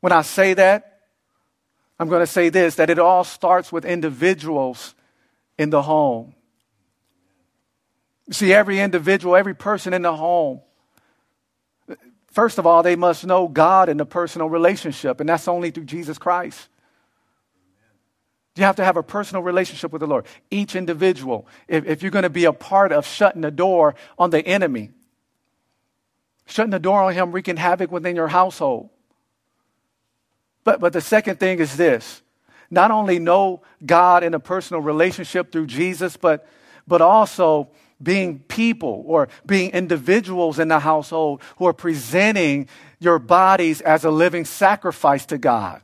when 0.00 0.12
I 0.12 0.22
say 0.22 0.54
that, 0.54 1.00
I'm 1.98 2.08
going 2.08 2.20
to 2.20 2.26
say 2.26 2.48
this 2.48 2.76
that 2.76 2.90
it 2.90 2.98
all 2.98 3.22
starts 3.22 3.70
with 3.70 3.84
individuals 3.84 4.94
in 5.58 5.70
the 5.70 5.82
home. 5.82 6.34
See, 8.30 8.52
every 8.52 8.80
individual, 8.80 9.36
every 9.36 9.54
person 9.54 9.92
in 9.92 10.02
the 10.02 10.14
home, 10.14 10.60
first 12.30 12.58
of 12.58 12.66
all, 12.66 12.82
they 12.82 12.96
must 12.96 13.26
know 13.26 13.48
God 13.48 13.88
in 13.88 14.00
a 14.00 14.06
personal 14.06 14.48
relationship, 14.48 15.20
and 15.20 15.28
that's 15.28 15.48
only 15.48 15.70
through 15.70 15.84
Jesus 15.84 16.18
Christ. 16.18 16.68
You 18.56 18.64
have 18.64 18.76
to 18.76 18.84
have 18.84 18.96
a 18.96 19.02
personal 19.02 19.42
relationship 19.42 19.92
with 19.92 20.00
the 20.00 20.06
Lord. 20.06 20.26
Each 20.50 20.76
individual, 20.76 21.46
if, 21.68 21.86
if 21.86 22.02
you're 22.02 22.10
going 22.10 22.24
to 22.24 22.30
be 22.30 22.44
a 22.44 22.52
part 22.52 22.92
of 22.92 23.06
shutting 23.06 23.40
the 23.40 23.50
door 23.50 23.94
on 24.18 24.30
the 24.30 24.46
enemy, 24.46 24.90
shutting 26.46 26.70
the 26.70 26.78
door 26.78 27.02
on 27.02 27.14
him 27.14 27.32
wreaking 27.32 27.56
havoc 27.56 27.90
within 27.90 28.14
your 28.14 28.28
household, 28.28 28.90
but, 30.64 30.80
but 30.80 30.92
the 30.92 31.00
second 31.00 31.40
thing 31.40 31.58
is 31.58 31.76
this 31.76 32.22
not 32.70 32.90
only 32.90 33.18
know 33.18 33.62
God 33.84 34.22
in 34.22 34.32
a 34.32 34.40
personal 34.40 34.80
relationship 34.80 35.52
through 35.52 35.66
Jesus, 35.66 36.16
but, 36.16 36.46
but 36.86 37.02
also 37.02 37.68
being 38.02 38.40
people 38.40 39.04
or 39.06 39.28
being 39.46 39.70
individuals 39.70 40.58
in 40.58 40.68
the 40.68 40.80
household 40.80 41.40
who 41.56 41.66
are 41.66 41.72
presenting 41.72 42.68
your 42.98 43.18
bodies 43.18 43.80
as 43.80 44.04
a 44.04 44.10
living 44.10 44.44
sacrifice 44.44 45.26
to 45.26 45.38
God. 45.38 45.80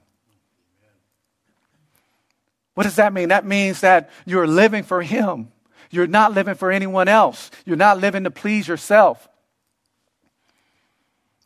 What 2.74 2.84
does 2.84 2.96
that 2.96 3.12
mean? 3.12 3.30
That 3.30 3.44
means 3.44 3.80
that 3.80 4.10
you're 4.24 4.46
living 4.46 4.84
for 4.84 5.02
Him. 5.02 5.50
You're 5.90 6.06
not 6.06 6.32
living 6.32 6.54
for 6.54 6.70
anyone 6.70 7.08
else. 7.08 7.50
You're 7.64 7.76
not 7.76 7.98
living 7.98 8.24
to 8.24 8.30
please 8.30 8.68
yourself. 8.68 9.28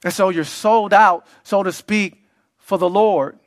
And 0.05 0.13
so 0.13 0.31
you're 0.31 0.45
sold 0.45 0.93
out, 0.93 1.27
so 1.43 1.63
to 1.63 1.73
speak, 1.73 2.25
for 2.59 2.77
the 2.77 2.89
Lord 2.89 3.39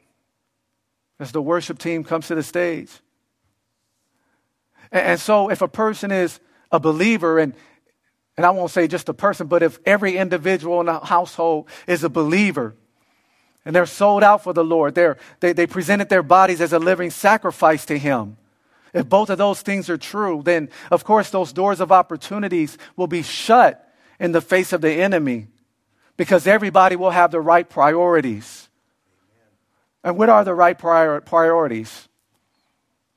as 1.19 1.31
the 1.31 1.41
worship 1.41 1.77
team 1.77 2.03
comes 2.03 2.27
to 2.27 2.35
the 2.35 2.43
stage. 2.43 2.89
And, 4.91 5.19
so, 5.19 5.49
if 5.49 5.61
a 5.61 5.67
person 5.67 6.11
is 6.11 6.39
a 6.71 6.79
believer 6.79 7.39
and 7.39 7.53
and 8.37 8.45
I 8.45 8.49
won't 8.49 8.71
say 8.71 8.87
just 8.87 9.07
a 9.07 9.13
person, 9.13 9.47
but 9.47 9.63
if 9.63 9.79
every 9.85 10.17
individual 10.17 10.81
in 10.81 10.87
the 10.87 10.99
household 10.99 11.69
is 11.87 12.03
a 12.03 12.09
believer 12.09 12.75
and 13.63 13.75
they're 13.75 13.85
sold 13.85 14.23
out 14.23 14.43
for 14.43 14.53
the 14.53 14.63
Lord, 14.63 14.93
they're, 14.93 15.17
they, 15.39 15.53
they 15.53 15.65
presented 15.65 16.09
their 16.09 16.23
bodies 16.23 16.59
as 16.59 16.73
a 16.73 16.79
living 16.79 17.11
sacrifice 17.11 17.85
to 17.85 17.97
Him. 17.97 18.37
If 18.93 19.07
both 19.07 19.29
of 19.29 19.37
those 19.37 19.61
things 19.61 19.89
are 19.89 19.97
true, 19.97 20.41
then 20.43 20.69
of 20.91 21.03
course 21.03 21.29
those 21.29 21.53
doors 21.53 21.79
of 21.79 21.91
opportunities 21.91 22.77
will 22.95 23.07
be 23.07 23.23
shut 23.23 23.81
in 24.19 24.31
the 24.33 24.41
face 24.41 24.73
of 24.73 24.81
the 24.81 24.91
enemy 24.91 25.47
because 26.17 26.47
everybody 26.47 26.95
will 26.95 27.11
have 27.11 27.31
the 27.31 27.41
right 27.41 27.67
priorities. 27.67 28.69
And 30.03 30.17
what 30.17 30.29
are 30.29 30.43
the 30.43 30.53
right 30.53 30.77
prior- 30.77 31.21
priorities? 31.21 32.07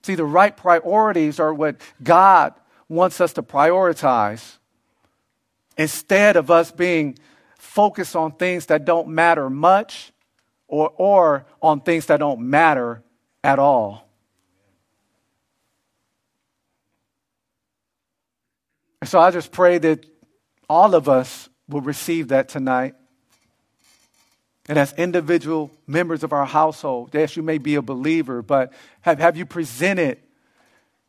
See, 0.02 0.14
the 0.14 0.24
right 0.24 0.56
priorities 0.56 1.38
are 1.38 1.52
what 1.52 1.76
God 2.02 2.54
wants 2.88 3.20
us 3.20 3.32
to 3.34 3.42
prioritize 3.42 4.56
instead 5.76 6.36
of 6.36 6.50
us 6.50 6.70
being 6.70 7.18
focused 7.56 8.16
on 8.16 8.32
things 8.32 8.66
that 8.66 8.84
don't 8.84 9.08
matter 9.08 9.50
much 9.50 10.12
or, 10.66 10.92
or 10.96 11.46
on 11.62 11.80
things 11.80 12.06
that 12.06 12.18
don't 12.18 12.40
matter 12.40 13.02
at 13.44 13.58
all. 13.58 14.08
So 19.04 19.18
I 19.20 19.30
just 19.30 19.52
pray 19.52 19.78
that 19.78 20.04
all 20.68 20.94
of 20.94 21.08
us 21.08 21.48
will 21.68 21.80
receive 21.80 22.28
that 22.28 22.48
tonight. 22.48 22.94
And 24.68 24.78
as 24.78 24.92
individual 24.94 25.70
members 25.86 26.22
of 26.22 26.32
our 26.32 26.44
household, 26.44 27.10
yes, 27.14 27.36
you 27.36 27.42
may 27.42 27.58
be 27.58 27.76
a 27.76 27.82
believer, 27.82 28.42
but 28.42 28.72
have, 29.00 29.18
have 29.18 29.36
you 29.36 29.46
presented 29.46 30.18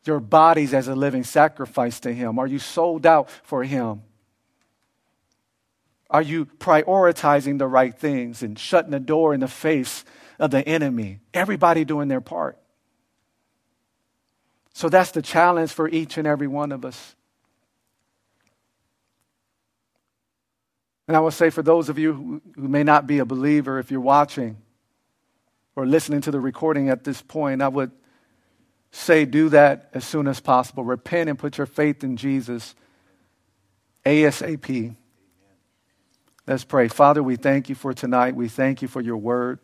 your 0.04 0.20
bodies 0.20 0.72
as 0.74 0.88
a 0.88 0.94
living 0.94 1.24
sacrifice 1.24 2.00
to 2.00 2.12
Him? 2.12 2.38
Are 2.38 2.46
you 2.46 2.58
sold 2.58 3.06
out 3.06 3.30
for 3.42 3.64
Him? 3.64 4.02
Are 6.10 6.22
you 6.22 6.46
prioritizing 6.46 7.58
the 7.58 7.68
right 7.68 7.96
things 7.96 8.42
and 8.42 8.58
shutting 8.58 8.90
the 8.90 9.00
door 9.00 9.32
in 9.32 9.40
the 9.40 9.48
face 9.48 10.04
of 10.38 10.50
the 10.50 10.66
enemy? 10.66 11.20
Everybody 11.32 11.84
doing 11.84 12.08
their 12.08 12.20
part. 12.20 12.58
So 14.72 14.88
that's 14.88 15.12
the 15.12 15.22
challenge 15.22 15.72
for 15.72 15.88
each 15.88 16.18
and 16.18 16.26
every 16.26 16.48
one 16.48 16.72
of 16.72 16.84
us. 16.84 17.14
And 21.06 21.16
I 21.16 21.20
will 21.20 21.32
say 21.32 21.50
for 21.50 21.62
those 21.62 21.88
of 21.88 21.98
you 21.98 22.40
who, 22.56 22.68
may 22.68 22.84
not 22.84 23.06
be 23.06 23.18
a 23.18 23.24
believer, 23.24 23.78
if 23.78 23.90
you're 23.90 24.00
watching 24.00 24.56
or 25.76 25.84
listening 25.84 26.20
to 26.22 26.30
the 26.30 26.40
recording 26.40 26.88
at 26.88 27.04
this 27.04 27.20
point, 27.20 27.62
I 27.62 27.68
would 27.68 27.90
say 28.92 29.24
do 29.24 29.48
that 29.50 29.90
as 29.94 30.04
soon 30.04 30.26
as 30.26 30.40
possible. 30.40 30.84
Repent 30.84 31.28
and 31.28 31.38
put 31.38 31.58
your 31.58 31.66
faith 31.66 32.02
in 32.02 32.16
Jesus 32.16 32.74
ASAP. 34.04 34.96
Let's 36.46 36.64
pray. 36.64 36.88
Father, 36.88 37.22
we 37.22 37.36
thank 37.36 37.68
you 37.68 37.74
for 37.74 37.92
tonight. 37.92 38.34
We 38.34 38.48
thank 38.48 38.82
you 38.82 38.88
for 38.88 39.00
your 39.00 39.16
word. 39.16 39.60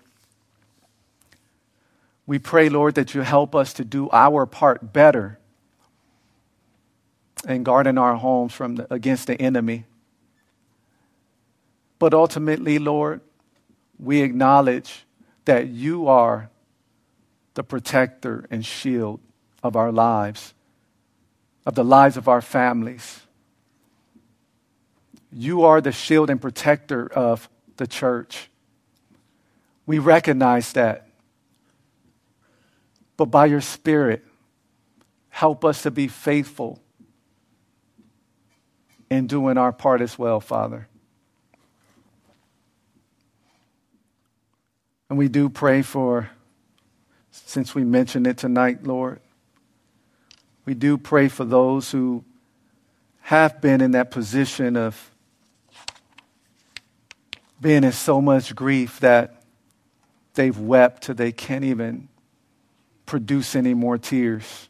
We 2.27 2.39
pray, 2.39 2.69
Lord, 2.69 2.97
that 2.97 3.15
you 3.15 3.23
help 3.23 3.55
us 3.55 3.73
to 3.75 3.85
do 3.85 4.09
our 4.13 4.47
part 4.47 4.93
better 4.93 5.39
and 7.47 7.65
guarding 7.65 7.99
our 7.99 8.17
homes 8.17 8.53
from 8.53 8.77
the, 8.77 8.93
against 8.93 9.27
the 9.27 9.41
enemy. 9.41 9.85
But 11.99 12.13
ultimately, 12.13 12.79
Lord, 12.79 13.21
we 13.99 14.23
acknowledge 14.23 15.07
that 15.45 15.69
you 15.69 16.09
are 16.09 16.51
the 17.57 17.65
protector 17.65 18.47
and 18.51 18.65
shield 18.65 19.19
of 19.63 19.77
our 19.77 19.91
lives, 19.91 20.55
of 21.65 21.75
the 21.75 21.83
lives 21.83 22.17
of 22.17 22.29
our 22.29 22.43
families. 22.43 23.21
You 25.33 25.65
are 25.65 25.81
the 25.81 25.91
shield 25.91 26.29
and 26.31 26.41
protector 26.41 27.11
of 27.13 27.49
the 27.79 27.87
church. 27.87 28.51
We 29.87 29.99
recognize 29.99 30.75
that. 30.75 31.09
But 33.17 33.27
by 33.27 33.47
your 33.47 33.63
Spirit, 33.63 34.23
help 35.31 35.65
us 35.65 35.83
to 35.83 35.91
be 35.91 36.09
faithful 36.09 36.79
in 39.11 39.27
doing 39.27 39.57
our 39.57 39.73
part 39.73 40.03
as 40.03 40.19
well, 40.19 40.41
Father. 40.41 40.89
And 45.09 45.19
we 45.19 45.29
do 45.29 45.49
pray 45.49 45.81
for, 45.81 46.29
since 47.45 47.75
we 47.75 47.85
mentioned 47.85 48.27
it 48.27 48.39
tonight, 48.39 48.85
Lord, 48.85 49.21
we 50.65 50.75
do 50.75 50.97
pray 50.97 51.29
for 51.29 51.45
those 51.45 51.91
who 51.91 52.25
have 53.21 53.61
been 53.61 53.81
in 53.81 53.91
that 53.93 54.11
position 54.11 54.77
of 54.77 55.11
being 57.61 57.85
in 57.85 57.93
so 57.93 58.21
much 58.21 58.55
grief 58.55 59.01
that 59.01 59.43
they've 60.35 60.59
wept 60.59 61.05
till 61.05 61.15
they 61.15 61.33
can't 61.33 61.65
even 61.65 62.09
produce 63.07 63.57
any 63.57 63.75
more 63.75 63.99
tears. 63.99 64.69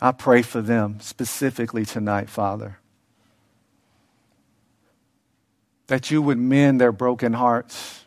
I 0.00 0.12
pray 0.12 0.42
for 0.42 0.60
them 0.60 1.00
specifically 1.00 1.84
tonight, 1.84 2.28
Father. 2.28 2.78
That 5.88 6.10
you 6.10 6.22
would 6.22 6.38
mend 6.38 6.80
their 6.80 6.92
broken 6.92 7.32
hearts. 7.32 8.04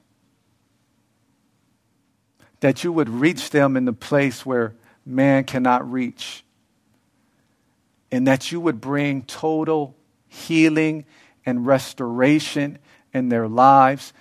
That 2.61 2.83
you 2.83 2.91
would 2.91 3.09
reach 3.09 3.49
them 3.49 3.75
in 3.75 3.85
the 3.85 3.93
place 3.93 4.45
where 4.45 4.73
man 5.05 5.43
cannot 5.43 5.89
reach. 5.89 6.43
And 8.11 8.27
that 8.27 8.51
you 8.51 8.59
would 8.59 8.81
bring 8.81 9.23
total 9.23 9.95
healing 10.27 11.05
and 11.45 11.65
restoration 11.65 12.77
in 13.13 13.29
their 13.29 13.47
lives 13.47 14.13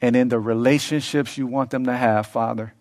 and 0.00 0.14
in 0.14 0.28
the 0.28 0.38
relationships 0.38 1.38
you 1.38 1.46
want 1.46 1.70
them 1.70 1.84
to 1.86 1.96
have, 1.96 2.26
Father. 2.26 2.74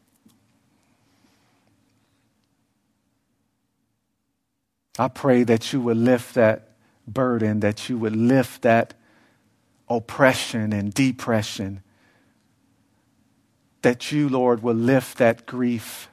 I 4.98 5.08
pray 5.08 5.44
that 5.44 5.74
you 5.74 5.82
would 5.82 5.98
lift 5.98 6.36
that 6.36 6.70
burden, 7.08 7.60
that 7.60 7.90
you 7.90 7.98
would 7.98 8.16
lift 8.16 8.62
that 8.62 8.94
oppression 9.90 10.74
and 10.74 10.94
depression, 10.94 11.82
that 13.86 14.12
you, 14.12 14.28
Lord, 14.28 14.64
will 14.64 14.74
lift 14.74 15.20
that 15.20 15.46
grief. 15.46 16.10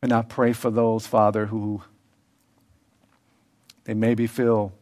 And 0.00 0.10
I 0.10 0.22
pray 0.22 0.54
for 0.54 0.70
those, 0.70 1.06
Father, 1.06 1.44
who 1.44 1.82
they 3.84 3.92
maybe 3.92 4.26
feel 4.26 4.72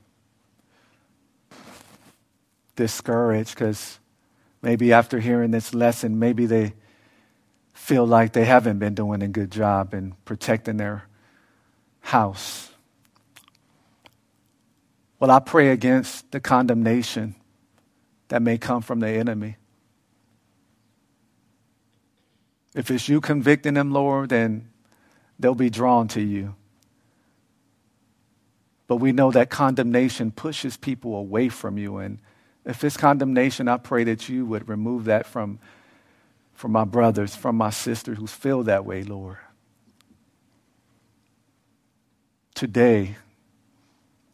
discouraged 2.77 3.57
because 3.57 3.99
maybe 4.63 4.93
after 4.93 5.19
hearing 5.19 5.51
this 5.51 5.75
lesson, 5.75 6.21
maybe 6.21 6.47
they 6.47 6.75
feel 7.73 8.07
like 8.07 8.35
they 8.35 8.45
haven't 8.45 8.79
been 8.79 8.95
doing 8.95 9.21
a 9.21 9.29
good 9.29 9.51
job 9.51 9.95
in 9.95 10.15
protecting 10.25 10.77
their 10.77 11.09
house. 12.03 12.71
Well, 15.19 15.33
I 15.33 15.41
pray 15.41 15.71
against 15.71 16.31
the 16.31 16.39
condemnation 16.39 17.35
that 18.29 18.43
may 18.43 18.59
come 18.59 18.83
from 18.83 19.01
the 19.01 19.09
enemy. 19.09 19.57
If 22.75 22.91
it's 22.91 23.09
you 23.09 23.21
convicting 23.21 23.75
them, 23.75 23.91
Lord, 23.91 24.29
then 24.29 24.69
they'll 25.39 25.55
be 25.55 25.71
drawn 25.71 26.09
to 26.09 26.21
you. 26.21 26.55
But 28.87 28.97
we 28.97 29.13
know 29.13 29.31
that 29.31 29.51
condemnation 29.51 30.31
pushes 30.31 30.77
people 30.77 31.15
away 31.15 31.49
from 31.49 31.77
you. 31.77 31.99
And 31.99 32.19
if 32.65 32.83
it's 32.85 32.97
condemnation, 32.97 33.69
I 33.69 33.77
pray 33.77 34.05
that 34.05 34.29
you 34.29 34.47
would 34.47 34.69
remove 34.69 35.05
that 35.05 35.27
from, 35.27 35.59
from 36.55 36.73
my 36.73 36.85
brothers, 36.85 37.35
from 37.37 37.57
my 37.57 37.71
sisters 37.71 38.19
who 38.19 38.27
feel 38.27 38.63
that 38.65 38.85
way, 38.85 39.03
Lord. 39.03 39.37
Today 42.55 43.17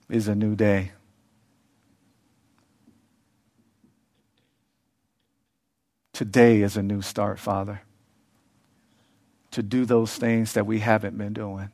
is 0.09 0.29
a 0.29 0.35
new 0.35 0.55
day. 0.55 0.93
Today 6.15 6.63
is 6.63 6.77
a 6.77 6.83
new 6.83 7.03
start, 7.03 7.41
Father, 7.41 7.83
to 9.51 9.65
do 9.65 9.85
those 9.85 10.15
things 10.15 10.53
that 10.53 10.65
we 10.65 10.79
haven't 10.79 11.19
been 11.19 11.33
doing. 11.33 11.71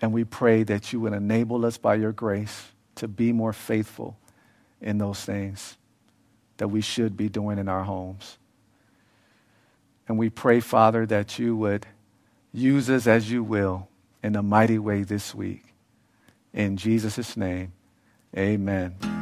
And 0.00 0.12
we 0.12 0.24
pray 0.24 0.64
that 0.64 0.92
you 0.92 0.98
would 1.00 1.12
enable 1.12 1.64
us 1.64 1.78
by 1.78 1.94
your 1.94 2.10
grace 2.10 2.72
to 2.96 3.06
be 3.06 3.32
more 3.32 3.52
faithful 3.52 4.16
in 4.80 4.98
those 4.98 5.24
things 5.24 5.76
that 6.56 6.66
we 6.66 6.80
should 6.80 7.16
be 7.16 7.28
doing 7.28 7.58
in 7.58 7.68
our 7.68 7.84
homes. 7.84 8.38
And 10.08 10.18
we 10.18 10.28
pray, 10.28 10.58
Father, 10.58 11.06
that 11.06 11.38
you 11.38 11.56
would 11.56 11.86
use 12.52 12.90
us 12.90 13.06
as 13.06 13.30
you 13.30 13.44
will 13.44 13.86
in 14.20 14.34
a 14.34 14.42
mighty 14.42 14.80
way 14.80 15.04
this 15.04 15.32
week. 15.32 15.62
In 16.52 16.76
Jesus' 16.76 17.36
name, 17.36 17.72
amen. 18.36 19.21